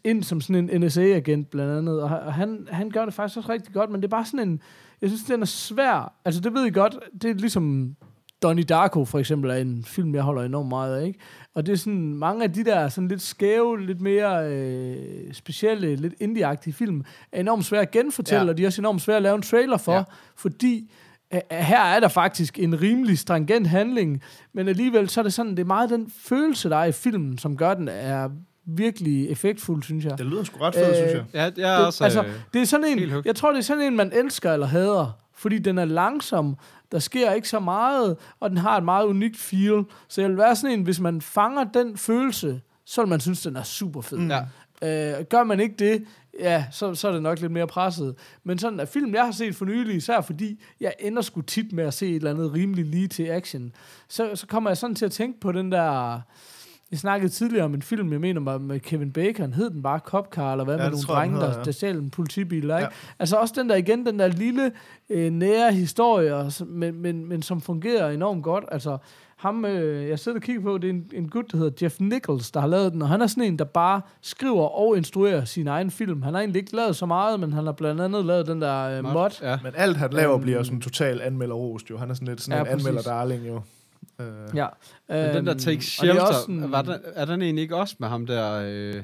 ind 0.04 0.22
som 0.22 0.40
sådan 0.40 0.70
en 0.70 0.80
NSA-agent 0.80 1.50
blandt 1.50 1.72
andet, 1.72 2.02
og 2.02 2.08
og 2.20 2.34
han, 2.34 2.68
han 2.70 2.90
gør 2.90 3.04
det 3.04 3.14
faktisk 3.14 3.36
også 3.36 3.52
rigtig 3.52 3.74
godt, 3.74 3.90
men 3.90 4.00
det 4.00 4.06
er 4.06 4.16
bare 4.16 4.24
sådan 4.24 4.48
en, 4.48 4.60
jeg 5.00 5.10
synes, 5.10 5.24
den 5.24 5.42
er 5.42 5.46
svær. 5.46 6.12
Altså, 6.24 6.40
det 6.40 6.54
ved 6.54 6.64
I 6.66 6.70
godt, 6.70 6.98
det 7.22 7.30
er 7.30 7.34
ligesom 7.34 7.96
Donnie 8.42 8.64
Darko 8.64 9.04
for 9.04 9.18
eksempel 9.18 9.50
er 9.50 9.54
en 9.54 9.84
film, 9.84 10.14
jeg 10.14 10.22
holder 10.22 10.42
enormt 10.42 10.68
meget 10.68 10.96
af, 10.96 11.06
ikke? 11.06 11.18
Og 11.54 11.66
det 11.66 11.72
er 11.72 11.76
sådan, 11.76 12.14
mange 12.14 12.44
af 12.44 12.52
de 12.52 12.64
der 12.64 12.88
sådan 12.88 13.08
lidt 13.08 13.22
skæve, 13.22 13.86
lidt 13.86 14.00
mere 14.00 14.52
øh, 14.52 15.32
specielle, 15.32 15.96
lidt 15.96 16.14
indie 16.20 16.72
film, 16.72 17.04
er 17.32 17.40
enormt 17.40 17.64
svære 17.64 17.82
at 17.82 17.90
genfortælle, 17.90 18.44
ja. 18.44 18.50
og 18.50 18.58
de 18.58 18.62
er 18.62 18.66
også 18.66 18.82
enormt 18.82 19.02
svære 19.02 19.16
at 19.16 19.22
lave 19.22 19.34
en 19.36 19.42
trailer 19.42 19.76
for, 19.76 19.94
ja. 19.94 20.02
fordi 20.36 20.90
øh, 21.34 21.40
her 21.50 21.80
er 21.80 22.00
der 22.00 22.08
faktisk 22.08 22.58
en 22.58 22.82
rimelig 22.82 23.18
stringent 23.18 23.66
handling, 23.66 24.22
men 24.52 24.68
alligevel 24.68 25.08
så 25.08 25.20
er 25.20 25.22
det 25.22 25.32
sådan, 25.32 25.50
det 25.50 25.58
er 25.58 25.64
meget 25.64 25.90
den 25.90 26.12
følelse, 26.18 26.68
der 26.68 26.76
er 26.76 26.84
i 26.84 26.92
filmen, 26.92 27.38
som 27.38 27.56
gør 27.56 27.74
den 27.74 27.88
er 27.88 28.28
virkelig 28.66 29.30
effektfuld, 29.30 29.82
synes 29.82 30.04
jeg. 30.04 30.18
Det 30.18 30.26
lyder 30.26 30.44
sgu 30.44 30.58
ret 30.58 30.74
fedt, 30.74 30.88
øh, 30.88 30.94
synes 30.94 31.12
jeg. 31.12 31.24
Ja, 31.34 31.40
jeg 31.56 31.74
er 31.74 31.78
det, 31.78 31.86
også... 31.86 32.04
altså, 32.04 32.22
øh, 32.22 32.30
det 32.54 32.62
er 32.62 32.66
sådan 32.66 32.98
en, 32.98 33.12
jeg 33.24 33.36
tror, 33.36 33.50
det 33.50 33.58
er 33.58 33.62
sådan 33.62 33.82
en, 33.82 33.96
man 33.96 34.12
elsker 34.12 34.52
eller 34.52 34.66
hader, 34.66 35.25
fordi 35.36 35.58
den 35.58 35.78
er 35.78 35.84
langsom, 35.84 36.56
der 36.92 36.98
sker 36.98 37.32
ikke 37.32 37.48
så 37.48 37.60
meget, 37.60 38.16
og 38.40 38.50
den 38.50 38.58
har 38.58 38.76
et 38.76 38.84
meget 38.84 39.06
unikt 39.06 39.36
feel. 39.36 39.84
Så 40.08 40.20
jeg 40.20 40.30
vil 40.30 40.38
være 40.38 40.56
sådan 40.56 40.78
en, 40.78 40.84
hvis 40.84 41.00
man 41.00 41.20
fanger 41.20 41.64
den 41.64 41.96
følelse, 41.96 42.60
så 42.84 43.00
vil 43.00 43.08
man 43.08 43.20
synes, 43.20 43.42
den 43.42 43.56
er 43.56 43.62
super 43.62 44.00
fed. 44.00 44.18
Ja. 44.18 44.40
Øh, 44.82 45.24
gør 45.24 45.44
man 45.44 45.60
ikke 45.60 45.74
det, 45.78 46.06
ja, 46.40 46.64
så, 46.70 46.94
så 46.94 47.08
er 47.08 47.12
det 47.12 47.22
nok 47.22 47.40
lidt 47.40 47.52
mere 47.52 47.66
presset. 47.66 48.14
Men 48.44 48.58
sådan 48.58 48.80
en 48.80 48.86
film, 48.86 49.14
jeg 49.14 49.24
har 49.24 49.32
set 49.32 49.56
for 49.56 49.64
nylig, 49.64 49.96
især 49.96 50.20
fordi 50.20 50.60
jeg 50.80 50.94
ender 51.00 51.22
sgu 51.22 51.40
tit 51.40 51.72
med 51.72 51.84
at 51.84 51.94
se 51.94 52.08
et 52.08 52.16
eller 52.16 52.30
andet 52.30 52.52
rimelig 52.52 52.84
lige 52.84 53.08
til 53.08 53.26
action, 53.26 53.72
så, 54.08 54.36
så 54.36 54.46
kommer 54.46 54.70
jeg 54.70 54.76
sådan 54.76 54.96
til 54.96 55.04
at 55.04 55.12
tænke 55.12 55.40
på 55.40 55.52
den 55.52 55.72
der... 55.72 56.20
Jeg 56.90 56.98
snakkede 56.98 57.32
tidligere 57.32 57.64
om 57.64 57.74
en 57.74 57.82
film, 57.82 58.12
jeg 58.12 58.20
mener 58.20 58.40
var 58.40 58.58
med 58.58 58.80
Kevin 58.80 59.12
Bacon. 59.12 59.52
Hed 59.52 59.70
den 59.70 59.82
bare 59.82 59.98
Cop 59.98 60.28
Car, 60.34 60.52
eller 60.52 60.64
hvad 60.64 60.76
Ja, 60.76 60.82
med 60.82 60.90
nogle 60.90 61.04
drenge, 61.06 61.40
der, 61.40 61.58
ja. 61.58 61.62
der 61.64 61.72
stjal 61.72 61.96
en 61.96 62.10
politibil, 62.10 62.62
ikke? 62.62 62.74
Ja. 62.76 62.86
Altså 63.18 63.36
også 63.36 63.54
den 63.58 63.68
der 63.68 63.76
igen, 63.76 64.06
den 64.06 64.18
der 64.18 64.28
lille 64.28 64.72
øh, 65.10 65.32
nære 65.32 65.72
historie, 65.72 66.50
men, 66.66 67.02
men, 67.02 67.28
men 67.28 67.42
som 67.42 67.60
fungerer 67.60 68.10
enormt 68.10 68.42
godt. 68.42 68.64
Altså 68.72 68.98
ham, 69.36 69.64
øh, 69.64 70.08
jeg 70.08 70.18
sidder 70.18 70.38
og 70.38 70.42
kigger 70.42 70.62
på, 70.62 70.78
det 70.78 70.90
er 70.90 70.92
en, 70.92 71.04
en 71.14 71.28
gut, 71.28 71.44
der 71.52 71.58
hedder 71.58 71.72
Jeff 71.82 72.00
Nichols, 72.00 72.50
der 72.50 72.60
har 72.60 72.66
lavet 72.68 72.92
den, 72.92 73.02
og 73.02 73.08
han 73.08 73.22
er 73.22 73.26
sådan 73.26 73.44
en, 73.44 73.58
der 73.58 73.64
bare 73.64 74.00
skriver 74.22 74.78
og 74.80 74.96
instruerer 74.96 75.44
sin 75.44 75.66
egen 75.68 75.90
film. 75.90 76.22
Han 76.22 76.34
har 76.34 76.40
egentlig 76.40 76.60
ikke 76.60 76.76
lavet 76.76 76.96
så 76.96 77.06
meget, 77.06 77.40
men 77.40 77.52
han 77.52 77.64
har 77.64 77.72
blandt 77.72 78.00
andet 78.00 78.24
lavet 78.24 78.46
den 78.46 78.60
der 78.62 78.98
øh, 78.98 79.02
mod. 79.04 79.30
Ja. 79.42 79.58
Men 79.62 79.72
alt 79.76 79.96
han 79.96 80.10
laver 80.12 80.34
Øhm, 80.34 80.42
bliver 80.42 80.62
sådan 80.62 80.80
total 80.80 81.20
anmelder-rost, 81.20 81.90
jo. 81.90 81.98
Han 81.98 82.10
er 82.10 82.14
sådan 82.14 82.28
lidt 82.28 82.40
sådan 82.40 82.66
Ja, 82.66 82.72
en 82.72 82.80
anmelder-darling, 82.80 83.46
jo. 83.48 83.60
Øh, 84.18 84.26
Ja. 84.54 84.66
Men 85.08 85.34
den 85.34 85.46
der 85.46 85.52
Øhm, 85.52 85.58
Take 85.58 85.58
og 85.58 85.64
det 85.66 85.76
er 85.76 85.80
Shelter, 85.80 86.22
også 86.22 86.40
sådan- 86.40 86.72
var 86.72 86.82
den, 86.82 86.94
er 87.14 87.24
den 87.24 87.42
egentlig 87.42 87.62
ikke 87.62 87.76
også 87.76 87.96
med 87.98 88.08
ham 88.08 88.26
der... 88.26 88.52
Øh, 88.52 88.94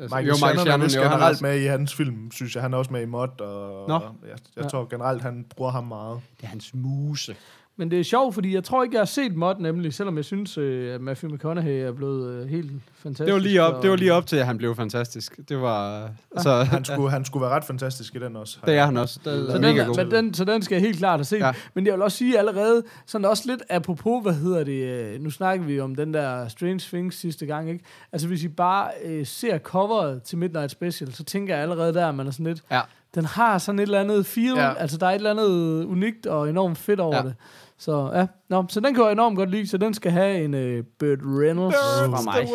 altså, 0.00 0.16
Michael 0.16 0.34
Shannon 0.36 0.68
er 0.68 0.76
vist 0.84 0.96
jo, 0.96 1.00
han 1.02 1.10
generelt 1.10 1.30
også- 1.30 1.44
med 1.44 1.60
i 1.60 1.64
hans 1.66 1.94
film, 1.94 2.30
synes 2.30 2.54
jeg. 2.54 2.62
Han 2.62 2.74
er 2.74 2.78
også 2.78 2.92
med 2.92 3.02
i 3.02 3.06
Mod, 3.06 3.40
og, 3.40 3.88
Nå. 3.88 3.94
og 3.94 4.14
jeg, 4.22 4.38
jeg 4.56 4.64
Ja. 4.64 4.68
tror 4.68 4.84
generelt, 4.90 5.22
han 5.22 5.46
bruger 5.56 5.70
ham 5.70 5.84
meget. 5.84 6.20
Det 6.36 6.44
er 6.44 6.48
hans 6.48 6.74
muse. 6.74 7.36
Men 7.78 7.90
det 7.90 8.00
er 8.00 8.04
sjovt, 8.04 8.34
fordi 8.34 8.54
jeg 8.54 8.64
tror 8.64 8.82
ikke, 8.82 8.94
jeg 8.94 9.00
har 9.00 9.06
set 9.06 9.36
mod 9.36 9.54
nemlig, 9.58 9.94
selvom 9.94 10.16
jeg 10.16 10.24
synes, 10.24 10.58
øh, 10.58 10.94
at 10.94 11.00
Matthew 11.00 11.30
McConaughey 11.34 11.72
er 11.72 11.92
blevet 11.92 12.32
øh, 12.34 12.48
helt 12.48 12.70
fantastisk. 12.94 13.26
Det 13.26 13.34
var, 13.34 13.40
lige 13.40 13.62
op, 13.62 13.74
og- 13.74 13.82
det 13.82 13.90
var 13.90 13.96
lige 13.96 14.12
op 14.12 14.26
til, 14.26 14.36
at 14.36 14.46
han 14.46 14.58
blev 14.58 14.76
fantastisk. 14.76 15.40
Det 15.48 15.60
var... 15.60 16.10
Så, 16.38 16.50
Han 16.54 16.84
skulle, 16.84 17.10
han 17.10 17.24
skulle 17.24 17.42
være 17.42 17.50
ret 17.56 17.64
fantastisk 17.64 18.14
i 18.14 18.18
den 18.18 18.36
også. 18.36 18.58
det 18.66 18.74
er 18.76 18.84
han 18.84 18.96
også. 18.96 19.20
Det 19.24 19.32
er 19.48 19.52
Så 19.52 19.58
mega 19.60 19.78
den, 19.80 19.86
god. 19.86 19.96
men 19.96 20.10
den, 20.10 20.34
så 20.34 20.44
den 20.44 20.62
skal 20.62 20.74
jeg 20.74 20.82
helt 20.82 20.98
klart 20.98 21.18
have 21.18 21.24
set. 21.24 21.38
Ja. 21.38 21.46
Ja. 21.46 21.52
Men 21.74 21.86
jeg 21.86 21.94
vil 21.94 22.02
også 22.02 22.16
sige 22.18 22.38
allerede, 22.38 22.82
sådan 23.06 23.24
også 23.24 23.42
lidt 23.46 23.62
apropos, 23.70 24.22
hvad 24.22 24.34
hedder 24.34 24.64
det, 24.64 24.82
øh, 25.14 25.20
nu 25.22 25.30
snakker 25.30 25.64
vi 25.66 25.80
om 25.80 25.94
den 25.94 26.14
der 26.14 26.48
Strange 26.48 26.78
Things 26.80 27.16
sidste 27.20 27.46
gang, 27.46 27.70
ikke? 27.70 27.84
Altså 28.12 28.28
hvis 28.28 28.44
I 28.44 28.48
bare 28.48 28.88
øh, 29.04 29.26
ser 29.26 29.58
coveret 29.58 30.22
til 30.22 30.38
Midnight 30.38 30.70
Special, 30.70 31.14
så 31.14 31.24
tænker 31.24 31.54
jeg 31.54 31.62
allerede 31.62 31.94
der, 31.94 32.08
at 32.08 32.14
man 32.14 32.26
er 32.26 32.30
sådan 32.30 32.46
lidt, 32.46 32.62
Ja. 32.70 32.80
den 33.14 33.24
har 33.24 33.58
sådan 33.58 33.78
et 33.78 33.82
eller 33.82 34.00
andet 34.00 34.26
feel, 34.26 34.54
Ja. 34.56 34.64
ja. 34.66 34.74
altså 34.74 34.96
der 34.96 35.06
er 35.06 35.10
et 35.10 35.14
eller 35.14 35.30
andet 35.30 35.84
unikt 35.84 36.26
og 36.26 36.50
enormt 36.50 36.78
fedt 36.78 37.00
over 37.00 37.16
Ja. 37.16 37.22
ja. 37.22 37.28
det. 37.28 37.34
Så 37.78 38.10
ja, 38.14 38.26
Nå, 38.48 38.64
så 38.68 38.80
den 38.80 38.94
kan 38.94 39.04
jeg 39.04 39.12
enormt 39.12 39.36
godt 39.36 39.50
lide, 39.50 39.66
så 39.68 39.78
den 39.78 39.94
skal 39.94 40.12
have 40.12 40.44
en 40.44 40.54
øh, 40.54 40.84
Burt 40.98 41.18
Reynolds 41.22 41.74
fra 41.74 42.22
mig. 42.22 42.48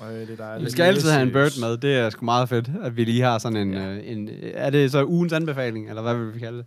Øj, 0.00 0.12
det 0.12 0.22
er 0.22 0.26
Vi 0.26 0.36
dejligt. 0.36 0.72
skal 0.72 0.82
altid 0.82 1.10
have 1.10 1.22
en 1.22 1.32
bird 1.32 1.60
med. 1.60 1.76
Det 1.76 1.96
er 1.96 2.10
sgu 2.10 2.24
meget 2.24 2.48
fedt, 2.48 2.70
at 2.82 2.96
vi 2.96 3.04
lige 3.04 3.22
har 3.22 3.38
sådan 3.38 3.56
en... 3.56 3.74
Ja. 3.74 3.90
Øh, 3.90 3.98
en 4.04 4.28
er 4.54 4.70
det 4.70 4.90
så 4.90 5.04
ugens 5.04 5.32
anbefaling, 5.32 5.88
eller 5.88 6.02
hvad 6.02 6.14
vil 6.14 6.34
vi 6.34 6.38
kalde 6.38 6.58
det? 6.58 6.66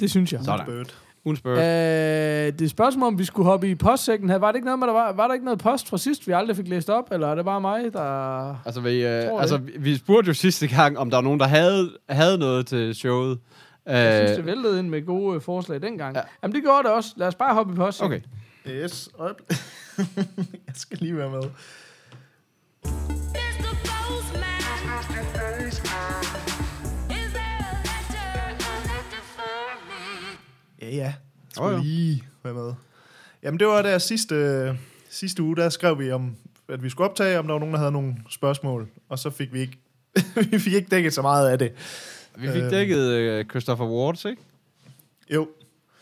Det 0.00 0.10
synes 0.10 0.32
jeg. 0.32 0.40
Sådan. 0.44 0.66
Bird. 0.66 0.94
Ugens 1.24 1.40
bird. 1.40 1.58
Øh, 1.58 1.64
det 2.58 2.62
er 2.62 2.68
spørgsmål, 2.68 3.06
om 3.06 3.18
vi 3.18 3.24
skulle 3.24 3.46
hoppe 3.46 3.70
i 3.70 3.74
postsækken 3.74 4.30
her. 4.30 4.38
Var 4.38 4.52
det 4.52 4.56
ikke 4.56 4.64
noget 4.64 4.78
med, 4.78 4.86
der 4.86 4.92
var, 4.92 5.12
var 5.12 5.26
der 5.26 5.34
ikke 5.34 5.44
noget 5.44 5.60
post 5.60 5.88
fra 5.88 5.98
sidst, 5.98 6.26
vi 6.26 6.32
aldrig 6.32 6.56
fik 6.56 6.68
læst 6.68 6.90
op, 6.90 7.08
eller 7.12 7.28
er 7.28 7.34
det 7.34 7.44
bare 7.44 7.60
mig, 7.60 7.80
der... 7.92 8.48
Altså, 8.66 8.80
vi, 8.80 9.06
øh, 9.06 9.40
altså, 9.40 9.56
vi- 9.56 9.72
vi 9.78 9.96
spurgte 9.96 10.28
jo 10.28 10.34
sidste 10.34 10.66
gang, 10.66 10.98
om 10.98 11.10
der 11.10 11.16
var 11.16 11.22
nogen, 11.22 11.40
der 11.40 11.46
havde, 11.46 11.90
havde 12.08 12.38
noget 12.38 12.66
til 12.66 12.94
showet. 12.94 13.38
Jeg 13.86 14.16
synes, 14.26 14.30
Øh, 14.30 14.36
det 14.36 14.46
væltede 14.46 14.78
ind 14.78 14.88
med 14.88 15.06
gode 15.06 15.36
øh, 15.36 15.42
forslag 15.42 15.82
dengang. 15.82 16.14
Ja. 16.14 16.20
Ja. 16.20 16.26
Jamen, 16.42 16.54
det 16.54 16.62
gjorde 16.62 16.82
det 16.88 16.92
også. 16.94 17.10
Lad 17.16 17.26
os 17.26 17.34
bare 17.34 17.54
hoppe 17.54 17.72
i 17.72 17.76
post. 17.76 18.02
okay. 18.02 18.20
Yes, 18.68 19.08
øjeblik. 19.18 19.48
jeg 20.66 20.74
skal 20.74 20.98
lige 20.98 21.16
være 21.16 21.30
med. 21.30 21.42
Ja, 30.82 30.86
ja. 30.88 30.94
Jeg 30.96 31.14
skulle 31.50 31.76
jo. 31.76 31.82
lige 31.82 32.24
være 32.44 32.54
med. 32.54 32.72
Jamen, 33.42 33.60
det 33.60 33.66
var 33.66 33.82
der 33.82 33.98
sidste, 33.98 34.78
sidste 35.10 35.42
uge, 35.42 35.56
der 35.56 35.68
skrev 35.68 35.98
vi 35.98 36.10
om, 36.12 36.36
at 36.68 36.82
vi 36.82 36.90
skulle 36.90 37.10
optage, 37.10 37.38
om 37.38 37.46
der 37.46 37.52
var 37.52 37.58
nogen, 37.60 37.72
der 37.74 37.78
havde 37.78 37.92
nogle 37.92 38.16
spørgsmål. 38.30 38.88
Og 39.08 39.18
så 39.18 39.30
fik 39.30 39.52
vi 39.52 39.60
ikke, 39.60 39.78
vi 40.50 40.58
fik 40.58 40.72
ikke 40.72 40.88
dækket 40.90 41.14
så 41.14 41.22
meget 41.22 41.48
af 41.48 41.58
det. 41.58 41.72
Vi 42.36 42.48
fik 42.52 42.62
Øh. 42.62 42.70
dækket 42.70 42.98
øh, 42.98 43.44
Christopher 43.44 43.86
Wards, 43.86 44.24
ikke? 44.24 44.42
Jo. 45.34 45.48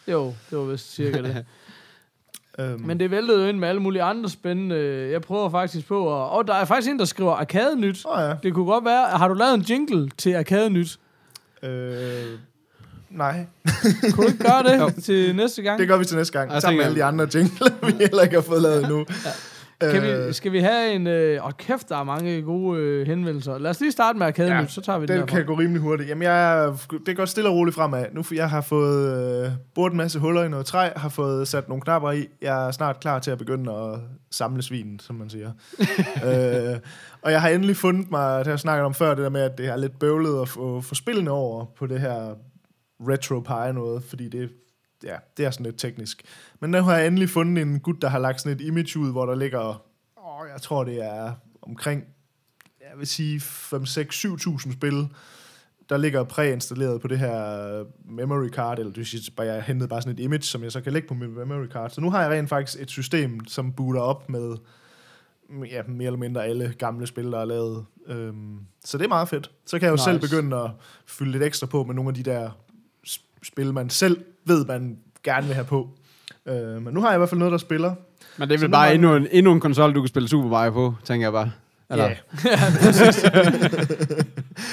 Jo, 0.08 0.34
det 0.50 0.58
var 0.58 0.64
vist 0.64 0.94
cirka 0.94 1.22
det. 1.22 1.44
Øhm, 2.58 2.80
Men 2.80 3.00
det 3.00 3.10
væltede 3.10 3.40
jo 3.42 3.48
ind 3.48 3.58
med 3.58 3.68
alle 3.68 3.80
mulige 3.82 4.02
andre 4.02 4.30
spændende... 4.30 5.08
Jeg 5.12 5.22
prøver 5.22 5.50
faktisk 5.50 5.86
på 5.88 6.22
at... 6.24 6.30
Og 6.30 6.46
der 6.46 6.54
er 6.54 6.64
faktisk 6.64 6.90
en, 6.90 6.98
der 6.98 7.04
skriver 7.04 7.32
Arcade 7.32 7.80
Nyt. 7.80 8.04
Åh 8.06 8.20
ja. 8.20 8.34
Det 8.42 8.54
kunne 8.54 8.64
godt 8.66 8.84
være... 8.84 9.06
Har 9.18 9.28
du 9.28 9.34
lavet 9.34 9.54
en 9.54 9.60
jingle 9.60 10.10
til 10.18 10.34
Arcade 10.34 10.70
Nyt? 10.70 10.98
Øh, 11.62 12.24
nej. 13.10 13.46
Kunne 14.12 14.26
du 14.26 14.32
ikke 14.32 14.44
gøre 14.44 14.62
det 14.62 14.94
til 15.04 15.36
næste 15.36 15.62
gang? 15.62 15.78
Det 15.80 15.88
gør 15.88 15.96
vi 15.98 16.04
til 16.04 16.16
næste 16.16 16.38
gang. 16.38 16.52
Jeg 16.52 16.62
Sammen 16.62 16.76
med 16.78 16.84
alle 16.84 16.96
de 16.96 17.04
andre 17.04 17.28
jingler, 17.34 17.70
vi 17.86 17.92
heller 17.92 18.22
ikke 18.22 18.34
har 18.34 18.42
fået 18.42 18.62
lavet 18.62 18.80
endnu. 18.82 19.06
Kan 19.80 20.02
vi, 20.02 20.08
Øh, 20.08 20.34
skal 20.34 20.52
vi 20.52 20.58
have 20.58 20.92
en... 20.92 21.06
Øh, 21.06 21.44
og 21.44 21.56
kæft, 21.56 21.88
der 21.88 21.96
er 21.96 22.04
mange 22.04 22.42
gode 22.42 22.80
øh, 22.80 23.06
henvendelser. 23.06 23.58
Lad 23.58 23.70
os 23.70 23.80
lige 23.80 23.92
starte 23.92 24.18
med 24.18 24.26
Arcade 24.26 24.54
Ja, 24.54 24.66
så 24.66 24.80
tager 24.80 24.98
vi 24.98 25.06
den 25.06 25.12
Den 25.12 25.20
herfra. 25.20 25.36
kan 25.36 25.46
gå 25.46 25.54
rimelig 25.54 25.82
hurtigt. 25.82 26.08
Jamen, 26.08 26.22
jeg, 26.22 26.72
det 27.06 27.16
går 27.16 27.24
stille 27.24 27.50
og 27.50 27.56
roligt 27.56 27.74
fremad. 27.74 28.06
Nu 28.12 28.22
for 28.22 28.34
jeg 28.34 28.50
har 28.50 28.60
fået 28.60 29.44
øh, 29.46 29.52
boret 29.74 29.90
en 29.90 29.96
masse 29.96 30.18
huller 30.18 30.44
i 30.44 30.48
noget 30.48 30.66
træ, 30.66 30.90
har 30.96 31.08
fået 31.08 31.48
sat 31.48 31.68
nogle 31.68 31.82
knapper 31.82 32.12
i. 32.12 32.28
Jeg 32.42 32.66
er 32.66 32.70
snart 32.70 33.00
klar 33.00 33.18
til 33.18 33.30
at 33.30 33.38
begynde 33.38 33.72
at 33.72 34.00
samle 34.30 34.62
svinen, 34.62 34.98
som 34.98 35.16
man 35.16 35.30
siger. 35.30 35.52
øh, 36.26 36.78
og 37.22 37.32
jeg 37.32 37.40
har 37.40 37.48
endelig 37.48 37.76
fundet 37.76 38.10
mig, 38.10 38.44
det 38.44 38.50
jeg 38.50 38.58
snakket 38.58 38.84
om 38.84 38.94
før, 38.94 39.14
det 39.14 39.24
der 39.24 39.30
med, 39.30 39.40
at 39.40 39.58
det 39.58 39.66
er 39.66 39.76
lidt 39.76 39.98
bøvlet 39.98 40.42
at 40.42 40.48
få, 40.48 40.80
få 40.80 40.94
spillene 40.94 41.30
over 41.30 41.64
på 41.78 41.86
det 41.86 42.00
her 42.00 42.34
retro 43.00 43.72
noget, 43.72 44.02
fordi 44.04 44.28
det, 44.28 44.50
ja, 45.04 45.16
det 45.36 45.44
er 45.44 45.50
sådan 45.50 45.66
lidt 45.66 45.78
teknisk. 45.78 46.22
Men 46.64 46.70
nu 46.70 46.82
har 46.82 46.96
jeg 46.96 47.06
endelig 47.06 47.30
fundet 47.30 47.62
en 47.62 47.80
gut, 47.80 48.02
der 48.02 48.08
har 48.08 48.18
lagt 48.18 48.40
sådan 48.40 48.60
et 48.60 48.64
image 48.64 48.98
ud, 48.98 49.12
hvor 49.12 49.26
der 49.26 49.34
ligger, 49.34 49.82
åh, 50.16 50.48
jeg 50.52 50.62
tror 50.62 50.84
det 50.84 51.04
er 51.04 51.32
omkring 51.62 52.04
jeg 52.80 52.98
vil 52.98 53.06
sige 53.06 53.40
5, 53.40 53.86
6, 53.86 54.24
7.000 54.24 54.72
spil, 54.72 55.08
der 55.88 55.96
ligger 55.96 56.24
præinstalleret 56.24 57.00
på 57.00 57.08
det 57.08 57.18
her 57.18 57.84
memory 58.04 58.48
card, 58.48 58.78
eller 58.78 58.92
det 58.92 59.12
vil 59.12 59.32
bare 59.36 59.46
jeg 59.46 59.62
hentede 59.62 59.88
bare 59.88 60.02
sådan 60.02 60.18
et 60.18 60.22
image, 60.22 60.42
som 60.42 60.62
jeg 60.62 60.72
så 60.72 60.80
kan 60.80 60.92
lægge 60.92 61.08
på 61.08 61.14
min 61.14 61.34
memory 61.34 61.66
card. 61.66 61.90
Så 61.90 62.00
nu 62.00 62.10
har 62.10 62.22
jeg 62.22 62.30
rent 62.30 62.48
faktisk 62.48 62.82
et 62.82 62.90
system, 62.90 63.46
som 63.46 63.72
booter 63.72 64.00
op 64.00 64.28
med 64.28 64.56
ja, 65.70 65.82
mere 65.88 66.06
eller 66.06 66.18
mindre 66.18 66.44
alle 66.46 66.74
gamle 66.78 67.06
spil, 67.06 67.24
der 67.32 67.38
er 67.38 67.44
lavet. 67.44 67.84
Øhm, 68.06 68.58
så 68.84 68.98
det 68.98 69.04
er 69.04 69.08
meget 69.08 69.28
fedt. 69.28 69.50
Så 69.66 69.78
kan 69.78 69.86
jeg 69.86 69.90
jo 69.90 69.96
Nice. 69.96 70.04
selv 70.04 70.20
begynde 70.20 70.56
at 70.56 70.70
fylde 71.06 71.32
lidt 71.32 71.42
ekstra 71.42 71.66
på 71.66 71.84
med 71.84 71.94
nogle 71.94 72.08
af 72.08 72.14
de 72.14 72.22
der 72.22 72.50
sp- 73.08 73.38
spil, 73.42 73.72
man 73.72 73.90
selv 73.90 74.24
ved, 74.44 74.64
man 74.66 74.98
gerne 75.22 75.46
vil 75.46 75.54
have 75.54 75.66
på. 75.66 75.98
Øh, 76.48 76.82
men 76.82 76.94
nu 76.94 77.00
har 77.00 77.08
jeg 77.08 77.16
i 77.16 77.18
hvert 77.18 77.28
fald 77.28 77.38
noget, 77.38 77.52
der 77.52 77.58
spiller. 77.58 77.94
Men 78.36 78.48
det 78.48 78.54
er 78.54 78.58
vel 78.58 78.70
bare 78.70 78.94
endnu 78.94 79.16
en, 79.16 79.26
endnu 79.30 79.52
en 79.52 79.60
konsol, 79.60 79.94
du 79.94 80.00
kan 80.00 80.08
spille 80.08 80.28
Super 80.28 80.48
Mario 80.48 80.70
på, 80.70 80.94
tænker 81.04 81.26
jeg 81.26 81.32
bare. 81.32 81.50
Eller? 81.90 82.04
Ja. 82.04 82.14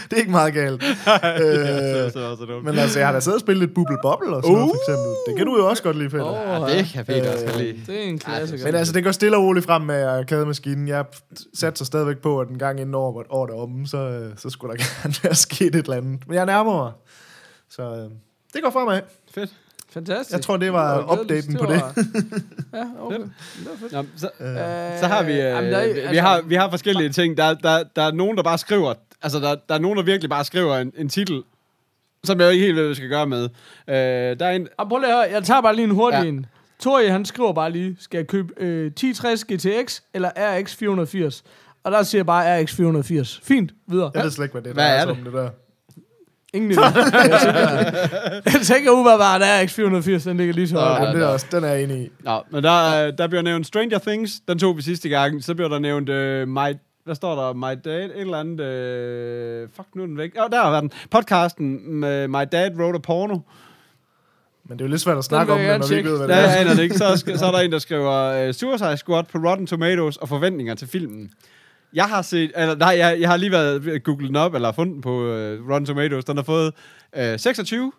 det 0.10 0.14
er 0.14 0.16
ikke 0.18 0.32
meget 0.32 0.54
galt. 0.54 0.84
øh, 0.84 2.64
men 2.66 2.78
altså, 2.78 3.00
jeg 3.00 3.08
har 3.08 3.14
da 3.14 3.20
siddet 3.20 3.36
og 3.38 3.40
spillet 3.42 3.60
lidt 3.64 3.76
Bubble 3.76 3.98
Bobble 4.02 4.36
og 4.36 4.44
sådan 4.44 4.56
noget, 4.58 4.72
for 4.72 4.92
eksempel. 4.92 5.16
Det 5.28 5.38
kan 5.38 5.46
du 5.46 5.58
jo 5.58 5.70
også 5.70 5.84
godt 5.84 5.98
lide, 5.98 6.10
Peter. 6.10 6.26
Åh, 6.26 6.70
Ja, 6.70 6.78
det 6.78 6.86
kan 6.86 7.06
Peter 7.06 7.32
også 7.34 7.46
godt 7.46 7.58
lide. 7.58 7.80
Det 7.88 7.96
er 8.00 8.04
en 8.04 8.20
klassiker. 8.20 8.66
Men 8.66 8.76
altså, 8.76 8.94
det 8.94 9.04
går 9.04 9.12
stille 9.12 9.38
og 9.38 9.44
roligt 9.44 9.66
frem 9.66 9.82
med 9.82 10.04
arkademaskinen. 10.04 10.88
Jeg 10.88 11.06
satser 11.54 11.86
stadigvæk 11.86 12.18
på, 12.18 12.40
at 12.40 12.48
en 12.48 12.58
gang 12.60 12.80
inden 12.80 12.96
over, 12.96 13.24
over 13.30 13.48
det 13.48 13.56
om, 13.56 13.86
så, 13.86 13.98
øh, 13.98 14.32
så 14.38 14.50
skulle 14.50 14.78
der 14.78 14.84
gerne 15.02 15.16
være 15.24 15.36
sket 15.36 15.76
et 15.76 15.76
eller 15.76 15.98
andet. 15.98 16.28
Men 16.28 16.36
jeg 16.36 16.46
nærmer 16.46 16.84
mig. 16.84 16.92
Så 17.70 17.82
øh, 17.84 18.12
det 18.54 18.64
går 18.64 18.70
fremad. 18.70 19.02
Fedt. 19.36 19.50
Fantastisk. 19.93 20.32
Jeg 20.32 20.41
tror, 20.41 20.58
det 20.58 20.73
var 20.73 20.97
Det 20.97 21.08
var 21.08 21.23
glædeligt. 21.23 21.47
updaten 21.49 21.67
på 21.67 21.73
det. 21.73 21.82
ja, 22.80 22.84
okay. 22.99 23.17
Det 23.19 23.30
var 23.65 23.75
fedt. 23.80 23.91
Nå, 23.91 24.04
så, 24.17 24.30
Øh, 24.39 24.99
så 24.99 25.08
har 25.08 25.23
vi, 25.23 25.32
øh, 25.32 25.38
jamen, 25.38 25.71
der 25.71 25.77
er- 25.77 25.88
vi, 25.88 25.93
vi, 25.93 25.99
altså- 25.99 26.21
har, 26.21 26.41
vi 26.41 26.56
har 26.56 26.69
forskellige 26.69 27.10
ting. 27.10 27.38
Der, 27.38 27.54
der, 27.54 27.84
der 27.95 28.01
er 28.01 28.12
nogen, 28.12 28.38
der 28.38 28.43
bare 28.43 28.58
skriver, 28.58 28.93
altså 29.21 29.39
der, 29.39 29.56
der 29.69 29.75
er 29.75 29.80
nogen, 29.80 29.97
der 29.97 30.04
virkelig 30.04 30.30
bare 30.30 30.45
skriver 30.45 30.77
en, 30.77 30.91
en 30.97 31.10
titel, 31.10 31.43
som 32.23 32.39
jeg 32.41 32.51
ikke 32.54 32.65
helt 32.65 32.75
ved, 32.75 32.82
hvad 32.84 32.89
vi 32.89 32.95
skal 32.95 33.10
gøre 33.10 33.27
med. 33.27 33.43
Øh, 33.88 33.95
der 34.39 34.45
er 34.45 34.51
en, 34.51 34.67
Og 34.77 34.89
prøv 34.89 34.99
lige 34.99 35.10
at 35.10 35.15
høre, 35.15 35.27
jeg 35.32 35.43
tager 35.43 35.62
bare 35.62 35.75
lige 35.75 35.86
en 35.86 35.91
hurtig 35.91 36.19
Ja. 36.19 36.27
en. 36.27 36.45
Tori, 36.80 37.08
han 37.08 37.25
skriver 37.25 37.54
bare 37.54 37.71
lige, 37.71 37.97
skal 37.99 38.17
jeg 38.17 38.27
købe 38.27 38.54
øh, 38.58 38.86
1060 38.88 39.43
GTX 39.43 40.01
eller 40.13 40.30
RX 40.38 40.75
480? 40.75 41.43
Og 41.84 41.91
der 41.91 42.04
siger 42.04 42.19
jeg 42.19 42.25
bare 42.25 42.62
RX 42.63 42.73
480. 42.75 43.39
Fint, 43.43 43.71
videre. 43.88 44.12
Jeg 44.15 44.23
ved 44.23 44.32
slet 44.32 44.45
ikke, 44.45 44.51
hvad 44.54 44.62
det 44.62 44.73
Hvad 44.73 44.84
drejer 44.84 44.95
er 44.97 44.99
sig 45.01 45.08
det? 45.08 45.17
om 45.17 45.23
det 45.23 45.34
der. 45.34 45.49
Ingen 46.54 46.72
idé. 46.80 46.82
jeg 48.46 48.62
tænker, 48.64 48.92
umiddelbart, 48.92 49.42
at 49.42 49.64
RX 49.66 49.74
480, 49.74 50.24
den 50.24 50.38
ligger 50.38 50.54
lige 50.54 50.68
så 50.68 50.80
højt. 50.80 51.02
ja. 51.08 51.14
Det 51.14 51.22
er 51.24 51.28
også, 51.28 51.46
den 51.52 51.64
er 51.64 51.68
jeg 51.68 51.84
enig 51.84 51.98
i. 52.02 52.10
Nå, 52.24 52.42
men 52.52 52.64
der, 52.64 53.08
øh, 53.08 53.14
der 53.18 53.28
bliver 53.28 53.42
nævnt 53.42 53.68
Stranger 53.68 54.00
Things, 54.00 54.32
den 54.48 54.60
tog 54.60 54.78
vi 54.78 54.82
sidste 54.82 55.10
gang. 55.10 55.44
Så 55.44 55.56
bliver 55.56 55.70
der 55.70 55.80
nævnt 55.80 56.10
uh, 56.10 56.48
My, 56.48 56.78
hvad 57.06 57.16
står 57.16 57.36
der? 57.36 57.54
My 57.54 57.80
Dad, 57.86 58.04
et 58.06 58.12
eller 58.20 58.38
andet, 58.38 58.60
uh, 59.64 59.70
fuck 59.76 59.88
nu 59.96 60.02
er 60.04 60.08
den 60.08 60.18
væk. 60.18 60.36
Ja, 60.36 60.44
der 60.52 60.62
har 60.62 60.82
den. 60.82 60.92
Podcasten 61.12 61.96
med 62.00 62.28
My 62.28 62.44
Dad 62.52 62.72
Wrote 62.80 62.96
a 62.96 63.00
Porno. 63.00 63.38
Men 64.70 64.78
det 64.80 64.82
er 64.84 64.88
jo 64.88 64.90
lidt 64.90 65.02
svært 65.02 65.18
at 65.18 65.24
snakke 65.24 65.54
om 65.54 65.60
det, 65.60 65.80
når 65.80 65.88
vi 65.88 65.96
ikke 65.96 66.10
ved, 66.10 66.18
hvad 66.18 66.28
Ja, 66.30 66.42
det 66.44 66.50
er. 66.52 66.56
aner 66.56 66.74
det 66.74 66.84
ikke. 66.84 66.98
Så, 66.98 67.06
er- 67.06 67.38
så 67.38 67.46
er 67.46 67.52
der 67.52 67.60
en, 67.60 67.72
der 67.72 67.80
skriver 67.80 68.48
uh, 68.48 68.54
Suicide 68.54 68.98
Squad 68.98 69.24
på 69.24 69.38
Rotten 69.38 69.68
Tomatoes 69.68 70.18
og 70.18 70.30
forventninger 70.30 70.76
til 70.76 70.88
filmen. 70.88 71.32
Jeg 71.93 72.06
har 72.06 72.21
set, 72.21 72.51
eller 72.56 72.75
nej, 72.75 72.95
jeg, 72.97 73.17
jeg 73.19 73.30
har 73.30 73.38
lige 73.38 73.51
været 73.51 74.04
googlet 74.04 74.27
den 74.27 74.36
op, 74.36 74.56
eller 74.56 74.71
fundet 74.71 74.93
den 74.93 75.01
på 75.01 75.12
uh, 75.12 75.69
Rotten 75.69 75.86
Tomatoes. 75.86 76.25
Den 76.25 76.36
har 76.38 76.43
fået 76.43 76.73
uh, 77.17 77.23
26, 77.38 77.91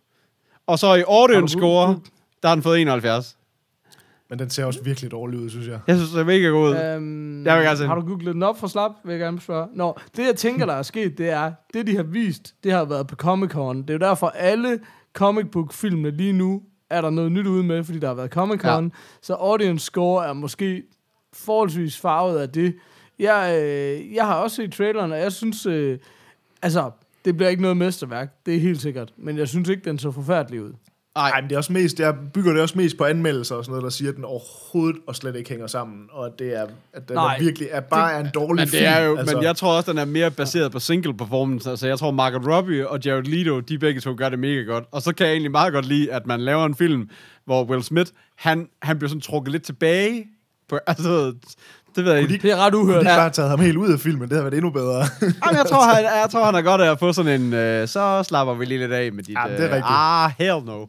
og 0.67 0.79
så 0.79 0.95
i 0.95 1.03
audience 1.09 1.53
score, 1.59 2.01
der 2.43 2.49
har 2.49 2.55
den 2.55 2.63
fået 2.63 2.81
71. 2.81 3.37
Men 4.31 4.39
den 4.39 4.51
ser 4.51 4.65
også 4.65 4.83
virkelig 4.83 5.11
dårlig 5.11 5.41
ud, 5.41 5.51
synes 5.51 5.69
jeg. 5.69 5.79
Jeg 5.87 5.97
synes, 5.97 6.11
det 6.11 6.21
er 6.21 6.25
mega 6.25 6.49
god. 6.49 6.77
Øhm, 6.77 7.47
Jeg 7.47 7.57
vil 7.57 7.65
gerne 7.65 7.77
se 7.77 7.87
har 7.87 7.95
du 7.95 8.07
googlet 8.07 8.35
den 8.35 8.43
op 8.43 8.59
for 8.59 8.67
slap, 8.67 8.91
vil 9.05 9.13
jeg 9.13 9.21
gerne 9.21 9.41
spørge. 9.41 9.69
Nå, 9.75 9.99
det 10.17 10.27
jeg 10.27 10.37
tænker, 10.37 10.67
der 10.67 10.73
er 10.75 10.83
sket, 10.83 11.19
det 11.19 11.31
er, 11.31 11.53
det 11.75 11.87
de 11.87 11.97
har 11.97 12.03
vist, 12.03 12.55
det 12.65 12.73
har 12.73 12.85
været 12.85 13.07
på 13.07 13.17
Comic-Con. 13.23 13.77
Det 13.83 13.91
er 13.91 13.95
jo 13.95 13.99
derfor, 13.99 14.29
alle 14.29 14.81
comic 15.13 15.47
book 15.53 15.73
filmene 15.73 16.11
lige 16.11 16.33
nu, 16.33 16.63
er 16.91 17.01
der 17.01 17.11
noget 17.11 17.33
nyt 17.33 17.47
ude 17.47 17.63
med, 17.65 17.85
fordi 17.85 17.99
der 17.99 18.07
har 18.07 18.15
været 18.15 18.31
Comic-Con. 18.37 18.83
Ja. 18.85 18.89
Så 19.23 19.35
audience 19.35 19.85
score 19.85 20.27
er 20.27 20.33
måske 20.33 20.83
forholdsvis 21.33 21.99
farvet 21.99 22.39
af 22.39 22.49
det. 22.49 22.75
Jeg, 23.23 23.63
øh, 23.63 24.15
jeg 24.15 24.27
har 24.27 24.35
også 24.35 24.57
set 24.57 24.73
traileren, 24.73 25.13
og 25.13 25.19
jeg 25.19 25.33
synes, 25.33 25.67
øh, 25.67 25.99
altså, 26.63 26.91
det 27.25 27.37
bliver 27.37 27.51
ikke 27.51 27.63
noget 27.63 27.77
mesterværk, 27.77 28.47
det 28.47 28.57
er 28.57 28.61
helt 28.61 28.81
sikkert. 28.81 29.13
Men 29.17 29.39
jeg 29.39 29.49
synes 29.49 29.69
ikke, 29.69 29.85
den 29.85 29.99
så 29.99 30.11
forfærdelig 30.11 30.63
ud. 30.63 30.73
Nej, 31.17 31.41
men 31.41 31.49
det 31.49 31.55
er 31.55 31.59
også 31.59 31.73
mest, 31.73 32.01
jeg 32.01 32.15
bygger 32.35 32.53
det 32.53 32.63
også 32.63 32.79
mest 32.79 32.99
på 32.99 33.05
anmeldelser 33.05 33.55
og 33.55 33.65
sådan 33.65 33.71
noget, 33.71 33.85
der 33.85 33.91
siger, 33.91 34.11
at 34.11 34.17
den 34.17 34.25
overhovedet 34.25 35.01
og 35.07 35.17
slet 35.17 35.37
ikke 35.37 35.51
hænger 35.51 35.67
sammen, 35.67 36.09
og 36.11 36.27
at 36.27 36.33
det 36.39 36.57
er, 36.57 36.67
at 36.93 37.09
den 37.09 37.17
Nej. 37.17 37.37
er 37.37 37.41
virkelig 37.43 37.69
er 37.71 37.81
bare 37.81 38.13
er 38.13 38.21
en 38.21 38.31
dårlig 38.35 38.61
Men, 38.63 38.69
film. 38.69 38.81
det 38.83 38.89
er 38.89 39.01
jo, 39.01 39.17
altså. 39.17 39.37
men 39.37 39.45
jeg 39.45 39.57
tror 39.57 39.77
også, 39.77 39.93
den 39.93 39.99
er 39.99 40.05
mere 40.05 40.31
baseret 40.31 40.73
på 40.73 40.79
single 40.79 41.17
performance. 41.17 41.71
Altså, 41.71 41.87
jeg 41.87 41.99
tror, 41.99 42.11
Margot 42.11 42.47
Robbie 42.47 42.89
og 42.89 43.01
Jared 43.05 43.23
Leto, 43.23 43.61
de 43.61 43.79
begge 43.79 44.01
to 44.01 44.15
gør 44.17 44.29
det 44.29 44.39
mega 44.39 44.61
godt. 44.63 44.85
Og 44.91 45.03
så 45.03 45.15
kan 45.15 45.27
jeg 45.27 45.33
egentlig 45.33 45.51
meget 45.51 45.73
godt 45.73 45.87
lide, 45.87 46.13
at 46.13 46.27
man 46.27 46.41
laver 46.41 46.67
en 46.67 46.75
film, 46.75 47.11
hvor 47.45 47.65
Will 47.65 47.83
Smith, 47.83 48.11
han, 48.37 48.69
han 48.83 48.99
bliver 48.99 49.09
sådan 49.09 49.21
trukket 49.21 49.53
lidt 49.53 49.63
tilbage. 49.63 50.27
På, 50.69 50.79
altså, 50.87 51.35
det 51.97 52.05
ved 52.05 52.13
jeg 52.13 52.23
ikke. 52.23 52.39
Det 52.43 52.53
er 52.53 52.57
ret 52.57 52.75
uhørt. 52.75 53.05
De 53.05 53.09
har 53.09 53.17
bare 53.17 53.31
taget 53.31 53.51
ham 53.51 53.61
helt 53.61 53.77
ud 53.77 53.93
af 53.93 54.01
filmen, 54.01 54.29
det 54.29 54.33
havde 54.33 54.45
været 54.45 54.55
endnu 54.55 54.71
bedre. 54.71 54.99
Jamen, 55.21 55.57
jeg, 55.57 55.67
tror, 55.69 55.95
han, 55.95 56.05
jeg 56.05 56.29
tror, 56.33 56.45
han 56.45 56.55
er 56.55 56.63
godt 56.63 56.81
af 56.81 56.91
at 56.91 56.99
få 56.99 57.13
sådan 57.13 57.41
en, 57.41 57.55
øh, 57.55 57.89
så 57.89 58.23
slapper 58.29 58.55
vi 58.55 58.65
lige 58.65 58.79
lidt 58.79 58.93
af 58.93 59.13
med 59.13 59.23
dit... 59.23 59.35
Jamen, 59.35 59.57
det 59.57 59.65
er 59.65 59.69
øh, 59.69 59.75
rigtigt. 59.75 59.95
Ah, 59.95 60.31
hell 60.39 60.65
no. 60.67 60.87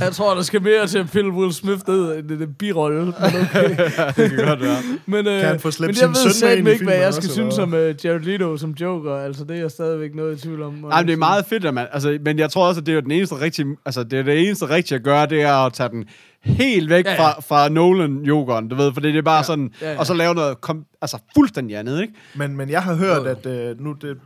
Jeg 0.00 0.12
tror, 0.12 0.34
der 0.34 0.42
skal 0.42 0.62
mere 0.62 0.86
til 0.86 0.98
at 0.98 1.10
pille 1.10 1.30
Will 1.30 1.52
Smith 1.52 1.80
ned 1.88 2.14
i 2.18 2.22
det, 2.22 2.38
det 2.38 2.58
birolle. 2.58 3.04
Men 3.04 3.14
okay. 3.14 3.68
det 4.16 4.30
kan 4.30 4.46
godt 4.46 4.60
være. 4.60 4.78
Men, 5.06 5.26
øh, 5.26 5.40
Kan 5.40 5.48
han 5.48 5.60
få 5.60 5.70
slæbt 5.70 5.88
men 5.88 5.94
sin 5.94 6.02
jeg 6.02 6.24
ved 6.24 6.32
søn 6.32 6.64
med 6.64 6.72
ikke, 6.72 6.84
hvad 6.84 6.96
jeg 6.96 7.14
skal 7.14 7.30
synes 7.30 7.58
om 7.58 7.72
uh, 7.72 8.04
Jared 8.04 8.20
Leto 8.20 8.56
som 8.56 8.70
Joker. 8.70 9.16
Altså, 9.16 9.44
det 9.44 9.56
er 9.56 9.60
jeg 9.60 9.70
stadigvæk 9.70 10.14
noget 10.14 10.38
i 10.38 10.40
tvivl 10.42 10.62
om. 10.62 10.72
Nej, 10.72 11.00
men 11.00 11.06
det 11.06 11.12
er 11.12 11.18
meget 11.18 11.46
fedt, 11.46 11.64
at 11.64 11.74
man, 11.74 11.86
altså, 11.92 12.18
men 12.24 12.38
jeg 12.38 12.50
tror 12.50 12.68
også, 12.68 12.80
at 12.80 12.86
det 12.86 12.92
er 12.92 12.96
jo 12.96 13.00
den 13.00 13.10
eneste 13.10 13.40
rigtige, 13.40 13.76
altså 13.84 14.04
det 14.04 14.18
er 14.18 14.22
det 14.22 14.46
eneste 14.46 14.68
rigtige 14.70 14.96
at 14.96 15.04
gøre, 15.04 15.26
det 15.26 15.42
er 15.42 15.66
at 15.66 15.72
tage 15.72 15.88
den 15.88 16.04
helt 16.46 16.90
væk 16.90 17.04
Ja, 17.04 17.10
ja, 17.12 17.18
fra, 17.22 17.40
fra 17.40 17.68
Nolan-jokeren, 17.68 18.68
du 18.68 18.76
ved, 18.76 18.92
for 18.92 19.00
det 19.00 19.16
er 19.16 19.22
bare 19.22 19.36
ja. 19.36 19.42
sådan, 19.42 19.70
Ja, 19.80 19.92
ja. 19.92 19.98
og 19.98 20.06
så 20.06 20.14
lave 20.14 20.34
noget, 20.34 20.60
kom, 20.60 20.84
altså 21.02 21.18
fuldstændig 21.36 21.76
andet, 21.76 22.00
ikke? 22.02 22.14
men, 22.34 22.56
men 22.56 22.70
jeg 22.70 22.82
har 22.82 22.94
hørt, 22.94 23.26
at 23.26 23.46
øh, 23.46 23.80
nu 23.80 23.92
det, 23.92 24.16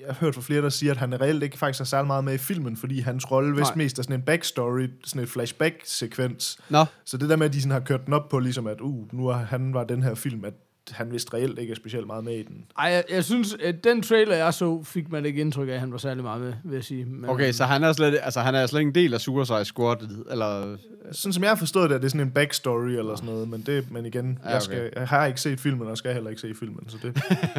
jeg 0.00 0.08
har 0.08 0.16
hørt 0.20 0.34
fra 0.34 0.42
flere, 0.42 0.62
der 0.62 0.68
siger, 0.68 0.92
at 0.92 0.96
han 0.98 1.20
reelt 1.20 1.42
ikke 1.42 1.58
faktisk 1.58 1.80
er 1.80 1.84
særlig 1.84 2.06
meget 2.06 2.24
med 2.24 2.34
i 2.34 2.38
filmen, 2.38 2.76
fordi 2.76 3.00
hans 3.00 3.30
rolle 3.30 3.56
vist 3.56 3.76
mest 3.76 3.98
er 3.98 4.02
sådan 4.02 4.16
en 4.16 4.22
backstory, 4.22 4.88
sådan 5.04 5.22
et 5.22 5.28
flashback-sekvens. 5.28 6.58
Nå, 6.68 6.84
Så 7.04 7.16
det 7.16 7.28
der 7.28 7.36
med, 7.36 7.46
at 7.46 7.52
de 7.52 7.60
sådan 7.62 7.72
har 7.72 7.80
kørt 7.80 8.06
den 8.06 8.14
op 8.14 8.28
på, 8.28 8.38
ligesom 8.38 8.66
at, 8.66 8.80
uh, 8.80 9.14
nu 9.14 9.28
er 9.28 9.34
han 9.34 9.74
var 9.74 9.84
den 9.84 10.02
her 10.02 10.14
film, 10.14 10.44
at 10.44 10.54
han 10.90 11.12
vist 11.12 11.34
reelt 11.34 11.58
ikke 11.58 11.70
er 11.70 11.76
specielt 11.76 12.06
meget 12.06 12.24
med 12.24 12.36
i 12.36 12.42
den. 12.42 12.64
Ej, 12.78 12.84
jeg, 12.84 13.04
jeg 13.10 13.24
synes, 13.24 13.56
at 13.62 13.84
den 13.84 14.02
trailer, 14.02 14.36
jeg 14.36 14.54
så, 14.54 14.82
fik 14.84 15.12
man 15.12 15.26
ikke 15.26 15.40
indtryk 15.40 15.68
af, 15.68 15.72
at 15.72 15.80
han 15.80 15.92
var 15.92 15.98
særlig 15.98 16.22
meget 16.22 16.40
med, 16.40 16.52
vil 16.64 16.74
jeg 16.74 16.84
sige. 16.84 17.04
Men, 17.04 17.30
okay, 17.30 17.52
så 17.52 17.64
han 17.64 17.84
er 17.84 17.92
slet, 17.92 18.18
altså 18.22 18.40
han 18.40 18.54
er 18.54 18.66
slet 18.66 18.80
ikke 18.80 18.88
en 18.88 18.94
del 18.94 19.14
af 19.14 19.20
Suicide 19.20 19.64
Squad, 19.64 19.96
eller... 20.30 20.76
Sådan 21.12 21.32
som 21.32 21.42
jeg 21.42 21.50
har 21.50 21.56
forstået 21.56 21.90
det, 21.90 21.96
er 21.96 22.00
det 22.00 22.10
sådan 22.10 22.26
en 22.26 22.32
backstory 22.32 22.88
eller 22.88 23.16
sådan 23.16 23.30
noget, 23.30 23.48
men, 23.48 23.62
det, 23.66 23.90
men 23.90 24.06
igen, 24.06 24.38
Ja, 24.44 24.48
jeg, 24.48 24.56
okay. 24.56 24.64
skal, 24.64 24.90
jeg 24.96 25.08
har 25.08 25.26
ikke 25.26 25.40
set 25.40 25.60
filmen, 25.60 25.88
og 25.88 25.98
skal 25.98 26.14
heller 26.14 26.30
ikke 26.30 26.40
se 26.40 26.54
filmen, 26.54 26.88
så 26.88 26.96
det 27.02 27.14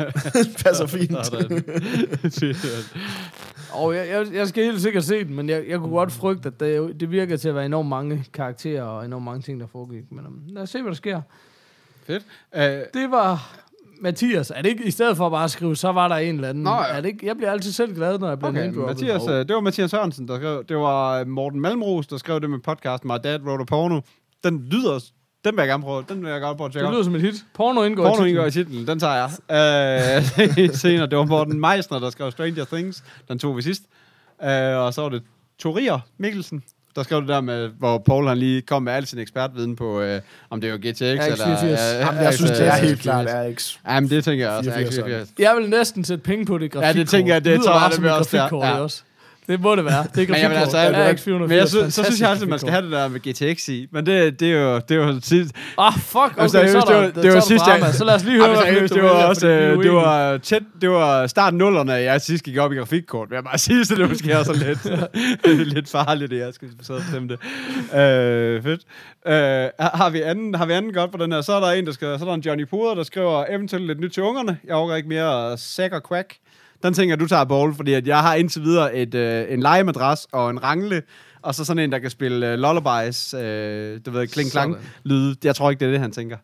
passer 0.64 0.86
fint. 0.86 1.12
Og 3.74 3.96
jeg, 3.96 4.08
jeg, 4.10 4.28
jeg 4.34 4.48
skal 4.48 4.64
helt 4.64 4.82
sikkert 4.82 5.04
se 5.04 5.24
den, 5.24 5.36
men 5.36 5.50
jeg, 5.50 5.64
jeg 5.68 5.80
kunne 5.80 5.92
godt 5.92 6.12
frygte, 6.12 6.48
at 6.48 6.60
det, 6.60 7.00
det 7.00 7.12
virker 7.12 7.38
til 7.38 7.50
at 7.50 7.56
være 7.56 7.66
enormt 7.66 7.90
mange 7.90 8.26
karakterer 8.34 8.84
og 8.84 9.06
enormt 9.06 9.26
mange 9.26 9.42
ting, 9.42 9.60
der 9.60 9.68
foregik. 9.68 10.12
Men 10.12 10.26
um, 10.26 10.42
lad 10.48 10.62
os 10.62 10.70
se, 10.70 10.82
hvad 10.82 10.90
der 10.90 10.96
sker. 10.96 11.22
Fedt. 12.08 12.24
Uh, 12.56 12.62
Det 13.02 13.12
var 13.12 13.58
Mathias. 14.02 14.52
Er 14.56 14.62
det 14.62 14.70
ikke, 14.70 14.84
i 14.86 14.92
stedet 14.92 15.18
for 15.18 15.30
bare 15.30 15.44
at 15.44 15.52
skrive, 15.52 15.76
så 15.76 15.92
var 15.92 16.08
der 16.08 16.16
en 16.16 16.36
eller 16.36 16.50
anden. 16.50 16.64
Nå, 16.64 16.70
ja. 16.70 16.84
er 16.84 17.02
det 17.02 17.10
ikke, 17.10 17.26
jeg 17.28 17.38
bliver 17.38 17.52
altid 17.52 17.72
selv 17.72 17.96
glad, 17.96 18.20
når 18.20 18.28
jeg 18.28 18.40
bliver 18.40 18.50
okay. 18.50 18.70
Mathias, 18.74 19.22
uh, 19.22 19.30
det 19.34 19.54
var 19.56 19.60
Mathias 19.60 19.92
Sørensen, 19.92 20.28
der 20.28 20.38
skrev, 20.38 20.64
det 20.70 20.78
var 20.78 21.24
Morten 21.26 21.60
Malmros, 21.62 22.08
der 22.08 22.18
skrev 22.18 22.42
det 22.42 22.50
med 22.50 22.60
podcasten 22.60 23.08
My 23.08 23.16
Dad 23.24 23.40
Wrote 23.42 23.62
a 23.62 23.66
Porno. 23.66 24.02
Den 24.44 24.68
lyder, 24.72 25.00
den 25.46 25.56
vil 25.56 25.62
jeg 25.62 25.68
gerne 25.68 25.84
prøve, 25.84 26.04
den 26.10 26.24
vil 26.24 26.32
jeg 26.32 26.42
gerne 26.42 26.58
prøve 26.58 26.66
at 26.66 26.72
tjekke 26.72 26.84
Det 26.84 26.88
op. 26.88 26.94
lyder 26.94 27.04
som 27.04 27.16
et 27.16 27.22
hit. 27.22 27.34
Porno 27.54 27.84
indgår 27.84 28.04
Porno 28.08 28.24
i 28.26 28.30
indgår 28.30 28.50
titlen. 28.50 28.64
i 28.64 28.66
titlen, 28.66 28.88
den 28.88 29.00
tager 29.00 29.16
jeg. 29.16 29.30
Uh, 30.70 30.76
senere, 30.76 31.08
det 31.08 31.18
var 31.18 31.26
Morten 31.26 31.60
Meisner, 31.60 32.00
der 32.00 32.10
skrev 32.10 32.32
Stranger 32.32 32.66
Things. 32.66 33.04
Den 33.28 33.40
tog 33.40 33.58
vi 33.58 33.62
sidst. 33.62 33.84
Uh, 34.44 34.48
og 34.48 34.94
så 34.94 35.02
var 35.02 35.10
det 35.10 35.24
Torier 35.60 36.00
Mikkelsen, 36.18 36.64
der 36.96 37.04
skrev 37.04 37.20
det 37.22 37.28
der 37.28 37.42
med, 37.42 37.70
hvor 37.80 37.98
Paul 37.98 38.28
han 38.28 38.38
lige 38.38 38.62
kom 38.62 38.84
med 38.84 38.94
al 38.94 39.06
sin 39.08 39.20
ekspertviden 39.20 39.76
på, 39.76 40.04
uh, 40.04 40.08
om 40.50 40.62
det 40.62 40.72
var 40.72 40.78
GTX 40.78 41.02
eller... 41.02 41.32
RX 41.34 41.40
84. 41.44 41.80
Jamen, 42.00 42.24
jeg 42.24 42.34
synes, 42.34 42.52
det 42.52 42.68
er 42.68 42.76
helt 42.76 43.00
klart 43.00 43.28
RX. 43.30 43.76
Jamen, 43.88 44.10
det 44.10 44.24
tænker 44.24 44.46
jeg 44.50 44.58
også. 44.58 44.72
84'eren. 44.72 44.88
RX 44.88 44.96
84. 44.96 45.30
Jeg 45.40 45.56
vil 45.60 45.70
næsten 45.70 46.04
sætte 46.04 46.24
penge 46.24 46.46
på 46.46 46.58
det 46.58 46.72
grafikkort. 46.72 46.96
Ja, 46.96 47.02
det 47.02 47.10
tænker 47.10 47.34
jeg, 47.34 47.46
det 47.46 47.62
tror 47.62 47.74
jeg, 47.74 48.02
det 48.02 48.12
også 48.12 48.38
Ja. 48.38 48.74
det 48.74 48.80
også. 48.82 49.04
Det 49.48 49.62
må 49.62 49.76
det 49.76 49.86
være. 49.86 50.04
Det 50.16 50.24
er 50.24 50.28
Men, 50.28 50.36
jeg 50.42 50.50
grafikkort. 50.52 50.76
altså, 50.76 50.78
Ja, 50.78 51.12
RX 51.14 51.22
480. 51.22 51.50
men 51.50 51.58
jeg 51.58 51.68
synes, 51.70 51.94
så 51.94 52.04
synes 52.04 52.22
jeg 52.22 52.30
altid, 52.30 52.40
fantastisk 52.48 52.50
man 52.50 52.60
skal 52.60 52.72
have 52.72 52.84
det 52.84 52.92
der 52.92 53.08
med 53.08 53.20
GTX 53.56 53.68
i. 53.70 53.88
Men 53.92 54.06
det, 54.06 54.40
det 54.40 54.52
er 54.54 54.60
jo, 54.62 54.76
det 54.80 54.92
er 54.92 54.96
jo 54.96 55.20
sidst. 55.22 55.52
Ah, 55.78 55.94
fuck, 55.94 56.16
okay, 56.18 56.42
Altså, 56.42 56.58
så 56.58 56.64
det 56.88 56.96
var- 56.96 57.02
det 57.02 57.16
var 57.16 57.22
så 57.22 57.30
der 57.32 57.40
sidste 57.40 57.56
drama. 57.70 57.84
gang- 57.86 57.96
Så 57.96 58.04
lad 58.06 58.16
os 58.16 58.24
lige 58.24 58.36
høre, 58.38 58.50
Jamen, 58.50 58.62
seriøst, 58.64 58.94
du 58.94 58.96
det 59.00 59.04
var 59.04 59.10
også, 59.26 59.48
øh, 59.48 59.84
det 59.84 59.92
var 59.94 60.38
tæt, 60.38 60.62
det 60.82 60.90
var 60.90 61.28
starten 61.28 61.58
nullerne, 61.58 61.96
at 61.96 62.04
jeg 62.04 62.22
sidst 62.22 62.44
gik 62.44 62.58
op 62.58 62.72
i 62.72 62.76
grafikkort, 62.76 63.28
jeg 63.32 63.44
bare 63.44 63.58
sige, 63.68 63.86
så 63.86 63.96
det 63.96 64.02
var 64.04 64.10
måske 64.10 64.38
også 64.40 64.54
lidt, 64.54 65.68
lidt 65.74 65.90
farligt, 65.90 66.34
at 66.34 66.40
jeg 66.40 66.54
skal 66.54 66.68
sidde 66.82 66.98
og 66.98 67.04
bestemme 67.04 67.28
det. 67.28 67.40
Øh, 68.00 68.64
fedt. 68.64 68.82
Øh, 69.28 69.70
har, 69.80 70.10
vi 70.10 70.22
anden, 70.22 70.56
har 70.56 70.66
vi 70.66 70.74
anden 70.74 70.94
godt 70.94 71.12
på 71.12 71.18
den 71.18 71.32
her, 71.32 71.42
så 71.42 71.54
er 71.54 71.60
der 71.60 71.72
en, 71.72 71.86
der 71.86 71.92
skriver, 71.92 72.18
så 72.18 72.24
er 72.24 72.28
der 72.28 72.36
en 72.36 72.42
Johnny 72.42 72.68
Puder, 72.68 72.96
der 72.96 73.04
skriver 73.04 73.46
eventuelt 73.50 73.88
lidt 73.88 74.00
nyt 74.00 74.12
til 74.12 74.24
ungerne. 74.24 74.58
Jeg 74.68 74.76
overgår 74.76 74.96
ikke 74.96 75.10
mere 75.10 75.58
sæk 75.58 75.92
og 75.94 76.08
quack. 76.08 76.34
Den 76.84 76.94
tænker 76.94 77.12
jeg, 77.12 77.20
du 77.20 77.28
tager 77.28 77.44
bold, 77.44 77.76
fordi 77.76 77.94
at 77.94 78.08
jeg 78.08 78.20
har 78.20 78.36
indtil 78.36 78.62
videre 78.64 78.96
et, 78.96 79.16
øh, 79.16 79.46
en 79.50 79.60
legemadras 79.60 80.28
og 80.32 80.50
en 80.50 80.64
rangle, 80.64 81.02
og 81.42 81.56
så 81.56 81.66
sådan 81.66 81.84
en, 81.84 81.92
der 81.92 82.00
kan 82.00 82.10
spille 82.10 82.52
øh, 82.52 82.60
lullabies, 82.60 83.34
øh, 83.34 84.00
du 84.06 84.12
ved, 84.12 84.28
kling 84.28 84.52
klang 84.52 84.74
Sådan. 84.74 84.88
lyde. 85.04 85.36
Jeg 85.44 85.56
tror 85.56 85.70
ikke, 85.70 85.80
det 85.80 85.88
er 85.88 85.92
det, 85.92 86.00
han 86.00 86.12
tænker. 86.12 86.38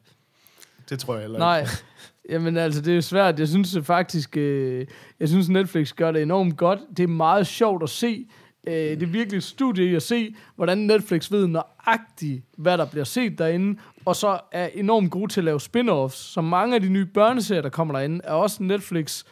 Det 0.89 0.99
tror 0.99 1.13
jeg 1.13 1.21
heller 1.21 1.37
ikke. 1.37 1.39
Nej. 1.39 1.67
Jamen 2.29 2.57
altså, 2.57 2.81
det 2.81 2.91
er 2.91 2.95
jo 2.95 3.01
svært. 3.01 3.39
Jeg 3.39 3.47
synes 3.47 3.77
faktisk, 3.83 4.37
øh, 4.37 4.85
jeg 5.19 5.29
synes 5.29 5.49
Netflix 5.49 5.93
gør 5.93 6.11
det 6.11 6.21
enormt 6.21 6.57
godt. 6.57 6.79
Det 6.97 7.03
er 7.03 7.07
meget 7.07 7.47
sjovt 7.47 7.83
at 7.83 7.89
se. 7.89 8.25
Øh, 8.67 8.73
det 8.73 9.03
er 9.03 9.07
virkelig 9.07 9.37
et 9.37 9.43
studie 9.43 9.85
i 9.85 9.95
at 9.95 10.03
se, 10.03 10.35
hvordan 10.55 10.77
Netflix 10.77 11.31
ved 11.31 11.47
nøjagtigt, 11.47 12.43
hvad 12.57 12.77
der 12.77 12.85
bliver 12.85 13.03
set 13.03 13.37
derinde, 13.37 13.79
og 14.05 14.15
så 14.15 14.39
er 14.51 14.69
enormt 14.73 15.11
gode 15.11 15.33
til 15.33 15.41
at 15.41 15.45
lave 15.45 15.59
spin-offs. 15.59 16.15
Så 16.15 16.41
mange 16.41 16.75
af 16.75 16.81
de 16.81 16.89
nye 16.89 17.05
børneserier, 17.05 17.61
der 17.61 17.69
kommer 17.69 17.93
derinde, 17.93 18.21
er 18.23 18.31
også 18.31 18.63
Netflix 18.63 19.23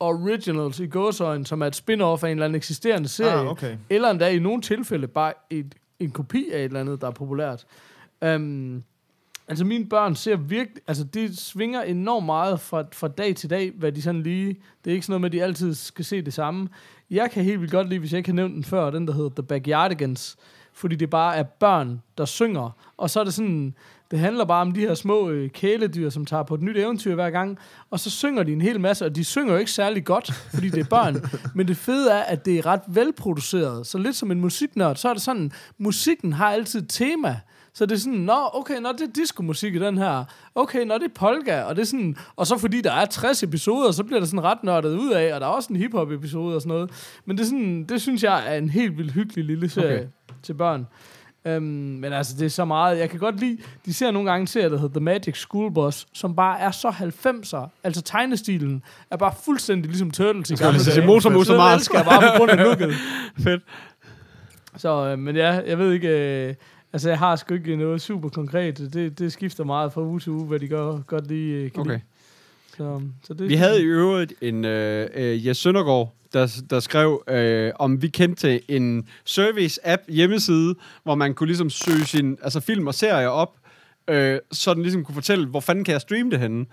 Originals 0.00 0.80
i 0.80 0.86
gåsøjne, 0.86 1.46
som 1.46 1.62
er 1.62 1.66
et 1.66 1.76
spin-off 1.76 2.22
af 2.22 2.30
en 2.30 2.30
eller 2.30 2.44
anden 2.44 2.54
eksisterende 2.54 3.08
serie. 3.08 3.40
Ah, 3.40 3.46
okay. 3.46 3.76
Eller 3.90 4.10
endda 4.10 4.28
i 4.28 4.38
nogle 4.38 4.62
tilfælde 4.62 5.08
bare 5.08 5.32
et, 5.50 5.74
en 6.00 6.10
kopi 6.10 6.50
af 6.52 6.58
et 6.58 6.64
eller 6.64 6.80
andet, 6.80 7.00
der 7.00 7.06
er 7.06 7.10
populært. 7.10 7.66
Um, 8.26 8.82
altså 9.48 9.64
mine 9.64 9.86
børn 9.86 10.14
ser 10.14 10.36
virkelig, 10.36 10.82
altså 10.86 11.04
de 11.04 11.36
svinger 11.36 11.82
enormt 11.82 12.26
meget 12.26 12.60
fra, 12.60 12.84
fra 12.92 13.08
dag 13.08 13.36
til 13.36 13.50
dag, 13.50 13.72
hvad 13.76 13.92
de 13.92 14.02
sådan 14.02 14.22
lige, 14.22 14.56
det 14.84 14.90
er 14.90 14.94
ikke 14.94 15.06
sådan 15.06 15.12
noget 15.12 15.20
med, 15.20 15.28
at 15.28 15.32
de 15.32 15.42
altid 15.42 15.74
skal 15.74 16.04
se 16.04 16.22
det 16.22 16.34
samme. 16.34 16.68
Jeg 17.10 17.30
kan 17.30 17.44
helt 17.44 17.60
vildt 17.60 17.72
godt 17.72 17.88
lide, 17.88 18.00
hvis 18.00 18.12
jeg 18.12 18.18
ikke 18.18 18.30
har 18.30 18.34
nævnt 18.34 18.54
den 18.54 18.64
før, 18.64 18.90
den 18.90 19.06
der 19.06 19.12
hedder 19.12 19.30
The 19.30 19.42
Backyardigans, 19.42 20.36
fordi 20.72 20.96
det 20.96 21.10
bare 21.10 21.36
er 21.36 21.42
børn, 21.42 22.02
der 22.18 22.24
synger, 22.24 22.70
og 22.96 23.10
så 23.10 23.20
er 23.20 23.24
det 23.24 23.34
sådan, 23.34 23.74
det 24.10 24.18
handler 24.18 24.44
bare 24.44 24.60
om 24.60 24.72
de 24.72 24.80
her 24.80 24.94
små 24.94 25.30
øh, 25.30 25.50
kæledyr, 25.50 26.10
som 26.10 26.26
tager 26.26 26.42
på 26.42 26.54
et 26.54 26.62
nyt 26.62 26.76
eventyr 26.76 27.14
hver 27.14 27.30
gang, 27.30 27.58
og 27.90 28.00
så 28.00 28.10
synger 28.10 28.42
de 28.42 28.52
en 28.52 28.60
hel 28.60 28.80
masse, 28.80 29.04
og 29.04 29.16
de 29.16 29.24
synger 29.24 29.52
jo 29.52 29.58
ikke 29.58 29.70
særlig 29.70 30.04
godt, 30.04 30.32
fordi 30.32 30.68
det 30.68 30.80
er 30.80 30.88
børn, 30.90 31.16
men 31.56 31.68
det 31.68 31.76
fede 31.76 32.10
er, 32.10 32.22
at 32.22 32.44
det 32.44 32.58
er 32.58 32.66
ret 32.66 32.82
velproduceret, 32.88 33.86
så 33.86 33.98
lidt 33.98 34.16
som 34.16 34.30
en 34.30 34.40
musiknørd, 34.40 34.96
så 34.96 35.08
er 35.08 35.12
det 35.12 35.22
sådan, 35.22 35.52
musikken 35.78 36.32
har 36.32 36.50
altid 36.50 36.82
et 36.82 36.88
tema, 36.88 37.40
så 37.72 37.86
det 37.86 37.94
er 37.94 37.98
sådan, 37.98 38.18
nå, 38.18 38.50
okay, 38.52 38.80
nå, 38.80 38.92
det 38.92 39.00
er 39.00 39.12
disco-musik 39.14 39.74
i 39.74 39.78
den 39.78 39.98
her. 39.98 40.24
Okay, 40.54 40.84
nå, 40.84 40.94
det 40.94 41.04
er 41.04 41.14
polka, 41.14 41.62
og 41.62 41.76
det 41.76 41.82
er 41.82 41.86
sådan, 41.86 42.16
og 42.36 42.46
så 42.46 42.58
fordi 42.58 42.80
der 42.80 42.92
er 42.92 43.04
60 43.06 43.42
episoder, 43.42 43.92
så 43.92 44.04
bliver 44.04 44.20
der 44.20 44.26
sådan 44.26 44.44
ret 44.44 44.64
nørdet 44.64 44.98
ud 44.98 45.10
af, 45.10 45.34
og 45.34 45.40
der 45.40 45.46
er 45.46 45.50
også 45.50 45.72
en 45.72 45.76
hiphop-episode 45.76 46.54
og 46.54 46.62
sådan 46.62 46.74
noget. 46.74 46.90
Men 47.24 47.36
det 47.36 47.42
er 47.42 47.46
sådan, 47.46 47.84
det 47.84 48.02
synes 48.02 48.22
jeg 48.22 48.54
er 48.54 48.58
en 48.58 48.70
helt 48.70 48.98
vildt 48.98 49.12
hyggelig 49.12 49.44
lille 49.44 49.68
serie 49.68 49.98
okay. 49.98 50.06
til 50.42 50.54
børn. 50.54 50.86
Um, 51.44 51.62
men 51.62 52.12
altså, 52.12 52.34
det 52.38 52.44
er 52.44 52.50
så 52.50 52.64
meget. 52.64 52.98
Jeg 52.98 53.10
kan 53.10 53.18
godt 53.18 53.40
lide, 53.40 53.58
de 53.86 53.94
ser 53.94 54.10
nogle 54.10 54.30
gange 54.30 54.40
en 54.40 54.46
serie, 54.46 54.70
der 54.70 54.78
hedder 54.78 54.94
The 54.94 55.04
Magic 55.04 55.36
School 55.36 55.74
Bus, 55.74 56.06
som 56.12 56.36
bare 56.36 56.60
er 56.60 56.70
så 56.70 56.88
90'er. 56.88 57.68
Altså 57.84 58.02
tegnestilen 58.02 58.82
er 59.10 59.16
bare 59.16 59.32
fuldstændig 59.44 59.86
ligesom 59.90 60.10
Turtles 60.10 60.50
i 60.50 60.54
gamle 60.54 60.80
sige 60.80 60.94
dage. 60.94 61.06
Motor 61.06 61.30
Motor 61.30 61.74
elsker 61.74 61.98
jeg 61.98 62.04
bare 62.04 62.22
på 62.22 62.38
grund 62.38 62.50
af 62.50 62.56
looket. 62.56 62.94
Fedt. 63.44 63.62
Så, 64.76 65.06
øh, 65.06 65.18
men 65.18 65.36
ja, 65.36 65.60
jeg 65.66 65.78
ved 65.78 65.92
ikke... 65.92 66.08
Øh, 66.48 66.54
altså, 66.92 67.08
jeg 67.08 67.18
har 67.18 67.36
sgu 67.36 67.54
ikke 67.54 67.76
noget 67.76 68.00
super 68.00 68.28
konkret. 68.28 68.78
Det, 68.92 69.18
det 69.18 69.32
skifter 69.32 69.64
meget 69.64 69.92
fra 69.92 70.02
uge 70.02 70.20
til 70.20 70.32
uge, 70.32 70.46
hvad 70.46 70.58
de 70.58 70.68
gør, 70.68 70.98
godt 71.06 71.28
lige 71.28 71.54
øh, 71.56 71.70
kan 71.70 71.80
Okay. 71.80 71.90
lide. 71.90 72.02
Så, 72.76 73.00
så 73.26 73.34
det, 73.34 73.48
Vi 73.48 73.54
havde 73.54 73.80
i 73.80 73.84
øvrigt 73.84 74.32
en 74.40 74.64
øh, 74.64 75.08
øh, 75.14 75.46
Jes 75.46 75.56
Søndergaard, 75.56 76.14
der, 76.32 76.60
der 76.70 76.80
skrev, 76.80 77.22
øh, 77.28 77.72
om 77.78 78.02
vi 78.02 78.08
kendte 78.08 78.70
en 78.70 79.08
service-app 79.24 80.02
hjemmeside, 80.08 80.74
hvor 81.02 81.14
man 81.14 81.34
kunne 81.34 81.46
ligesom 81.46 81.70
søge 81.70 82.04
sin 82.04 82.38
altså 82.42 82.60
film 82.60 82.86
og 82.86 82.94
serier 82.94 83.28
op, 83.28 83.56
øh, 84.08 84.38
så 84.52 84.74
den 84.74 84.82
ligesom 84.82 85.04
kunne 85.04 85.14
fortælle, 85.14 85.46
hvor 85.46 85.60
fanden 85.60 85.84
kan 85.84 85.92
jeg 85.92 86.00
streame 86.00 86.30
det 86.30 86.38
henne. 86.38 86.66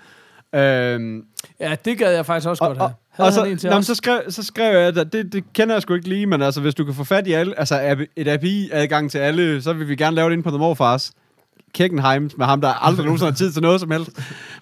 Øh, 0.55 1.23
Ja, 1.59 1.75
det 1.85 1.97
gad 1.97 2.15
jeg 2.15 2.25
faktisk 2.25 2.49
også 2.49 2.63
og, 2.63 2.67
godt 2.67 2.77
have. 2.77 2.91
Og 3.27 3.33
så, 3.33 3.41
han 3.41 3.51
en 3.51 3.57
til 3.57 3.69
nå, 3.69 3.81
så, 3.81 3.95
skrev, 3.95 4.21
så 4.29 4.43
skrev 4.43 4.77
jeg, 4.77 4.97
at 4.97 5.13
det, 5.13 5.33
det 5.33 5.43
kender 5.53 5.75
jeg 5.75 5.81
sgu 5.81 5.93
ikke 5.93 6.09
lige, 6.09 6.25
men 6.25 6.41
altså, 6.41 6.61
hvis 6.61 6.75
du 6.75 6.85
kan 6.85 6.93
få 6.93 7.03
fat 7.03 7.27
i 7.27 7.33
alle, 7.33 7.59
altså 7.59 8.05
et 8.15 8.27
API-adgang 8.27 9.11
til 9.11 9.17
alle, 9.17 9.61
så 9.61 9.73
vil 9.73 9.87
vi 9.87 9.95
gerne 9.95 10.15
lave 10.15 10.29
det 10.29 10.35
ind 10.35 10.43
på 10.43 10.49
The 10.49 10.59
Morfars. 10.59 11.11
Kickenheim 11.73 12.29
med 12.37 12.45
ham, 12.45 12.61
der 12.61 12.85
aldrig 12.85 13.05
nogensinde 13.05 13.31
har 13.31 13.35
tid 13.37 13.51
til 13.51 13.61
noget 13.61 13.79
som 13.79 13.91
helst. 13.91 14.09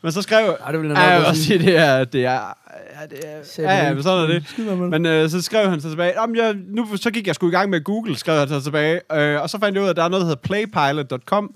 Men 0.01 0.12
så 0.12 0.22
skrev 0.22 0.45
jeg, 0.45 0.56
Ej, 0.66 0.72
det 0.72 0.82
vil 0.82 0.88
jeg 0.89 0.97
ja, 0.97 1.18
nok 1.20 1.28
også 1.28 1.43
sige, 1.43 1.60
det 1.60 1.78
er, 1.78 2.03
det 2.03 2.26
er, 2.26 2.32
ja, 2.32 3.06
det 3.10 3.20
er, 3.60 3.64
ja, 3.64 3.86
ja, 3.88 3.93
men 3.93 4.03
sådan 4.03 4.24
er 4.24 4.28
det. 4.28 4.89
Men 4.89 5.06
øh, 5.06 5.30
så 5.30 5.41
skrev 5.41 5.70
han 5.70 5.82
så 5.82 5.89
tilbage, 5.89 6.14
jeg, 6.36 6.56
nu, 6.68 6.88
så 6.97 7.12
gik 7.12 7.28
jeg 7.28 7.36
sgu 7.36 7.47
i 7.47 7.51
gang 7.51 7.70
med 7.70 7.84
Google, 7.84 8.18
skrev 8.18 8.39
han 8.39 8.47
så 8.47 8.62
tilbage, 8.62 8.99
øh, 9.14 9.41
og 9.41 9.49
så 9.49 9.60
fandt 9.60 9.76
jeg 9.76 9.82
ud 9.82 9.88
af, 9.88 9.89
at 9.89 9.95
der 9.95 10.03
er 10.03 10.10
noget, 10.10 10.22
der 10.22 10.28
hedder 10.28 10.41
playpilot.com, 10.41 11.56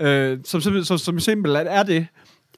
øh, 0.00 0.38
som, 0.44 0.60
simpelthen- 0.60 0.84
som, 0.84 0.98
som 0.98 1.20
simpelthen 1.20 1.66
er 1.66 1.82
det, 1.82 2.06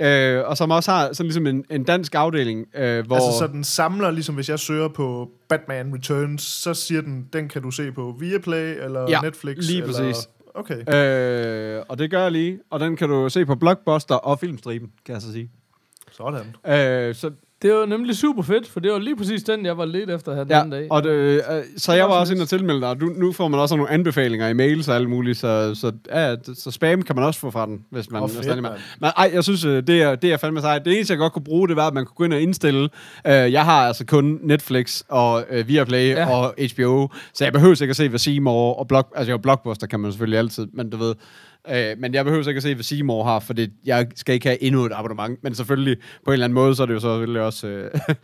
øh, 0.00 0.42
og 0.46 0.56
som 0.56 0.70
også 0.70 0.90
har 0.90 1.08
sådan 1.12 1.26
ligesom 1.26 1.46
en, 1.46 1.64
en 1.70 1.84
dansk 1.84 2.14
afdeling, 2.14 2.66
øh, 2.76 3.06
hvor... 3.06 3.16
Altså, 3.16 3.38
så 3.38 3.46
den 3.46 3.64
samler, 3.64 4.10
ligesom 4.10 4.34
hvis 4.34 4.48
jeg 4.48 4.58
søger 4.58 4.88
på 4.88 5.28
Batman 5.48 5.94
Returns, 5.94 6.42
så 6.42 6.74
siger 6.74 7.00
den, 7.00 7.26
den 7.32 7.48
kan 7.48 7.62
du 7.62 7.70
se 7.70 7.92
på 7.92 8.16
Viaplay 8.20 8.84
eller 8.84 9.06
Ja, 9.10 9.20
Netflix? 9.20 9.56
lige 9.66 9.82
eller... 9.82 10.26
Okay. 10.54 10.94
Øh, 10.94 11.82
og 11.88 11.98
det 11.98 12.10
gør 12.10 12.22
jeg 12.22 12.32
lige. 12.32 12.60
Og 12.70 12.80
den 12.80 12.96
kan 12.96 13.08
du 13.08 13.28
se 13.28 13.46
på 13.46 13.54
Blockbuster 13.54 14.14
og 14.14 14.38
Filmstriben, 14.38 14.92
kan 15.04 15.12
jeg 15.12 15.22
så 15.22 15.32
sige. 15.32 15.50
Sådan. 16.10 16.56
Øh, 16.66 17.14
så, 17.14 17.30
Det 17.62 17.72
var 17.72 17.86
nemlig 17.86 18.16
super 18.16 18.42
fedt, 18.42 18.68
for 18.68 18.80
det 18.80 18.92
var 18.92 18.98
lige 18.98 19.16
præcis 19.16 19.42
den, 19.42 19.66
jeg 19.66 19.78
var 19.78 19.84
lidt 19.84 20.10
efter 20.10 20.34
her 20.34 20.44
den 20.44 20.50
ja, 20.50 20.58
anden 20.58 20.72
dag. 20.72 20.86
og 20.90 21.02
det, 21.02 21.10
øh, 21.10 21.40
så 21.76 21.92
jeg 21.92 22.04
var 22.04 22.14
også 22.20 22.32
inde 22.32 22.42
og 22.42 22.48
tilmelde 22.48 22.80
dig. 22.80 22.88
og 22.88 23.00
Du, 23.00 23.06
nu 23.06 23.32
får 23.32 23.48
man 23.48 23.60
også 23.60 23.76
nogle 23.76 23.90
anbefalinger 23.90 24.48
i 24.48 24.52
mails 24.52 24.88
og 24.88 24.94
alt 24.94 25.10
muligt, 25.10 25.38
så, 25.38 25.74
så, 25.74 25.92
ja, 26.10 26.34
så 26.54 26.70
spam 26.70 27.02
kan 27.02 27.16
man 27.16 27.24
også 27.24 27.40
få 27.40 27.50
fra 27.50 27.66
den, 27.66 27.84
hvis 27.90 28.10
man 28.10 28.22
er 28.22 28.26
fedt, 28.26 28.44
stadig 28.44 28.62
med. 28.62 28.70
Men 29.00 29.10
ej, 29.16 29.30
jeg 29.34 29.44
synes, 29.44 29.64
øh, 29.64 29.82
det 29.86 30.02
er, 30.02 30.14
det 30.14 30.32
er 30.32 30.36
fandme 30.36 30.60
sejt. 30.60 30.84
Det 30.84 30.94
eneste, 30.94 31.12
jeg 31.12 31.18
godt 31.18 31.32
kunne 31.32 31.44
bruge, 31.44 31.68
det 31.68 31.76
var, 31.76 31.86
at 31.86 31.94
man 31.94 32.06
kunne 32.06 32.14
gå 32.16 32.24
ind 32.24 32.32
og 32.32 32.40
indstille. 32.40 32.88
Øh, 33.26 33.32
jeg 33.32 33.64
har 33.64 33.86
altså 33.86 34.06
kun 34.06 34.38
Netflix 34.42 35.02
og 35.08 35.44
øh, 35.50 35.68
Viaplay 35.68 36.08
ja. 36.08 36.30
og 36.30 36.54
HBO, 36.74 37.08
så 37.34 37.44
jeg 37.44 37.52
behøver 37.52 37.82
ikke 37.82 37.90
at 37.90 37.96
se, 37.96 38.08
hvad 38.08 38.18
Seymour 38.18 38.74
og 38.74 38.88
Block, 38.88 39.08
altså 39.16 39.30
jo, 39.30 39.38
Blockbuster 39.38 39.86
kan 39.86 40.00
man 40.00 40.12
selvfølgelig 40.12 40.38
altid, 40.38 40.66
men 40.72 40.90
du 40.90 40.96
ved, 40.96 41.14
Øh, 41.70 41.98
men 41.98 42.14
jeg 42.14 42.24
behøver 42.24 42.48
ikke 42.48 42.58
at 42.58 42.62
se, 42.62 42.74
hvad 42.74 42.84
Seymour 42.84 43.24
har, 43.24 43.40
for 43.40 43.52
det, 43.52 43.70
jeg 43.84 44.06
skal 44.14 44.34
ikke 44.34 44.46
have 44.46 44.62
endnu 44.62 44.84
et 44.84 44.92
abonnement. 44.94 45.44
Men 45.44 45.54
selvfølgelig, 45.54 45.96
på 46.24 46.30
en 46.30 46.32
eller 46.32 46.44
anden 46.44 46.54
måde, 46.54 46.74
så 46.74 46.82
er 46.82 46.86
det 46.86 46.94
jo 46.94 47.00
så 47.00 47.14
selvfølgelig 47.14 47.42
også... 47.42 47.66
Øh, 47.66 47.90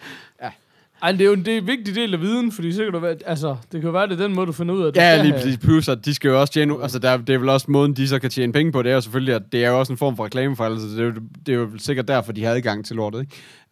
Ej, 1.03 1.13
det 1.13 1.21
er 1.21 1.25
jo 1.25 1.33
en, 1.33 1.45
det 1.45 1.55
er 1.55 1.59
en 1.59 1.67
vigtig 1.67 1.95
del 1.95 2.15
af 2.15 2.21
viden, 2.21 2.53
fordi 2.53 2.73
så 2.73 2.85
kan 2.85 2.93
du 2.93 2.99
være, 2.99 3.17
altså, 3.27 3.49
det 3.49 3.81
kan 3.81 3.83
jo 3.83 3.91
være, 3.91 4.07
det 4.07 4.21
er 4.21 4.27
den 4.27 4.35
måde, 4.35 4.47
du 4.47 4.53
finder 4.53 4.75
ud 4.75 4.83
af, 4.83 4.89
at 4.89 4.95
du 4.95 5.01
ja, 5.01 5.23
lige 5.23 5.33
præcis. 5.33 5.59
Plus, 5.59 5.89
at 5.89 6.05
de 6.05 6.15
skal 6.15 6.29
jo 6.29 6.41
også 6.41 6.53
tjene... 6.53 6.83
Altså, 6.83 6.99
der, 6.99 7.17
det 7.17 7.35
er 7.35 7.39
vel 7.39 7.49
også 7.49 7.67
måden, 7.71 7.95
de 7.95 8.09
så 8.09 8.19
kan 8.19 8.31
tjene 8.31 8.53
penge 8.53 8.73
på. 8.73 8.83
Det 8.83 8.91
er 8.91 8.95
jo 8.95 9.01
selvfølgelig, 9.01 9.35
at 9.35 9.43
det 9.53 9.65
er 9.65 9.71
jo 9.71 9.79
også 9.79 9.93
en 9.93 9.97
form 9.97 10.17
for 10.17 10.25
reklame 10.25 10.57
for 10.57 10.65
alle, 10.65 10.81
så 10.81 10.87
det 10.87 11.01
er, 11.01 11.05
jo, 11.05 11.13
det 11.47 11.55
er 11.55 11.59
jo 11.59 11.69
sikkert 11.79 12.09
derfor, 12.09 12.33
de 12.33 12.45
har 12.45 12.53
adgang 12.53 12.85
til 12.87 12.97
lortet, 12.97 13.21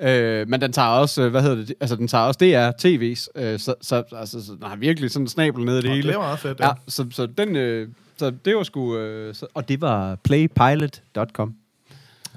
ikke? 0.00 0.40
Øh, 0.40 0.48
men 0.48 0.60
den 0.60 0.72
tager 0.72 0.88
også, 0.88 1.22
øh, 1.22 1.30
hvad 1.30 1.42
hedder 1.42 1.56
det, 1.56 1.74
altså 1.80 1.96
den 1.96 2.08
tager 2.08 2.24
også 2.24 2.38
DR 2.40 2.70
TV's, 2.86 3.42
øh, 3.42 3.58
så, 3.58 3.74
så, 3.80 4.02
altså, 4.12 4.46
så 4.46 4.52
den 4.52 4.62
har 4.62 4.76
virkelig 4.76 5.10
sådan 5.10 5.24
en 5.24 5.28
snabel 5.28 5.64
ned 5.64 5.74
i 5.74 5.80
det 5.80 5.84
Nå, 5.84 5.94
hele. 5.94 6.08
det 6.08 6.14
er 6.14 6.18
meget 6.18 6.38
fedt, 6.38 6.60
Ja, 6.60 6.66
ja. 6.66 6.72
så, 6.88 7.06
så 7.10 7.26
den, 7.38 7.56
øh, 7.56 7.88
så 8.16 8.30
det 8.44 8.56
var 8.56 8.62
sgu, 8.62 8.96
øh, 8.96 9.34
så, 9.34 9.46
og 9.54 9.68
det 9.68 9.80
var 9.80 10.14
playpilot.com. 10.14 11.54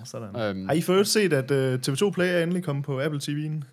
Sådan. 0.05 0.41
Øhm. 0.41 0.65
Har 0.67 0.73
I 0.73 0.81
for 0.81 0.93
øvrigt 0.93 1.09
set, 1.09 1.33
at 1.33 1.51
uh, 1.51 1.93
TV2 1.93 2.11
Play 2.11 2.27
er 2.27 2.43
endelig 2.43 2.63
kommet 2.63 2.85
på 2.85 3.01
Apple 3.01 3.19
TV'en? 3.23 3.63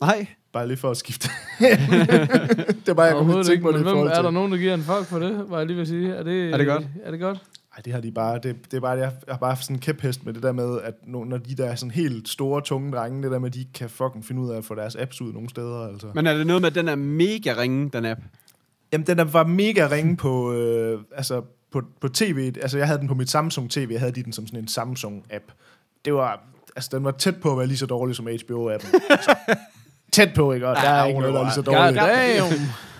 Nej. 0.00 0.26
Bare 0.52 0.68
lige 0.68 0.76
for 0.76 0.90
at 0.90 0.96
skifte. 0.96 1.28
det 1.60 2.88
er 2.88 2.94
bare, 2.94 3.06
jeg 3.06 3.16
kunne 3.16 3.44
tænke 3.44 3.64
men 3.64 3.74
det 3.74 3.82
hvem, 3.82 3.96
er 3.96 4.22
der 4.22 4.30
nogen, 4.30 4.52
der 4.52 4.58
giver 4.58 4.74
en 4.74 4.82
fuck 4.82 5.04
for 5.04 5.18
det, 5.18 5.50
var 5.50 5.58
jeg 5.58 5.66
lige 5.66 5.76
ved 5.76 5.82
at 5.82 5.88
sige. 5.88 6.14
Er 6.14 6.22
det, 6.22 6.52
Er 6.52 6.56
det 6.56 6.66
godt? 6.66 6.84
Er 7.04 7.10
det 7.10 7.20
godt? 7.20 7.38
Ej, 7.76 7.82
det 7.84 7.92
har 7.92 8.00
de 8.00 8.12
bare, 8.12 8.38
det, 8.42 8.56
det 8.70 8.76
er 8.76 8.80
bare, 8.80 8.98
jeg 8.98 9.12
har 9.28 9.36
bare 9.36 9.56
sådan 9.56 9.76
en 9.76 9.80
kæphest 9.80 10.24
med 10.24 10.32
det 10.34 10.42
der 10.42 10.52
med, 10.52 10.80
at 10.82 10.94
når 11.06 11.24
når 11.24 11.36
de 11.36 11.54
der 11.54 11.64
er 11.64 11.74
sådan 11.74 11.90
helt 11.90 12.28
store, 12.28 12.60
tunge 12.60 12.92
drenge, 12.92 13.22
det 13.22 13.30
der 13.30 13.38
med, 13.38 13.48
at 13.48 13.54
de 13.54 13.58
ikke 13.58 13.72
kan 13.72 13.90
fucking 13.90 14.24
finde 14.24 14.42
ud 14.42 14.50
af 14.50 14.56
at 14.56 14.64
få 14.64 14.74
deres 14.74 14.96
apps 14.96 15.20
ud 15.20 15.32
nogle 15.32 15.48
steder, 15.48 15.88
altså. 15.88 16.06
Men 16.14 16.26
er 16.26 16.34
det 16.36 16.46
noget 16.46 16.62
med, 16.62 16.70
at 16.70 16.74
den 16.74 16.88
er 16.88 16.94
mega 16.94 17.54
ringe, 17.58 17.90
den 17.90 18.04
app? 18.04 18.20
Jamen, 18.94 19.06
den 19.06 19.18
der 19.18 19.24
var 19.24 19.44
mega 19.44 19.88
ringe 19.90 20.16
på, 20.16 20.52
øh, 20.52 21.00
altså, 21.16 21.42
på, 21.72 21.82
på 22.00 22.08
tv. 22.08 22.52
Altså, 22.62 22.78
jeg 22.78 22.86
havde 22.86 22.98
den 22.98 23.08
på 23.08 23.14
mit 23.14 23.30
Samsung 23.30 23.70
TV. 23.70 23.88
Jeg 23.90 24.00
havde 24.00 24.12
de 24.12 24.22
den 24.22 24.32
som 24.32 24.46
sådan 24.46 24.60
en 24.60 24.68
Samsung-app. 24.68 25.52
Det 26.04 26.14
var, 26.14 26.40
altså, 26.76 26.90
den 26.92 27.04
var 27.04 27.10
tæt 27.10 27.36
på 27.40 27.52
at 27.52 27.58
være 27.58 27.66
lige 27.66 27.78
så 27.78 27.86
dårlig 27.86 28.16
som 28.16 28.26
HBO-appen. 28.26 29.00
Altså, 29.10 29.34
tæt 30.12 30.30
på, 30.34 30.52
ikke? 30.52 30.68
Og 30.68 30.76
der 30.76 30.88
er 30.88 31.04
ikke 31.04 31.20
noget, 31.20 31.34
der 31.34 31.40
er 31.40 31.44
lige 31.44 31.54
så 31.54 31.62
dårligt. 31.62 31.98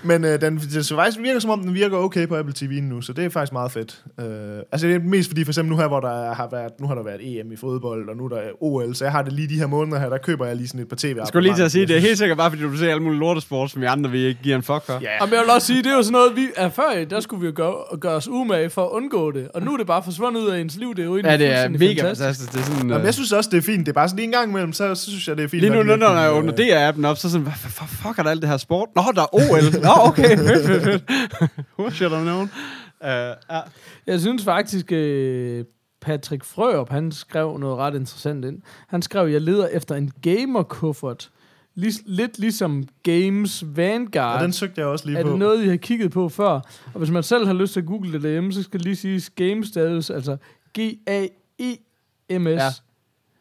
Men 0.04 0.24
øh, 0.24 0.40
den, 0.40 0.60
så 0.82 0.94
faktisk 0.96 1.18
virker 1.22 1.40
som 1.40 1.50
om, 1.50 1.60
den 1.60 1.74
virker 1.74 1.96
okay 1.96 2.28
på 2.28 2.36
Apple 2.36 2.54
TV 2.56 2.80
nu, 2.82 3.00
så 3.00 3.12
det 3.12 3.24
er 3.24 3.28
faktisk 3.28 3.52
meget 3.52 3.72
fedt. 3.72 4.02
Øh, 4.20 4.26
altså 4.72 4.86
det 4.86 4.96
er 4.96 4.98
mest 5.00 5.28
fordi, 5.30 5.44
for 5.44 5.50
eksempel 5.50 5.70
nu 5.70 5.80
her, 5.80 5.88
hvor 5.88 6.00
der 6.00 6.34
har 6.34 6.48
været, 6.52 6.72
nu 6.80 6.86
har 6.86 6.94
der 6.94 7.02
været 7.02 7.40
EM 7.40 7.52
i 7.52 7.56
fodbold, 7.56 8.08
og 8.08 8.16
nu 8.16 8.24
er 8.24 8.28
der 8.28 8.40
OL, 8.60 8.94
så 8.94 9.04
jeg 9.04 9.12
har 9.12 9.22
det 9.22 9.32
lige 9.32 9.48
de 9.48 9.58
her 9.58 9.66
måneder 9.66 9.98
her, 10.00 10.08
der 10.08 10.18
køber 10.18 10.46
jeg 10.46 10.56
lige 10.56 10.68
sådan 10.68 10.80
et 10.80 10.88
par 10.88 10.96
tv 10.96 11.16
Jeg 11.18 11.26
skulle 11.26 11.48
lige 11.48 11.56
til 11.56 11.62
at 11.62 11.72
sige, 11.72 11.86
det 11.86 11.96
er 11.96 12.00
helt 12.00 12.18
sikkert 12.18 12.38
bare, 12.38 12.50
fordi 12.50 12.62
du 12.62 12.76
ser 12.76 12.90
alle 12.90 13.02
mulige 13.02 13.18
lortesport, 13.20 13.70
som 13.70 13.80
vi 13.80 13.86
andre 13.86 14.10
vi 14.10 14.24
ikke 14.24 14.40
giver 14.42 14.56
en 14.56 14.62
fuck 14.62 14.86
for. 14.86 14.92
Ja, 14.92 15.08
Jamen, 15.20 15.34
jeg 15.34 15.40
vil 15.40 15.50
også 15.50 15.66
sige, 15.66 15.82
det 15.82 15.86
er 15.92 15.96
jo 15.96 16.02
sådan 16.02 16.12
noget, 16.12 16.36
vi 16.36 16.46
er 16.56 16.68
før, 16.68 17.04
der 17.10 17.20
skulle 17.20 17.40
vi 17.40 17.46
jo 17.46 17.52
gøre, 17.56 17.74
gøre 18.00 18.14
os 18.14 18.28
umage 18.28 18.70
for 18.70 18.84
at 18.84 18.90
undgå 18.90 19.30
det. 19.30 19.48
Og 19.54 19.62
nu 19.62 19.72
er 19.72 19.76
det 19.76 19.86
bare 19.86 20.02
forsvundet 20.02 20.40
ud 20.40 20.50
af 20.50 20.60
ens 20.60 20.76
liv. 20.76 20.94
Det 20.94 21.02
er 21.02 21.04
jo 21.04 21.16
egentlig 21.16 21.30
Ja, 21.30 21.36
det 21.36 21.64
er 21.64 21.68
mega 21.68 22.08
fantastisk. 22.08 22.52
Det 22.52 22.60
er 22.60 22.64
sådan, 22.64 22.78
Jamen, 22.78 22.96
øh, 22.96 23.04
jeg 23.04 23.14
synes 23.14 23.32
også, 23.32 23.50
det 23.50 23.58
er 23.58 23.62
fint. 23.62 23.86
Det 23.86 23.88
er 23.88 23.94
bare 23.94 24.08
sådan 24.08 24.16
lige 24.16 24.26
en 24.26 24.32
gang 24.32 24.50
imellem, 24.50 24.72
så, 24.72 24.94
så 24.94 25.04
synes 25.10 25.28
jeg, 25.28 25.36
det 25.36 25.44
er 25.44 25.48
fint. 25.48 25.60
Lige 25.60 25.72
nu, 25.72 25.82
når 25.82 25.96
når 25.96 26.20
jeg 26.20 26.30
øh, 26.30 26.36
åbner 26.36 26.52
DR-appen 26.52 27.06
op, 27.06 27.16
så 27.18 27.30
sådan, 27.30 27.42
hvad 27.42 27.52
fuck 27.88 28.18
er 28.18 28.22
der 28.22 28.30
alt 28.30 28.42
det 28.42 28.50
her 28.50 28.56
sport? 28.56 28.88
Nå, 28.96 29.02
der 29.14 29.22
er 29.22 29.34
OL. 29.34 29.80
Nå, 29.82 29.93
okay. 30.00 30.36
Fedt, 30.48 30.66
fedt, 30.66 30.82
fedt. 30.82 31.02
Who 31.78 31.90
should 31.90 32.12
have 32.12 32.24
known? 32.24 32.50
Uh, 33.00 33.08
ja. 33.50 33.60
Jeg 34.06 34.20
synes 34.20 34.44
faktisk, 34.44 34.92
øh, 34.92 35.64
Patrick 36.00 36.44
Frørup, 36.44 36.90
han 36.90 37.12
skrev 37.12 37.58
noget 37.58 37.76
ret 37.76 37.94
interessant 37.94 38.44
ind. 38.44 38.62
Han 38.88 39.02
skrev, 39.02 39.28
jeg 39.28 39.40
leder 39.40 39.66
efter 39.66 39.94
en 39.94 40.10
gamer-kuffert. 40.22 41.30
Lig, 41.74 41.92
lidt 42.06 42.38
ligesom 42.38 42.84
Games 43.02 43.64
Vanguard. 43.76 44.36
Og 44.36 44.42
den 44.42 44.52
søgte 44.52 44.80
jeg 44.80 44.88
også 44.88 45.06
lige 45.06 45.18
er 45.18 45.22
på. 45.22 45.30
det 45.30 45.38
noget, 45.38 45.64
I 45.64 45.68
har 45.68 45.76
kigget 45.76 46.10
på 46.10 46.28
før? 46.28 46.50
Og 46.92 46.98
hvis 46.98 47.10
man 47.10 47.22
selv 47.22 47.46
har 47.46 47.52
lyst 47.52 47.72
til 47.72 47.80
at 47.80 47.86
google 47.86 48.12
det 48.12 48.22
derhjemme, 48.22 48.52
så 48.52 48.62
skal 48.62 48.80
lige 48.80 48.96
siges 48.96 49.30
Game 49.30 49.64
status, 49.64 50.10
altså 50.10 50.36
G-A-E-M-S. 50.78 52.48
Ja. 52.48 52.70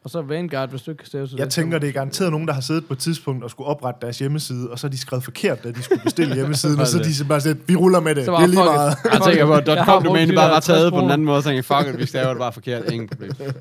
Og 0.04 0.10
så 0.10 0.22
Vanguard, 0.22 0.70
hvis 0.70 0.82
du 0.82 0.90
ikke 0.90 0.98
kan 0.98 1.06
stave 1.06 1.26
til 1.26 1.36
Jeg 1.38 1.48
tænker, 1.50 1.78
det 1.78 1.88
er 1.88 1.92
garanteret 1.92 2.30
nogen, 2.30 2.48
der 2.48 2.54
har 2.54 2.60
siddet 2.60 2.86
på 2.86 2.92
et 2.92 2.98
tidspunkt 2.98 3.44
og 3.44 3.50
skulle 3.50 3.66
oprette 3.68 4.00
deres 4.02 4.18
hjemmeside, 4.18 4.70
og 4.70 4.78
så 4.78 4.86
har 4.86 4.90
de 4.90 4.98
skrevet 4.98 5.24
forkert, 5.24 5.64
da 5.64 5.70
de 5.70 5.82
skulle 5.82 6.02
bestille 6.02 6.34
hjemmesiden, 6.40 6.80
og 6.80 6.86
så 6.86 6.98
er 6.98 7.02
de 7.02 7.28
bare 7.28 7.40
sagt, 7.40 7.58
vi 7.68 7.76
ruller 7.76 8.00
med 8.00 8.14
det. 8.14 8.24
Så 8.24 8.32
Det 8.32 8.42
er 8.42 8.46
lige 8.46 8.64
meget. 8.64 8.96
Jeg 9.12 9.20
tænker 9.26 9.46
på, 9.46 9.52
at 9.54 9.68
Jeg 9.68 9.84
.com 9.86 10.02
domæne 10.04 10.34
bare 10.34 10.50
var 10.50 10.60
taget 10.60 10.80
50 10.80 10.90
på 10.90 10.96
den 10.96 11.00
kroner. 11.00 11.12
anden 11.12 11.24
måde, 11.24 11.36
og 11.38 11.44
tænkte, 11.44 11.62
fuck 11.62 11.88
it, 11.94 11.98
vi 11.98 12.06
staver 12.06 12.28
det 12.28 12.38
bare 12.38 12.52
forkert. 12.52 12.92
Ingen 12.92 13.08
problem. 13.08 13.32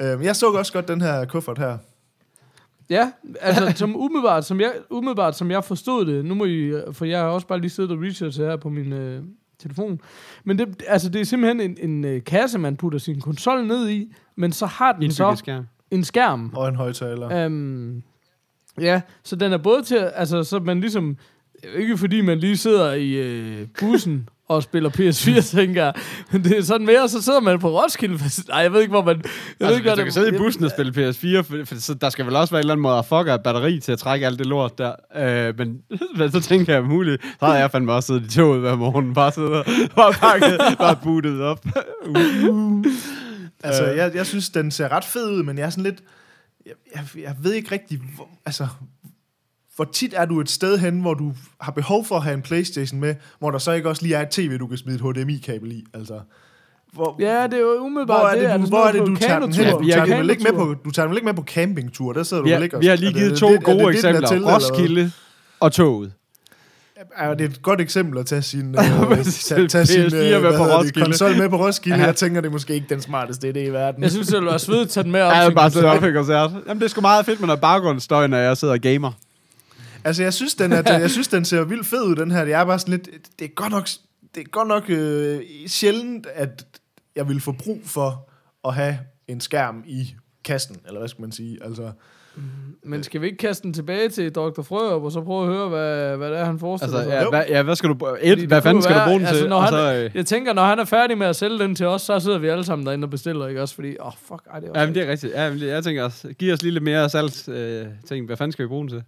Øhm, 0.00 0.22
Jeg 0.22 0.36
så 0.36 0.46
også 0.46 0.72
godt 0.72 0.88
den 0.88 1.00
her 1.00 1.24
kuffert 1.24 1.58
her. 1.58 1.78
Ja, 2.90 3.10
altså 3.40 3.72
som 3.74 3.96
umiddelbart, 3.96 4.44
som 4.44 4.60
jeg, 4.60 4.72
umiddelbart, 4.90 5.36
som 5.36 5.50
jeg 5.50 5.64
forstod 5.64 6.06
det, 6.06 6.24
nu 6.24 6.34
må 6.34 6.44
I, 6.44 6.72
for 6.92 7.04
jeg 7.04 7.18
har 7.18 7.26
også 7.26 7.46
bare 7.46 7.60
lige 7.60 7.70
siddet 7.70 7.90
og 7.92 7.98
researchet 8.02 8.46
her 8.46 8.56
på 8.56 8.68
min 8.68 8.92
øh, 8.92 9.22
telefon, 9.58 10.00
men 10.44 10.58
det, 10.58 10.82
altså, 10.86 11.08
det 11.08 11.20
er 11.20 11.24
simpelthen 11.24 11.60
en, 11.60 11.90
en 11.90 12.04
øh, 12.04 12.24
kasse, 12.24 12.58
man 12.58 12.76
putter 12.76 12.98
sin 12.98 13.20
konsol 13.20 13.66
ned 13.66 13.88
i, 13.88 14.12
men 14.36 14.52
så 14.52 14.66
har 14.66 14.92
den 14.92 15.12
så 15.12 15.34
skærm. 15.34 15.64
en 15.90 16.04
skærm. 16.04 16.52
Og 16.54 16.68
en 16.68 16.76
højtaler. 16.76 17.44
Øhm, 17.44 18.02
ja, 18.80 19.00
så 19.22 19.36
den 19.36 19.52
er 19.52 19.58
både 19.58 19.82
til, 19.82 19.96
altså 19.96 20.44
så 20.44 20.58
man 20.58 20.80
ligesom, 20.80 21.16
ikke 21.74 21.98
fordi 21.98 22.20
man 22.20 22.38
lige 22.38 22.56
sidder 22.56 22.92
i 22.92 23.12
øh, 23.12 23.66
bussen 23.80 24.28
og 24.48 24.62
spiller 24.62 24.90
PS4, 24.90 25.56
tænker 25.56 25.84
jeg, 25.84 25.94
men 26.30 26.44
det 26.44 26.58
er 26.58 26.62
sådan 26.62 26.86
mere, 26.86 27.08
så 27.08 27.22
sidder 27.22 27.40
man 27.40 27.58
på 27.58 27.80
Roskilde, 27.80 28.18
nej, 28.48 28.58
jeg 28.58 28.72
ved 28.72 28.80
ikke, 28.80 28.90
hvor 28.90 29.04
man, 29.04 29.22
jeg 29.60 29.68
ved 29.68 29.74
Altså, 29.74 29.76
ikke, 29.76 29.90
hvis 29.90 29.98
du 29.98 30.02
kan 30.02 30.12
sidde 30.12 30.34
i 30.34 30.38
bussen 30.38 30.64
og 30.64 30.70
spille 30.70 30.92
PS4, 30.92 31.40
for, 31.40 31.64
for, 31.64 31.80
så 31.80 31.94
der 31.94 32.10
skal 32.10 32.26
vel 32.26 32.36
også 32.36 32.50
være 32.54 32.60
en 32.60 32.62
eller 32.62 32.74
anden 32.74 32.82
måde 32.82 32.98
at 32.98 33.04
fuck 33.04 33.42
batteri 33.44 33.80
til 33.80 33.92
at 33.92 33.98
trække 33.98 34.26
alt 34.26 34.38
det 34.38 34.46
lort 34.46 34.78
der. 34.78 34.92
Øh, 35.16 35.58
men, 35.58 35.80
men 36.18 36.32
så 36.32 36.40
tænker 36.40 36.74
jeg 36.74 36.84
muligt, 36.84 37.22
så 37.40 37.46
havde 37.46 37.58
jeg 37.58 37.70
fandme 37.70 37.92
også 37.92 38.06
siddet 38.06 38.32
i 38.32 38.36
toget 38.36 38.60
hver 38.60 38.76
morgen, 38.76 39.14
bare 39.14 39.32
siddet 39.32 39.52
og 39.52 39.64
bare 39.96 40.12
pakket, 40.12 40.78
bare 40.78 40.96
bootet 41.02 41.40
op. 41.40 41.64
Altså, 43.62 43.84
jeg, 43.84 44.14
jeg 44.14 44.26
synes, 44.26 44.50
den 44.50 44.70
ser 44.70 44.88
ret 44.88 45.04
fed 45.04 45.30
ud, 45.30 45.42
men 45.42 45.58
jeg 45.58 45.66
er 45.66 45.70
sådan 45.70 45.84
lidt... 45.84 46.02
Jeg, 46.66 46.74
jeg, 46.94 47.22
jeg 47.22 47.36
ved 47.42 47.52
ikke 47.52 47.72
rigtig... 47.72 48.00
Hvor, 48.14 48.28
altså, 48.46 48.66
hvor 49.76 49.84
tit 49.84 50.14
er 50.16 50.24
du 50.24 50.40
et 50.40 50.50
sted 50.50 50.78
hen, 50.78 51.00
hvor 51.00 51.14
du 51.14 51.32
har 51.60 51.72
behov 51.72 52.04
for 52.04 52.16
at 52.16 52.22
have 52.22 52.34
en 52.34 52.42
Playstation 52.42 53.00
med, 53.00 53.14
hvor 53.38 53.50
der 53.50 53.58
så 53.58 53.72
ikke 53.72 53.88
også 53.88 54.02
lige 54.02 54.14
er 54.14 54.22
et 54.22 54.28
tv, 54.28 54.58
du 54.58 54.66
kan 54.66 54.78
smide 54.78 54.96
et 54.96 55.02
HDMI-kabel 55.02 55.72
i? 55.72 55.84
Altså, 55.94 56.20
hvor, 56.92 57.16
Ja, 57.20 57.42
det 57.46 57.54
er 57.54 57.58
jo 57.58 57.78
umiddelbart 57.80 58.20
hvor 58.20 58.28
er 58.28 58.40
det, 58.40 58.50
det. 58.50 58.60
du, 58.60 58.66
hvor 58.66 58.84
er 58.86 58.92
det, 58.92 59.00
du 59.00 59.16
tager 59.16 59.38
den 59.38 59.52
hen? 59.52 59.64
kanotur? 59.64 59.78
Du 59.78 59.84
vi 59.84 59.90
har 59.90 60.06
tager, 60.06 60.20
den 60.22 60.30
ikke 60.30 60.42
med 60.42 60.52
på, 60.52 60.74
du 60.84 60.90
tager 60.90 61.06
den 61.06 61.16
ikke 61.16 61.24
med 61.24 61.34
på 61.34 61.42
campingtur? 61.42 62.12
Der 62.12 62.22
sidder 62.22 62.42
Vi 62.42 62.50
du 62.50 62.54
vel 62.54 62.62
ikke 62.62 62.74
har, 62.74 62.78
og- 62.78 62.82
vi 62.82 62.86
har 62.86 62.96
lige 62.96 63.08
er 63.08 63.12
det- 63.12 63.20
givet 63.20 63.32
er 63.32 63.36
to 63.36 63.48
det- 63.48 63.56
det 63.58 63.64
gode 63.64 63.78
det, 63.78 63.84
er 63.84 63.88
eksempler. 63.88 64.28
til? 64.28 64.44
Roskilde 64.44 65.12
og 65.60 65.72
toget. 65.72 66.12
Er 67.16 67.34
det 67.34 67.50
et 67.50 67.62
godt 67.62 67.80
eksempel 67.80 68.18
at 68.18 68.26
tage 68.26 68.42
sin, 68.42 68.74
øh, 68.78 69.24
tage, 69.24 69.68
tage 69.68 69.86
sin 69.86 70.00
PS4 70.02 70.16
øh, 70.36 70.42
med 70.42 70.58
på 70.58 70.64
det, 70.64 70.74
Roskilde. 70.78 71.00
konsol 71.04 71.36
med 71.36 71.48
på 71.48 71.56
Roskilde? 71.56 71.98
Ja. 71.98 72.04
Jeg 72.04 72.16
tænker, 72.16 72.40
det 72.40 72.48
er 72.48 72.52
måske 72.52 72.74
ikke 72.74 72.86
den 72.88 73.00
smarteste 73.00 73.50
idé 73.50 73.58
i 73.58 73.70
verden. 73.70 74.02
Jeg 74.02 74.10
synes, 74.10 74.26
det 74.26 74.36
ville 74.36 74.50
være 74.50 74.58
svedigt 74.58 74.82
at 74.84 74.88
tage 74.90 75.04
den 75.04 75.12
med 75.12 75.20
op. 75.20 75.26
Jeg 75.26 75.34
til 75.34 75.40
havde 75.42 75.54
bare 75.54 75.70
koncert. 75.70 75.84
op 75.84 76.04
i 76.04 76.12
koncert. 76.12 76.50
Jamen, 76.68 76.80
det 76.80 76.84
er 76.84 76.88
sgu 76.90 77.00
meget 77.00 77.26
fedt 77.26 77.40
med 77.40 77.46
noget 77.46 77.60
baggrundsstøj, 77.60 78.26
når 78.26 78.36
jeg 78.38 78.56
sidder 78.56 78.74
og 78.74 78.80
gamer. 78.80 79.12
Altså, 80.06 80.22
jeg 80.22 80.34
synes, 80.34 80.54
den, 80.54 80.72
er, 80.72 80.82
jeg 80.98 81.10
synes, 81.10 81.28
den 81.28 81.44
ser 81.44 81.64
vildt 81.64 81.86
fed 81.86 82.02
ud, 82.02 82.16
den 82.16 82.30
her. 82.30 82.44
Det 82.44 82.54
er 82.54 82.64
bare 82.64 82.78
sådan 82.78 82.92
lidt... 82.92 83.08
Det 83.38 83.44
er 83.44 83.48
godt 83.54 83.72
nok, 83.72 83.88
det 84.34 84.40
er 84.40 84.44
godt 84.50 84.68
nok 84.68 84.84
øh, 84.88 85.40
sjældent, 85.66 86.26
at 86.34 86.66
jeg 87.16 87.28
vil 87.28 87.40
få 87.40 87.52
brug 87.52 87.80
for 87.84 88.28
at 88.68 88.74
have 88.74 88.98
en 89.28 89.40
skærm 89.40 89.82
i 89.86 90.14
kassen, 90.44 90.76
eller 90.86 90.98
hvad 91.00 91.08
skal 91.08 91.20
man 91.22 91.32
sige? 91.32 91.58
Altså, 91.64 91.90
Men 92.84 93.02
skal 93.02 93.20
vi 93.20 93.26
ikke 93.26 93.38
kaste 93.38 93.62
den 93.62 93.72
tilbage 93.72 94.08
til 94.08 94.32
Dr. 94.32 94.62
Frørup, 94.62 95.02
og 95.02 95.12
så 95.12 95.20
prøve 95.20 95.42
at 95.46 95.52
høre, 95.54 95.68
hvad, 95.68 96.16
hvad 96.16 96.30
det 96.30 96.38
er, 96.38 96.44
han 96.44 96.58
forestiller 96.58 96.98
Altså, 96.98 97.10
sig? 97.10 97.22
ja, 97.22 97.28
hvad, 97.30 97.44
ja, 97.48 97.62
hvad 97.62 97.76
skal 97.76 97.90
du... 97.90 98.16
Et, 98.22 98.38
hvad 98.38 98.62
fanden 98.62 98.82
skal 98.82 98.94
du 98.94 98.98
være- 98.98 99.08
bruge 99.08 99.18
den 99.18 99.26
altså, 99.26 99.40
til? 99.42 99.48
Når 99.48 99.60
han, 99.60 99.70
så, 99.70 99.94
øh, 99.94 100.10
Jeg 100.14 100.26
tænker, 100.26 100.52
når 100.52 100.64
han 100.64 100.78
er 100.78 100.84
færdig 100.84 101.18
med 101.18 101.26
at 101.26 101.36
sælge 101.36 101.58
den 101.58 101.74
til 101.74 101.86
os, 101.86 102.02
så 102.02 102.20
sidder 102.20 102.38
vi 102.38 102.48
alle 102.48 102.64
sammen 102.64 102.86
derinde 102.86 103.04
og 103.04 103.10
bestiller, 103.10 103.46
ikke 103.46 103.62
også? 103.62 103.74
Fordi, 103.74 103.96
åh, 104.00 104.06
oh, 104.06 104.12
fuck, 104.28 104.42
ej, 104.52 104.60
det 104.60 104.66
er 104.66 104.70
også 104.70 104.80
Ja, 104.80 104.86
men 104.86 104.94
det 104.94 105.02
er 105.06 105.10
rigtigt. 105.10 105.32
Ja, 105.32 105.50
men 105.50 105.60
det- 105.60 105.66
jeg 105.68 105.84
tænker 105.84 106.04
også, 106.04 106.28
giv 106.38 106.52
os 106.52 106.62
lige 106.62 106.72
lidt 106.72 106.84
mere 106.84 107.08
salgs 107.10 107.48
øh, 107.48 107.86
ting. 108.08 108.26
Hvad 108.26 108.36
fanden 108.36 108.52
skal 108.52 108.62
vi 108.62 108.68
bruge 108.68 108.80
den 108.82 108.88
til? 108.90 109.02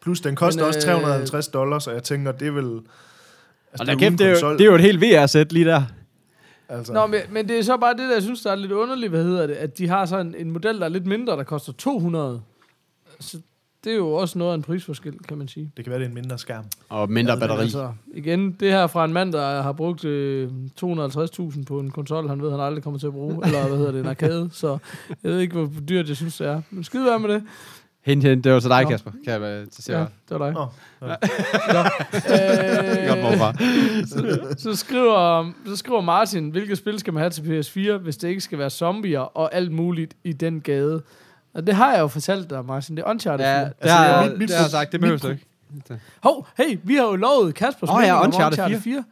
Plus, 0.00 0.20
den 0.20 0.36
koster 0.36 0.60
Men, 0.62 0.68
også 0.68 0.78
øh, 0.78 0.82
350 0.84 1.48
dollars, 1.48 1.86
og 1.86 1.94
jeg 1.94 2.02
tænker, 2.02 2.32
det 2.32 2.48
er 2.48 2.52
vel... 2.52 2.64
Altså, 2.64 2.82
Og 3.78 3.78
det 3.78 3.86
der 3.86 3.92
er 3.92 4.10
kæft, 4.10 4.18
det, 4.18 4.26
er 4.26 4.30
jo, 4.30 4.34
konsol. 4.34 4.52
det 4.52 4.60
er 4.60 4.64
jo 4.66 4.74
et 4.74 4.80
helt 4.80 5.00
VR-sæt 5.00 5.52
lige 5.52 5.64
der. 5.64 5.82
Altså, 6.68 6.92
Nå, 6.92 7.06
men, 7.06 7.20
men 7.30 7.48
det 7.48 7.58
er 7.58 7.62
så 7.62 7.76
bare 7.76 7.92
det, 7.92 8.08
der 8.08 8.12
jeg 8.12 8.22
synes, 8.22 8.42
der 8.42 8.50
er 8.50 8.54
lidt 8.54 8.72
underligt, 8.72 9.10
hvad 9.10 9.24
hedder 9.24 9.46
det, 9.46 9.54
at 9.54 9.78
de 9.78 9.88
har 9.88 10.06
sådan 10.06 10.34
en 10.38 10.50
model, 10.50 10.78
der 10.78 10.84
er 10.84 10.88
lidt 10.88 11.06
mindre, 11.06 11.36
der 11.36 11.42
koster 11.42 11.72
200. 11.72 12.40
Så 13.20 13.38
det 13.84 13.92
er 13.92 13.96
jo 13.96 14.12
også 14.12 14.38
noget 14.38 14.52
af 14.52 14.56
en 14.56 14.62
prisforskel, 14.62 15.18
kan 15.28 15.38
man 15.38 15.48
sige. 15.48 15.72
det 15.76 15.84
kan 15.84 15.90
være, 15.90 15.98
det 15.98 16.04
er 16.04 16.08
en 16.08 16.14
mindre 16.14 16.38
skærm. 16.38 16.64
Og 16.88 17.10
mindre 17.10 17.36
Men 17.36 17.40
batteri. 17.40 17.60
Altså, 17.60 17.92
igen, 18.14 18.52
det 18.52 18.72
her 18.72 18.86
fra 18.86 19.04
en 19.04 19.12
mand, 19.12 19.32
der 19.32 19.62
har 19.62 19.72
brugt 19.72 20.04
øh, 20.04 20.50
250.000 20.80 21.64
på 21.64 21.80
en 21.80 21.90
konsol, 21.90 22.28
han 22.28 22.42
ved, 22.42 22.50
han 22.50 22.60
aldrig 22.60 22.84
kommer 22.84 23.00
til 23.00 23.06
at 23.06 23.12
bruge, 23.12 23.46
eller 23.46 23.68
hvad 23.68 23.78
hedder 23.78 23.92
det, 23.92 24.00
en 24.00 24.06
arcade, 24.06 24.48
så 24.52 24.78
jeg 25.22 25.32
ved 25.32 25.38
ikke, 25.38 25.54
hvor 25.54 25.70
dyrt 25.88 26.08
jeg 26.08 26.16
synes, 26.16 26.36
det 26.36 26.46
er. 26.46 26.62
Men 26.70 26.84
skide 26.84 27.04
være 27.04 27.18
med 27.18 27.28
det. 27.28 27.42
Hint, 28.08 28.22
hint, 28.24 28.44
det 28.44 28.52
var 28.52 28.60
til 28.60 28.70
dig, 28.70 28.82
Nå. 28.82 28.88
Kasper. 28.90 29.10
Kan 29.24 29.42
jeg 29.42 29.66
til 29.70 29.84
Ja, 29.92 29.98
ja. 29.98 30.04
det 30.28 30.38
var 30.40 30.46
dig. 30.46 30.54
Nå, 30.54 30.66
Godt, 33.08 33.18
Øh, 33.18 33.24
hvorfra. 33.24 33.52
så, 34.56 34.76
skriver, 34.76 35.52
så 35.66 35.76
skriver 35.76 36.00
Martin, 36.00 36.50
hvilket 36.50 36.78
spil 36.78 36.98
skal 36.98 37.12
man 37.12 37.20
have 37.20 37.30
til 37.30 37.42
PS4, 37.42 37.96
hvis 37.96 38.16
det 38.16 38.28
ikke 38.28 38.40
skal 38.40 38.58
være 38.58 38.70
zombier 38.70 39.20
og 39.20 39.54
alt 39.54 39.72
muligt 39.72 40.14
i 40.24 40.32
den 40.32 40.60
gade. 40.60 41.02
Og 41.54 41.66
det 41.66 41.74
har 41.74 41.92
jeg 41.92 42.00
jo 42.00 42.06
fortalt 42.08 42.50
dig, 42.50 42.64
Martin. 42.64 42.96
Det 42.96 43.02
er 43.06 43.10
Uncharted 43.10 43.44
Ja, 43.46 43.58
4. 43.58 43.64
det 43.64 43.72
Altså, 43.80 43.96
har, 43.96 44.24
mit- 44.26 44.38
mit 44.38 44.48
det 44.48 44.56
har 44.56 44.64
jeg 44.64 44.70
sagt. 44.70 44.92
Det 44.92 45.00
behøver 45.00 45.18
du 45.18 45.28
ikke. 45.28 45.44
Hov, 46.22 46.46
hey, 46.58 46.78
vi 46.84 46.94
har 46.94 47.04
jo 47.04 47.16
lovet 47.16 47.54
Kaspers 47.54 47.90
oh, 47.90 48.02
ja, 48.04 48.24
Uncharted 48.24 48.58
Uncharted 48.58 48.80
4. 48.80 49.04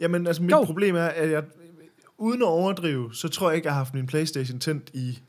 Jamen, 0.00 0.26
altså, 0.26 0.42
mit 0.42 0.50
Jo. 0.52 0.64
problem 0.64 0.96
er, 0.96 1.00
at 1.06 1.30
jeg, 1.30 1.42
uden 2.18 2.42
at 2.42 2.46
overdrive, 2.48 3.14
så 3.14 3.28
tror 3.28 3.48
jeg 3.50 3.56
ikke, 3.56 3.66
jeg 3.66 3.72
har 3.74 3.78
haft 3.80 3.94
min 3.94 4.06
Playstation 4.06 4.58
tændt 4.58 4.90
i 4.94 4.98
10 5.10 5.18
år. 5.18 5.27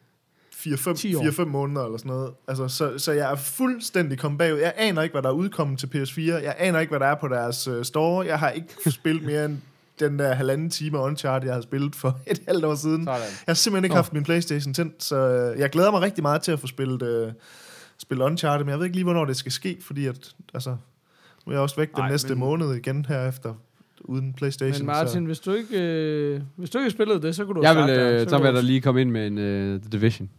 4-5 0.60 1.46
måneder 1.46 1.86
eller 1.86 1.98
sådan 1.98 2.10
noget. 2.10 2.32
Altså, 2.48 2.68
så, 2.68 2.98
så 2.98 3.12
jeg 3.12 3.32
er 3.32 3.36
fuldstændig 3.36 4.18
kommet 4.20 4.38
bagud. 4.40 4.58
Jeg 4.60 4.74
aner 4.78 5.02
ikke, 5.02 5.14
hvad 5.14 5.22
der 5.22 5.30
er 5.30 5.34
udkommet 5.34 5.80
til 5.80 5.88
PS4. 5.88 6.22
Jeg 6.22 6.56
aner 6.58 6.80
ikke, 6.80 6.90
hvad 6.92 7.00
der 7.00 7.06
er 7.06 7.16
på 7.16 7.28
deres 7.28 7.68
uh, 7.68 7.84
store. 7.84 8.26
Jeg 8.26 8.40
har 8.40 8.50
ikke 8.50 8.92
spillet 8.92 9.24
mere 9.26 9.46
end 9.46 9.58
den 10.00 10.20
der 10.20 10.34
halvanden 10.34 10.70
time 10.70 10.98
Uncharted, 10.98 11.48
jeg 11.48 11.56
har 11.56 11.62
spillet 11.62 11.96
for 11.96 12.20
et 12.32 12.42
halvt 12.48 12.66
år 12.66 12.76
siden. 12.76 13.06
Sådan. 13.06 13.20
Jeg 13.22 13.28
har 13.48 13.54
simpelthen 13.54 13.84
ikke 13.86 13.94
Nå. 13.94 13.98
haft 13.98 14.14
min 14.14 14.24
Playstation 14.24 14.74
tændt, 14.74 15.04
så 15.04 15.16
øh, 15.16 15.60
jeg 15.60 15.70
glæder 15.70 15.92
mig 15.92 16.02
rigtig 16.02 16.22
meget 16.22 16.42
til 16.42 16.52
at 16.52 16.60
få 16.60 16.68
spillet, 16.68 17.26
uh, 17.28 17.32
spillet 17.98 18.26
Uncharted, 18.26 18.66
men 18.66 18.70
jeg 18.72 18.78
ved 18.80 18.86
ikke 18.86 18.96
lige, 18.98 19.04
hvornår 19.04 19.26
det 19.26 19.36
skal 19.38 19.52
ske, 19.52 19.78
fordi 19.82 20.06
at, 20.06 20.34
altså, 20.54 20.70
nu 20.70 20.78
er 21.48 21.52
jeg 21.52 21.60
også 21.62 21.76
væk 21.76 21.92
den 21.96 22.00
Ej, 22.04 22.10
næste 22.10 22.30
men- 22.30 22.40
måned 22.40 22.74
igen 22.76 23.06
herefter, 23.06 23.54
uden 24.02 24.34
Playstation. 24.34 24.78
Men 24.80 24.96
Martin, 24.96 25.26
hvis 25.26 25.40
du 25.40 25.54
ikke, 25.54 25.82
øh, 25.82 26.42
hvis 26.56 26.70
du 26.70 26.78
ikke 26.78 26.86
har 26.86 26.90
spillet 26.92 27.24
det, 27.24 27.36
så 27.36 27.46
kunne 27.46 27.56
du 27.56 27.62
Jeg 27.62 27.74
have 27.74 27.86
vil, 27.86 27.96
sagt 27.96 28.06
øh, 28.14 28.20
så 28.20 28.26
kunne 28.36 28.42
vil 28.44 28.52
du- 28.52 28.56
der 28.56 28.62
lige 28.62 28.82
komme 28.82 29.02
ind 29.02 29.12
med 29.12 29.28
en 29.28 29.38
uh, 29.38 29.82
The 29.82 29.90
Division. 29.92 30.30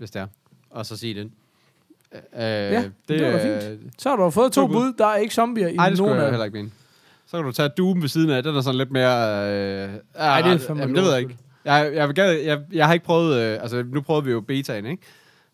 Hvis 0.00 0.10
det 0.10 0.20
er. 0.22 0.26
Og 0.70 0.86
så 0.86 0.96
sige 0.96 1.14
den. 1.14 1.32
Øh, 2.14 2.20
Ja, 2.42 2.84
det 3.08 3.22
var 3.22 3.28
er- 3.28 3.60
fint. 3.60 4.02
Så 4.02 4.08
har 4.08 4.16
du 4.16 4.30
fået 4.30 4.52
to 4.52 4.66
bud. 4.66 4.92
Der 4.98 5.06
er 5.06 5.16
ikke 5.16 5.34
zombier 5.34 5.68
i 5.68 5.76
Nej, 5.76 5.88
det 5.88 5.98
skulle 5.98 6.06
nogen 6.08 6.18
jeg 6.18 6.26
af 6.26 6.32
heller 6.32 6.44
ikke 6.44 6.56
mene. 6.56 6.70
Så 7.26 7.36
kan 7.36 7.44
du 7.46 7.52
tage 7.52 7.68
Doom 7.68 8.02
ved 8.02 8.08
siden 8.08 8.30
af. 8.30 8.42
Den 8.42 8.56
er 8.56 8.60
sådan 8.60 8.78
lidt 8.78 8.90
mere... 8.90 9.08
Øh, 9.52 9.90
Ej, 10.14 10.42
det 10.42 10.52
er 10.52 10.58
fandme 10.58 10.80
jamen, 10.82 10.96
det 10.96 11.04
ved 11.04 11.10
jeg 11.12 11.20
ikke. 11.20 11.36
Jeg, 11.64 11.90
jeg, 11.94 12.08
gad, 12.14 12.32
jeg, 12.32 12.60
jeg 12.72 12.86
har 12.86 12.92
ikke 12.94 13.04
prøvet... 13.06 13.40
Øh, 13.40 13.62
altså, 13.62 13.84
nu 13.92 14.00
prøvede 14.00 14.24
vi 14.24 14.30
jo 14.30 14.40
betaen, 14.40 14.86
ikke? 14.86 15.02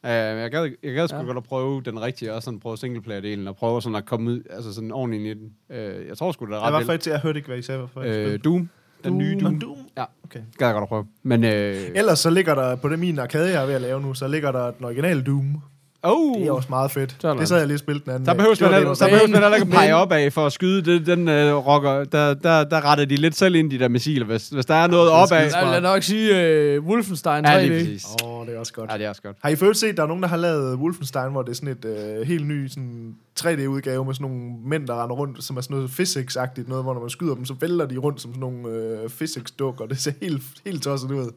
Uh, 0.05 0.11
jeg 0.11 0.51
gad, 0.51 0.70
jeg 0.82 0.94
gad 0.94 1.09
sgu 1.09 1.18
Ja. 1.18 1.24
godt 1.24 1.36
at 1.36 1.44
prøve 1.44 1.82
den 1.84 2.03
rigtige, 2.03 2.34
og 2.34 2.42
sådan 2.42 2.61
prøve 2.61 2.76
singleplayer-delen, 2.76 3.49
og 3.49 3.57
prøve 3.57 3.82
sådan 3.82 3.97
at 3.97 4.05
komme 4.07 4.30
ud, 4.30 4.42
altså 4.51 4.74
sådan 4.74 4.92
ordentligt 4.92 5.20
ind 5.20 5.40
i 5.40 5.42
den. 5.42 5.53
Uh, 6.01 6.07
jeg 6.09 6.18
tror 6.18 6.32
sgu, 6.32 6.44
det 6.47 6.53
er 6.53 6.64
Jeg 6.64 6.72
var 6.72 6.78
ret 6.78 6.86
faktisk, 6.86 7.11
jeg 7.12 7.20
hørte 7.20 7.38
ikke, 7.38 7.49
hvad 7.49 7.59
I 7.59 7.62
sagde. 7.62 7.78
Hvorfor 7.78 8.03
jeg 8.03 8.16
Øh. 8.26 8.44
Doom. 8.44 8.68
Den 9.05 9.18
nye 9.18 9.38
Doom. 9.40 9.53
Nå, 9.53 9.59
Doom. 9.59 9.76
Ja. 9.99 10.05
Okay. 10.24 10.40
Gad 10.59 10.66
jeg 10.66 10.72
godt 10.74 10.82
at 10.82 10.88
prøve. 10.88 11.05
Men... 11.22 11.44
Øh, 11.44 11.76
Ellers 11.94 12.18
så 12.18 12.30
ligger 12.30 12.55
der, 12.55 12.76
på 12.76 12.88
det 12.88 12.99
min 12.99 13.18
arcade, 13.18 13.51
jeg 13.53 13.62
er 13.62 13.66
ved 13.66 13.74
at 13.74 13.80
lave 13.80 14.01
nu, 14.01 14.14
så 14.14 14.28
ligger 14.28 14.53
der 14.53 14.70
den 14.70 14.84
originale 14.84 15.22
Doom. 15.22 15.57
oh, 16.03 16.38
Det 16.40 16.47
er 16.49 16.53
også 16.53 16.68
meget 16.70 16.90
fedt. 16.90 17.16
Sådan. 17.20 17.38
Det 17.38 17.49
sad 17.49 17.59
jeg 17.59 17.66
lige 17.66 17.74
og 17.76 17.78
spillet 17.78 18.05
den 18.05 18.12
anden 18.12 18.26
Der 18.26 18.34
behøves 18.34 18.61
man, 18.61 18.72
heller- 18.74 18.88
jeg 18.88 18.99
der 18.99 19.05
var- 19.05 19.11
behøves 19.11 19.30
man 19.30 19.40
heller 19.42 19.57
ikke 19.57 19.66
at 19.66 19.72
pege 19.74 19.94
op 19.94 20.12
af 20.12 20.32
for 20.32 20.47
at 20.47 20.53
skyde. 20.53 20.82
Det, 20.82 21.07
den 21.07 21.28
uh, 21.28 21.66
rocker, 21.66 22.05
der, 22.05 22.34
der, 22.34 22.64
der 22.64 22.84
retter 22.84 23.05
de 23.05 23.16
lidt 23.16 23.36
selv 23.36 23.55
ind, 23.55 23.70
de 23.70 23.78
der 23.78 23.88
missiler. 23.88 24.26
Hvis, 24.26 24.49
hvis 24.49 24.66
der 24.66 24.74
er 24.74 24.86
noget 24.86 25.11
opad... 25.11 25.51
skide 25.51 25.59
Jeg 25.66 25.74
vil 25.74 25.82
nok 25.82 26.03
sige 26.03 26.78
uh, 26.78 26.86
Wolfenstein 26.86 27.47
3D. 27.47 27.51
Ja, 27.51 27.64
lige 27.66 27.80
præcis. 27.80 28.05
Åh, 28.24 28.40
oh, 28.40 28.47
det 28.47 28.55
er 28.55 28.59
også 28.59 28.72
godt. 28.72 28.90
Ja, 28.92 28.99
det 28.99 29.05
er 29.05 29.09
også 29.09 29.22
godt. 29.22 29.36
Har 29.42 29.51
I 29.51 29.57
først 29.57 29.80
set, 29.80 29.97
der 29.97 30.03
er 30.03 30.07
nogen, 30.07 30.22
der 30.22 30.28
har 30.28 30.36
lavet 30.36 30.74
Wolfenstein, 30.78 31.30
hvor 31.30 31.42
det 31.42 31.51
er 31.51 31.55
sådan 31.55 31.68
et 31.68 31.84
øh, 31.84 32.26
helt 32.26 32.47
ny 32.47 32.66
sådan 32.68 33.14
3D-udgave 33.47 34.05
med 34.05 34.14
sådan 34.14 34.30
nogle 34.30 34.53
mænd, 34.66 34.86
der 34.86 35.03
render 35.03 35.16
rundt, 35.16 35.44
som 35.44 35.57
er 35.57 35.61
sådan 35.61 35.76
noget 35.76 35.90
physics-agtigt 35.90 36.68
noget, 36.68 36.84
hvor 36.84 36.94
når 36.94 37.01
man 37.01 37.11
skyder 37.11 37.34
dem, 37.34 37.44
så 37.44 37.55
vælter 37.61 37.86
de 37.86 37.97
rundt 37.97 38.20
som 38.20 38.30
sådan 38.30 38.40
nogle 38.40 38.68
øh, 38.68 39.09
physics-dukker. 39.11 39.86
Det 39.86 39.99
ser 39.99 40.12
helt, 40.22 40.42
helt 40.66 40.82
tosset 40.82 41.11
ud. 41.11 41.30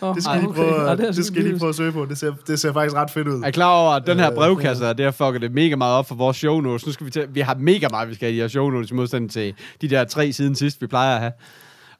Oh, 0.00 0.14
Det 0.14 0.22
skal, 0.24 0.42
I 0.42 0.46
prøve, 0.46 0.82
Ja, 0.90 0.96
det, 0.96 1.16
det 1.16 1.24
skal 1.24 1.42
lige 1.42 1.58
prøve 1.58 1.68
at 1.68 1.74
søge 1.74 1.92
på. 1.92 2.04
Det 2.04 2.18
ser, 2.18 2.32
det 2.46 2.60
ser 2.60 2.72
faktisk 2.72 2.96
ret 2.96 3.10
fedt 3.10 3.28
ud. 3.28 3.42
Er 3.44 3.50
klar 3.50 3.70
over, 3.82 3.92
at 3.92 4.06
den 4.06 4.18
her 4.18 4.30
Øh, 4.30 4.36
brevkasse, 4.36 4.84
der, 4.84 4.92
det 4.92 5.04
har 5.04 5.12
fucket 5.12 5.42
det 5.42 5.52
mega 5.54 5.76
meget 5.76 5.94
op 5.94 6.08
for 6.08 6.14
vores 6.14 6.36
show 6.36 6.60
notes. 6.60 6.86
Nu 6.86 6.92
skal 6.92 7.06
vi 7.06 7.10
til, 7.10 7.26
vi 7.30 7.40
har 7.40 7.54
mega 7.54 7.86
meget, 7.90 8.08
vi 8.08 8.14
skal 8.14 8.26
have 8.26 8.32
i 8.32 8.36
de 8.36 8.40
her 8.40 8.48
show 8.48 8.70
notes, 8.70 8.90
i 8.90 8.94
modsætning 8.94 9.30
til 9.30 9.54
de 9.80 9.88
der 9.88 10.04
tre 10.04 10.32
siden 10.32 10.54
sidst, 10.54 10.80
vi 10.82 10.86
plejer 10.86 11.14
at 11.14 11.20
have. 11.20 11.32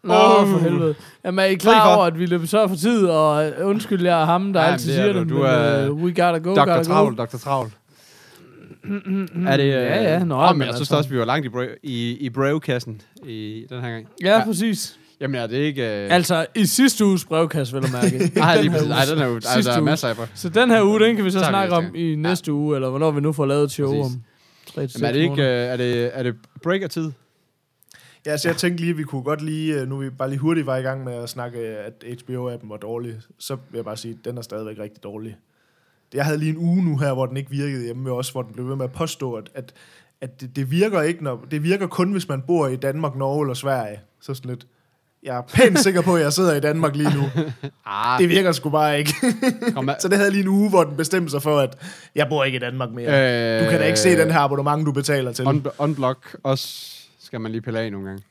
Nå, 0.04 0.14
for 0.46 0.58
helvede. 0.58 0.94
Jamen, 1.24 1.38
er 1.38 1.44
I 1.44 1.54
klar 1.54 1.96
over, 1.96 2.04
at 2.06 2.18
vi 2.18 2.26
løber 2.26 2.46
så 2.46 2.68
for 2.68 2.76
tid, 2.76 3.06
og 3.06 3.46
øh, 3.46 3.52
undskyld, 3.68 4.02
jeg 4.04 4.20
er 4.20 4.24
ham, 4.24 4.52
der 4.52 4.60
Ja, 4.62 4.66
altid 4.72 4.92
det 4.92 4.98
er 4.98 5.02
siger 5.02 5.12
du. 5.12 5.20
det, 5.20 5.28
Du 5.28 5.34
men 5.34 5.44
er 5.46 5.88
uh, 5.90 6.02
we 6.02 6.08
gotta 6.08 6.38
go, 6.38 6.50
Dr. 6.54 6.58
gotta 6.58 6.82
Travl, 6.82 7.16
go. 7.16 7.24
Dr. 7.24 7.36
Travl. 7.36 7.70
Er 9.46 9.56
det... 9.56 9.64
Øh, 9.64 9.70
Ja, 9.70 10.02
ja, 10.02 10.18
nå, 10.18 10.24
Nå, 10.24 10.48
men 10.48 10.58
men 10.58 10.66
jeg 10.66 10.74
synes 10.74 10.80
altså- 10.80 10.96
også, 10.96 11.10
vi 11.10 11.18
var 11.18 11.24
langt 11.24 11.46
i, 11.46 11.48
brev, 11.48 11.68
i, 11.82 12.16
i 12.20 12.30
brevkassen 12.30 13.00
i 13.26 13.66
den 13.68 13.80
her 13.80 13.90
gang. 13.90 14.06
Ja, 14.22 14.44
præcis. 14.44 14.98
Jamen 15.20 15.40
er 15.40 15.46
det 15.46 15.56
ikke... 15.56 15.82
Øh... 16.04 16.14
Altså, 16.14 16.46
i 16.54 16.66
sidste 16.66 17.04
uges 17.04 17.24
brevkasse, 17.24 17.74
vil 17.74 17.82
jeg 17.82 17.92
mærke. 18.02 18.30
Nej, 18.40 18.54
lige 18.60 18.64
Den 18.64 18.72
her 18.72 18.78
præcis. 18.78 18.88
Nej, 18.88 19.04
den 19.04 19.18
er 19.18 19.26
jo... 19.26 19.34
sidste 19.40 19.56
Altså, 19.56 19.70
der 19.70 19.76
er 19.76 19.80
uge. 19.80 19.84
masser 19.90 20.08
af... 20.08 20.16
Så 20.34 20.48
den 20.48 20.70
her 20.70 20.82
uge, 20.82 21.00
den 21.00 21.16
kan 21.16 21.24
vi 21.24 21.30
så 21.30 21.38
snakke 21.38 21.74
om 21.74 21.94
i 21.94 22.14
næste 22.14 22.52
uge, 22.52 22.74
eller 22.76 22.90
hvornår 22.90 23.10
vi 23.10 23.20
nu 23.20 23.32
får 23.32 23.46
lavet 23.46 23.68
Præcis. 23.68 23.80
om 23.82 24.22
3 24.66 24.86
til 24.86 25.00
Jamen 25.00 25.04
er 25.04 25.12
6 25.12 25.14
det 25.14 25.16
ikke... 25.16 25.42
Øh, 25.42 25.48
er 25.72 25.76
det, 25.76 26.10
er 26.18 26.22
det 26.22 26.34
breaker-tid? 26.62 27.10
Ja, 28.26 28.36
så 28.36 28.48
jeg 28.48 28.56
tænkte 28.56 28.80
lige, 28.82 28.90
at 28.90 28.98
vi 28.98 29.02
kunne 29.02 29.22
godt 29.22 29.42
lige, 29.42 29.80
øh, 29.80 29.88
nu 29.88 29.96
vi 29.96 30.10
bare 30.10 30.28
lige 30.28 30.38
hurtigt 30.38 30.66
var 30.66 30.76
i 30.76 30.82
gang 30.82 31.04
med 31.04 31.14
at 31.14 31.28
snakke, 31.28 31.58
øh, 31.58 31.76
at 31.86 32.04
HBO-appen 32.04 32.68
var 32.68 32.76
dårlig, 32.76 33.14
så 33.38 33.54
vil 33.54 33.78
jeg 33.78 33.84
bare 33.84 33.96
sige, 33.96 34.16
at 34.18 34.24
den 34.30 34.38
er 34.38 34.42
stadigvæk 34.42 34.78
rigtig 34.78 35.02
dårlig. 35.02 35.36
Jeg 36.14 36.24
havde 36.24 36.38
lige 36.38 36.50
en 36.50 36.56
uge 36.58 36.84
nu 36.84 36.96
her, 36.98 37.12
hvor 37.14 37.26
den 37.26 37.36
ikke 37.36 37.50
virkede 37.50 37.84
hjemme 37.84 38.04
ved 38.04 38.12
os, 38.12 38.30
hvor 38.30 38.42
den 38.42 38.52
blev 38.52 38.68
ved 38.68 38.76
med 38.76 38.84
at 38.84 38.92
påstå, 38.92 39.34
at, 39.34 39.50
at, 39.54 39.72
at 40.20 40.40
det, 40.40 40.56
det, 40.56 40.70
virker 40.70 41.02
ikke, 41.02 41.24
når, 41.24 41.44
det 41.50 41.62
virker 41.62 41.86
kun, 41.86 42.12
hvis 42.12 42.28
man 42.28 42.42
bor 42.46 42.68
i 42.68 42.76
Danmark, 42.76 43.16
Norge 43.16 43.44
eller 43.44 43.54
Sverige. 43.54 44.00
Så 44.20 44.34
sådan 44.34 44.48
lidt, 44.48 44.66
jeg 45.22 45.36
er 45.36 45.42
pænt 45.54 45.78
sikker 45.84 46.02
på, 46.02 46.16
at 46.16 46.22
jeg 46.22 46.32
sidder 46.32 46.54
i 46.54 46.60
Danmark 46.60 46.96
lige 46.96 47.10
nu. 47.16 47.22
Ah, 47.86 48.20
Det 48.20 48.28
virker 48.28 48.52
sgu 48.52 48.70
bare 48.70 48.98
ikke. 48.98 49.10
så 50.00 50.08
det 50.10 50.18
havde 50.18 50.30
lige 50.30 50.42
en 50.42 50.48
uge, 50.48 50.68
hvor 50.70 50.84
den 50.84 50.96
bestemte 50.96 51.30
sig 51.30 51.42
for, 51.42 51.58
at 51.58 51.76
jeg 52.14 52.26
bor 52.28 52.44
ikke 52.44 52.56
i 52.56 52.58
Danmark 52.58 52.90
mere. 52.92 53.06
Øh, 53.58 53.64
Du 53.64 53.70
kan 53.70 53.80
da 53.80 53.86
ikke 53.86 53.98
se 53.98 54.18
den 54.18 54.30
her 54.30 54.38
abonnement, 54.40 54.86
du 54.86 54.92
betaler 54.92 55.32
til. 55.32 55.42
Un- 55.46 55.70
unblock 55.78 56.36
også 56.42 56.94
skal 57.20 57.40
man 57.40 57.52
lige 57.52 57.62
pille 57.62 57.80
af 57.80 57.92
nogle 57.92 58.06
gange, 58.08 58.22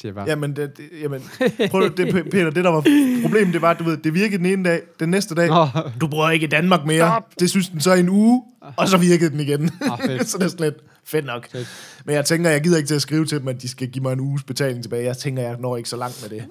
siger 0.00 0.08
jeg 0.08 0.14
bare. 0.14 0.24
Jamen, 0.28 0.56
det, 0.56 0.76
det, 0.76 0.84
jamen 1.02 1.22
prøv, 1.70 1.96
det, 1.96 2.24
Peter, 2.30 2.50
det 2.50 2.64
der 2.64 2.70
var 2.70 2.84
problemet, 3.22 3.54
det 3.54 3.62
var, 3.62 3.70
at 3.70 3.78
du 3.78 3.84
ved, 3.84 3.96
det 3.96 4.14
virkede 4.14 4.38
den 4.38 4.46
ene 4.46 4.64
dag, 4.68 4.80
den 5.00 5.08
næste 5.08 5.34
dag, 5.34 5.48
Nå, 5.48 5.66
du 6.00 6.06
bor 6.06 6.30
ikke 6.30 6.44
i 6.46 6.48
Danmark 6.48 6.86
mere. 6.86 7.22
Det 7.40 7.50
synes 7.50 7.68
den 7.68 7.80
så 7.80 7.94
i 7.94 8.00
en 8.00 8.08
uge, 8.08 8.42
og 8.76 8.88
så 8.88 8.96
virkede 8.98 9.30
den 9.30 9.40
igen. 9.40 9.70
Ah, 9.80 9.98
så 10.26 10.38
det 10.38 10.44
er 10.44 10.48
sådan 10.48 10.64
lidt 10.64 10.74
fedt 11.04 11.24
nok. 11.26 11.48
Fedt. 11.52 11.68
Men 12.04 12.14
jeg 12.14 12.24
tænker, 12.24 12.50
jeg 12.50 12.60
gider 12.62 12.76
ikke 12.76 12.86
til 12.88 12.94
at 12.94 13.02
skrive 13.02 13.24
til 13.26 13.40
dem, 13.40 13.48
at 13.48 13.62
de 13.62 13.68
skal 13.68 13.88
give 13.88 14.02
mig 14.02 14.12
en 14.12 14.20
uges 14.20 14.42
betaling 14.42 14.82
tilbage. 14.82 15.04
Jeg 15.04 15.16
tænker, 15.16 15.42
jeg 15.42 15.56
når 15.60 15.76
ikke 15.76 15.88
så 15.88 15.96
langt 15.96 16.28
med 16.30 16.38
det. 16.38 16.44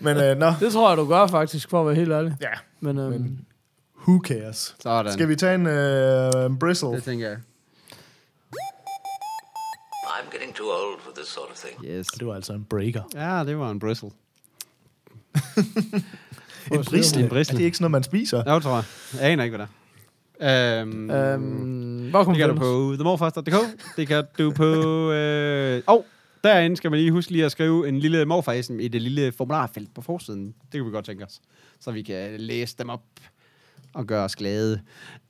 Men 0.00 0.16
øh, 0.16 0.36
nå, 0.38 0.52
Det 0.60 0.72
tror 0.72 0.88
jeg, 0.90 0.98
du 0.98 1.04
gør 1.08 1.26
faktisk, 1.26 1.70
for 1.70 1.80
at 1.80 1.86
være 1.86 1.94
helt 1.94 2.12
ærlig. 2.12 2.36
ja, 2.42 2.48
Men, 2.80 2.98
øhm, 2.98 3.10
Men- 3.10 3.40
who 4.08 4.20
cares? 4.26 4.76
sådan. 4.82 5.12
Skal 5.12 5.28
vi 5.28 5.36
tage 5.36 5.54
en 5.54 5.66
øh, 5.66 6.58
bristle? 6.58 6.88
Det 6.88 7.02
tænker 7.04 7.28
jeg. 7.28 7.36
I'm 10.16 10.28
getting 10.32 10.54
too 10.54 10.70
old 10.78 11.00
for 11.00 11.12
this 11.16 11.28
sort 11.28 11.50
of 11.50 11.56
thing. 11.56 11.84
Yes. 11.84 12.06
Det 12.06 12.26
var 12.26 12.34
altså 12.34 12.52
en 12.52 12.64
breaker. 12.64 13.02
Ja, 13.14 13.44
det 13.44 13.58
var 13.58 13.70
en 13.70 13.78
bristle. 13.78 14.10
En 16.72 16.84
bristle? 16.84 17.22
En 17.22 17.28
bristle. 17.28 17.54
Er 17.54 17.58
det 17.58 17.64
ikke 17.64 17.76
sådan 17.76 17.84
noget, 17.84 17.90
man 17.90 18.02
spiser? 18.02 18.42
Ja, 18.46 18.54
det 18.54 18.62
tror 18.62 18.74
jeg. 18.74 18.84
Jeg 19.20 19.30
aner 19.30 19.44
ikke, 19.44 19.56
hvad 19.56 19.66
det 19.66 19.72
er. 19.72 20.82
Øhm, 20.82 21.10
øhm, 21.10 22.10
hvor 22.10 22.18
det 22.18 22.24
kommer 22.26 22.38
kan 22.38 22.48
du 22.48 22.54
på 22.54 22.94
themorfars.dk. 22.94 23.54
Det 23.96 24.08
kan 24.08 24.24
du 24.38 24.50
på... 24.50 24.64
Øh, 25.12 25.82
og 25.86 26.06
derinde 26.44 26.76
skal 26.76 26.90
man 26.90 27.00
lige 27.00 27.12
huske 27.12 27.32
lige 27.32 27.44
at 27.44 27.52
skrive 27.52 27.88
en 27.88 27.98
lille 27.98 28.24
morfasen 28.24 28.80
i 28.80 28.88
det 28.88 29.02
lille 29.02 29.32
formularfelt 29.32 29.94
på 29.94 30.02
forsiden. 30.02 30.46
Det 30.46 30.78
kan 30.78 30.86
vi 30.86 30.90
godt 30.90 31.04
tænke 31.04 31.24
os. 31.24 31.40
Så 31.80 31.90
vi 31.90 32.02
kan 32.02 32.40
læse 32.40 32.76
dem 32.78 32.88
op 32.88 33.02
og 33.94 34.06
gøre 34.06 34.24
os 34.24 34.36
glade. 34.36 34.80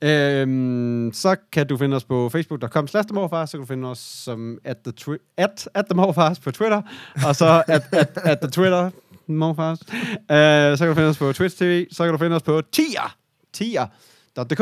Øhm, 0.01 1.11
så 1.13 1.35
kan 1.51 1.67
du 1.67 1.77
finde 1.77 1.95
os 1.95 2.03
på 2.03 2.29
facebook.com 2.29 2.87
slash 2.87 3.07
så 3.09 3.47
kan 3.51 3.59
du 3.59 3.65
finde 3.65 3.87
os 3.87 3.97
som 3.97 4.57
at 4.63 4.77
the, 4.77 4.93
twi- 5.01 5.33
at, 5.37 5.69
at 5.73 5.85
the 5.85 5.95
morfars 5.95 6.39
på 6.39 6.51
Twitter, 6.51 6.81
og 7.25 7.35
så 7.35 7.63
at, 7.67 7.83
at, 7.91 8.09
at 8.15 8.39
the 8.39 8.51
Twitter 8.51 8.89
morfars. 9.27 9.79
Øh, 9.91 10.77
så 10.77 10.85
kan 10.85 10.87
du 10.87 10.93
finde 10.93 11.09
os 11.09 11.17
på 11.17 11.33
Twitch 11.33 11.57
TV, 11.57 11.87
så 11.91 12.03
kan 12.03 12.11
du 12.11 12.17
finde 12.17 12.35
os 12.35 12.43
på 12.43 12.61
tier, 12.71 13.15
tier.dk, 13.53 14.61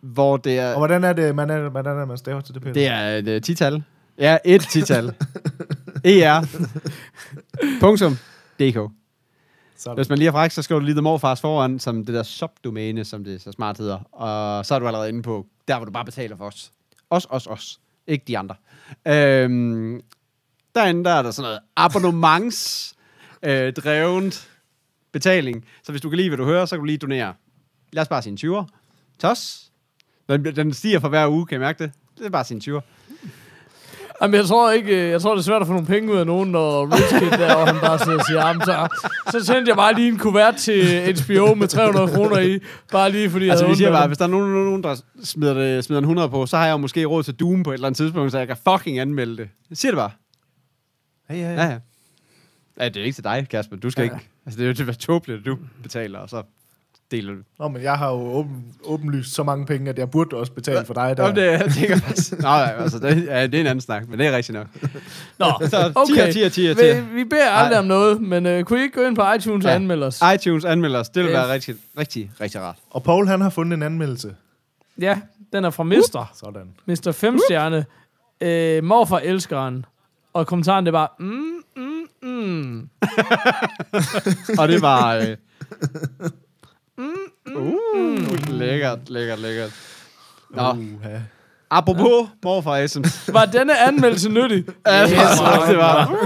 hvor 0.00 0.36
det 0.36 0.58
er... 0.58 0.72
Og 0.72 0.78
hvordan 0.78 1.04
er 1.04 1.12
det, 1.12 1.34
man, 1.34 1.50
er, 1.50 1.68
hvordan 1.68 1.98
er 1.98 2.04
man 2.04 2.18
staver 2.18 2.40
til 2.40 2.54
det, 2.54 2.62
Peter? 2.62 2.74
Det 2.74 2.86
er 2.86 3.16
et 3.16 3.36
uh, 3.36 3.42
tital. 3.42 3.82
Ja, 4.18 4.38
et 4.44 4.62
tital. 4.70 5.04
er. 6.04 6.46
Punktum. 7.80 8.16
DK. 8.60 9.01
Sådan. 9.82 9.96
Hvis 9.96 10.08
man 10.08 10.18
lige 10.18 10.28
er 10.28 10.32
fræk, 10.32 10.50
så 10.50 10.62
skriver 10.62 10.78
du 10.78 10.84
lige 10.84 10.94
The 10.94 11.02
Morfars 11.02 11.40
foran, 11.40 11.78
som 11.78 12.04
det 12.04 12.14
der 12.14 12.22
subdomæne, 12.22 13.04
som 13.04 13.24
det 13.24 13.42
så 13.42 13.52
smart 13.52 13.78
hedder. 13.78 13.98
Og 14.12 14.66
så 14.66 14.74
er 14.74 14.78
du 14.78 14.86
allerede 14.86 15.08
inde 15.08 15.22
på, 15.22 15.46
der 15.68 15.76
hvor 15.76 15.84
du 15.84 15.90
bare 15.90 16.04
betaler 16.04 16.36
for 16.36 16.46
os. 16.46 16.72
Os, 17.10 17.26
os, 17.30 17.46
os. 17.46 17.80
Ikke 18.06 18.24
de 18.28 18.38
andre. 18.38 18.54
Øhm, 19.06 20.00
derinde 20.74 21.04
der 21.04 21.10
er 21.10 21.22
der 21.22 21.30
sådan 21.30 21.46
noget 21.46 21.60
abonnements 21.76 22.94
øh, 23.46 23.72
drevet 23.72 24.50
betaling. 25.12 25.64
Så 25.82 25.92
hvis 25.92 26.00
du 26.02 26.08
kan 26.08 26.16
lide, 26.16 26.28
hvad 26.28 26.38
du 26.38 26.44
hører, 26.44 26.66
så 26.66 26.76
kan 26.76 26.80
du 26.80 26.84
lige 26.84 26.98
donere. 26.98 27.34
Lad 27.92 28.02
os 28.02 28.08
bare 28.08 28.22
sige 28.22 28.46
en 28.46 28.54
20'er. 28.54 28.64
Tos. 29.18 29.70
Den, 30.28 30.44
den 30.44 30.72
stiger 30.72 31.00
for 31.00 31.08
hver 31.08 31.28
uge, 31.28 31.46
kan 31.46 31.56
I 31.56 31.58
mærke 31.58 31.84
det? 31.84 31.92
Det 32.18 32.26
er 32.26 32.30
bare 32.30 32.44
sin 32.44 32.58
20'er. 32.58 32.80
Jamen, 34.22 34.34
jeg 34.34 34.44
tror 34.46 34.70
ikke, 34.70 35.04
øh, 35.04 35.10
jeg 35.10 35.20
tror, 35.20 35.30
det 35.34 35.38
er 35.38 35.42
svært 35.44 35.60
at 35.60 35.66
få 35.66 35.72
nogle 35.72 35.86
penge 35.86 36.12
ud 36.12 36.16
af 36.18 36.26
nogen, 36.26 36.50
når 36.50 36.94
Rich 36.94 37.18
Kid 37.18 37.30
der, 37.38 37.54
og 37.54 37.66
han 37.68 37.80
bare 37.80 37.98
sidder 37.98 38.18
og 38.18 38.24
siger, 38.26 38.46
jamen, 38.46 38.62
så, 38.62 38.88
så 39.30 39.44
sendte 39.46 39.68
jeg 39.68 39.76
bare 39.76 39.94
lige 39.94 40.08
en 40.08 40.18
kuvert 40.18 40.56
til 40.56 41.00
HBO 41.24 41.54
med 41.54 41.68
300 41.68 42.08
kroner 42.08 42.38
i, 42.38 42.58
bare 42.92 43.10
lige 43.12 43.30
fordi 43.30 43.44
jeg 43.44 43.50
Altså, 43.52 43.66
vi 43.66 43.74
siger 43.74 43.90
bare, 43.90 44.06
hvis 44.06 44.18
der 44.18 44.24
er 44.24 44.28
nogen, 44.28 44.52
nogen 44.52 44.82
der 44.82 45.02
smider, 45.24 45.54
det, 45.54 45.84
smider 45.84 45.98
en 45.98 46.04
100 46.04 46.28
på, 46.28 46.46
så 46.46 46.56
har 46.56 46.64
jeg 46.64 46.72
jo 46.72 46.76
måske 46.76 47.04
råd 47.04 47.22
til 47.22 47.34
Doom 47.34 47.62
på 47.62 47.70
et 47.70 47.74
eller 47.74 47.86
andet 47.86 47.96
tidspunkt, 47.96 48.32
så 48.32 48.38
jeg 48.38 48.46
kan 48.46 48.56
fucking 48.68 48.98
anmelde 48.98 49.36
det. 49.36 49.48
Jeg 49.70 49.76
siger 49.78 49.92
det 49.92 49.96
bare. 49.98 50.10
Hey, 51.28 51.36
hey. 51.36 51.42
Ja, 51.56 51.64
ja. 51.64 51.78
Ja, 52.80 52.88
det 52.88 52.96
er 53.00 53.04
ikke 53.04 53.14
til 53.16 53.24
dig, 53.24 53.46
Kasper. 53.50 53.76
Du 53.76 53.90
skal 53.90 54.02
Ja. 54.02 54.08
ja. 54.08 54.14
ikke. 54.14 54.28
Altså, 54.46 54.58
det 54.58 54.64
er 54.64 54.68
jo 54.68 54.74
til 54.74 54.82
at 54.82 54.86
være 54.86 54.96
tåbeligt, 54.96 55.38
at 55.38 55.46
du 55.46 55.58
betaler, 55.82 56.18
og 56.18 56.28
så 56.28 56.42
deler 57.12 57.32
du. 57.32 57.38
Nå, 57.58 57.68
men 57.68 57.82
jeg 57.82 57.98
har 57.98 58.08
jo 58.08 58.14
åben, 58.14 58.64
åbenlyst 58.84 59.34
så 59.34 59.42
mange 59.42 59.66
penge, 59.66 59.90
at 59.90 59.98
jeg 59.98 60.10
burde 60.10 60.36
også 60.36 60.52
betale 60.52 60.84
for 60.86 60.94
dig 60.94 61.16
der. 61.16 61.28
Nå, 61.28 61.34
det, 61.40 61.46
jeg 61.46 61.70
tænker 61.78 61.96
faktisk... 62.06 62.38
Nå, 62.40 62.48
altså, 62.48 62.98
det, 62.98 63.26
ja, 63.26 63.42
det 63.46 63.54
er 63.54 63.60
en 63.60 63.66
anden 63.66 63.80
snak, 63.80 64.08
men 64.08 64.18
det 64.18 64.26
er 64.26 64.36
rigtigt 64.36 64.58
nok. 64.58 64.66
Nå, 65.38 65.46
Så 65.70 65.92
okay. 65.94 66.32
10 66.32 66.40
10 66.40 66.50
10 66.50 66.68
Vi, 66.68 66.74
10 66.74 67.00
vi 67.14 67.24
beder 67.24 67.50
aldrig 67.50 67.70
Nej. 67.70 67.78
om 67.78 67.84
noget, 67.84 68.22
men 68.22 68.46
øh, 68.46 68.64
kunne 68.64 68.78
I 68.78 68.82
ikke 68.82 69.00
gå 69.00 69.06
ind 69.06 69.16
på 69.16 69.22
iTunes 69.38 69.64
og 69.64 69.70
Ja. 69.70 69.74
anmelde 69.74 70.06
os? 70.06 70.22
iTunes 70.34 70.64
anmelder 70.64 71.00
os. 71.00 71.08
Det 71.08 71.24
vil 71.24 71.32
være 71.32 71.52
rigtig, 71.52 71.74
rigtig, 71.98 72.30
rigtig 72.40 72.60
rart. 72.60 72.76
Og 72.90 73.02
Paul, 73.02 73.26
han 73.26 73.40
har 73.40 73.50
fundet 73.50 73.76
en 73.76 73.82
anmeldelse. 73.82 74.34
Ja, 75.00 75.18
den 75.52 75.64
er 75.64 75.70
fra 75.70 75.82
Mister. 75.82 76.30
Sådan. 76.34 76.68
Mr. 76.86 77.12
Femstjerne. 77.12 77.84
Øh, 78.40 78.84
morfar 78.84 79.18
elskeren. 79.18 79.84
Og 80.32 80.46
kommentaren, 80.46 80.84
det 80.86 80.92
var, 80.92 81.16
mm, 81.18 81.26
mm, 81.76 82.28
mm. 82.28 82.88
Og 84.60 84.68
det 84.68 84.82
var... 84.82 85.14
Øh, 85.14 85.36
uh, 87.56 88.50
lækkert, 88.58 89.10
lækkert, 89.10 89.38
lækkert. 89.38 89.70
Nå, 90.50 90.62
Uh-ha. 90.72 91.18
apropos 91.70 92.28
morfar 92.44 92.76
Essence. 92.76 93.32
Var 93.32 93.44
denne 93.44 93.78
anmeldelse 93.88 94.28
nyttig? 94.28 94.64
Ja, 94.86 95.06
det 95.06 95.16
var, 95.16 95.66
det 95.68 95.78
var. 95.78 96.16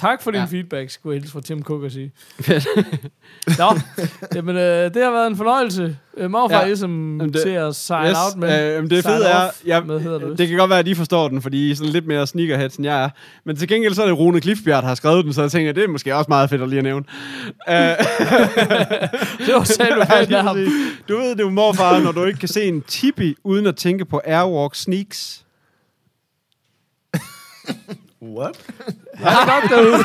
Tak 0.00 0.22
for 0.22 0.30
din 0.30 0.40
Ja. 0.40 0.46
feedback, 0.46 0.90
skulle 0.90 1.14
jeg 1.14 1.20
hilse 1.20 1.32
fra 1.32 1.40
Tim 1.40 1.62
Cook 1.62 1.82
og 1.82 1.90
sige. 1.90 2.12
Nå, 3.58 3.78
jamen, 4.34 4.56
øh, 4.56 4.94
det 4.94 5.04
har 5.04 5.10
været 5.10 5.26
en 5.26 5.36
fornøjelse. 5.36 5.96
Øh, 6.16 6.30
morfar 6.30 6.66
Ja. 6.66 6.74
som 6.74 7.20
det- 7.32 7.42
til 7.42 7.48
at 7.50 7.76
sign 7.76 8.06
out 8.06 8.36
med. 8.36 8.76
øh, 8.76 8.82
men 8.82 8.90
det 8.90 9.04
fede 9.04 9.26
er, 9.26 9.50
ja, 9.66 9.80
med, 9.80 10.00
hedder 10.00 10.18
det. 10.18 10.38
det 10.38 10.48
kan 10.48 10.58
godt 10.58 10.70
være, 10.70 10.78
at 10.78 10.86
de 10.86 10.94
forstår 10.94 11.28
den, 11.28 11.42
fordi 11.42 11.68
I 11.68 11.70
er 11.70 11.74
sådan 11.74 11.92
lidt 11.92 12.06
mere 12.06 12.26
sneakerheads, 12.26 12.76
end 12.76 12.86
jeg 12.86 13.04
er. 13.04 13.08
Men 13.44 13.56
til 13.56 13.68
gengæld 13.68 13.94
så 13.94 14.02
er 14.02 14.06
det 14.06 14.18
Rune 14.18 14.40
Klifbjerg, 14.40 14.82
der 14.82 14.88
har 14.88 14.94
skrevet 14.94 15.24
den, 15.24 15.32
så 15.32 15.40
jeg 15.42 15.50
tænker, 15.50 15.72
det 15.72 15.84
er 15.84 15.88
måske 15.88 16.14
også 16.16 16.28
meget 16.28 16.50
fedt 16.50 16.62
at 16.62 16.68
lige 16.68 16.78
at 16.78 16.84
nævne. 16.84 17.04
Øh, 17.68 17.74
Det 19.46 19.54
var 19.54 19.64
selv 19.64 20.30
Ja, 20.30 20.42
ham. 20.42 20.56
du 21.08 21.16
ved 21.16 21.30
det 21.30 21.40
jo, 21.40 21.50
morfar, 21.50 21.98
når 22.00 22.12
du 22.12 22.24
ikke 22.24 22.38
kan 22.38 22.48
se 22.48 22.64
en 22.64 22.82
tipi, 22.82 23.34
uden 23.44 23.66
at 23.66 23.76
tænke 23.76 24.04
på 24.04 24.20
Airwalk 24.24 24.74
Sneaks. 24.74 25.44
What? 28.22 28.56
Ha' 29.24 29.30
det 29.30 29.48
godt 29.48 29.70
derude. 29.70 30.04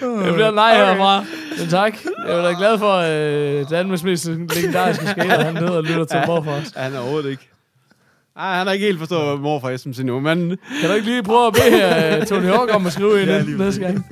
Det 0.00 0.34
bliver 0.34 0.50
nej 0.50 0.74
herfra. 0.76 1.24
Men 1.58 1.68
tak. 1.68 1.94
Jeg 2.26 2.38
er 2.38 2.42
da 2.42 2.52
glad 2.58 2.78
for, 2.78 2.92
at 2.92 3.10
øh, 3.12 3.70
Danmarks 3.70 4.02
mest 4.02 4.26
legendariske 4.28 5.06
skater, 5.06 5.44
han 5.44 5.56
hedder 5.56 5.76
og 5.76 5.82
lytter 5.84 6.04
til 6.04 6.20
morfar 6.26 6.50
os. 6.50 6.72
Ja, 6.76 6.80
han 6.80 6.94
er 6.94 6.98
overhovedet 6.98 7.30
ikke. 7.30 7.48
Ej, 8.36 8.56
han 8.56 8.66
har 8.66 8.72
ikke 8.74 8.86
helt 8.86 8.98
forstået, 8.98 9.26
hvad 9.28 9.36
morfar 9.36 9.70
er 9.70 9.76
som 9.76 9.92
endnu, 10.00 10.20
men 10.20 10.58
Kan 10.80 10.88
du 10.90 10.94
ikke 10.94 11.06
lige 11.06 11.22
prøve 11.22 11.46
at 11.46 11.52
bede 11.52 12.18
uh, 12.20 12.26
Tony 12.26 12.46
Hawk 12.46 12.74
om 12.74 12.86
at 12.86 12.92
skrive 12.92 13.22
en 13.22 13.28
Ja, 13.58 13.64
næste 13.64 13.80
gang? 13.80 14.06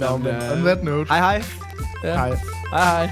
Nå, 0.00 0.16
men 0.16 0.26
øh, 0.26 0.52
on 0.52 0.58
that 0.64 0.84
note. 0.84 1.08
hej 1.08 1.18
hej. 1.18 1.42
Ja. 2.04 2.14
Hej. 2.14 2.28
Hej 2.72 3.06
hej. 3.06 3.10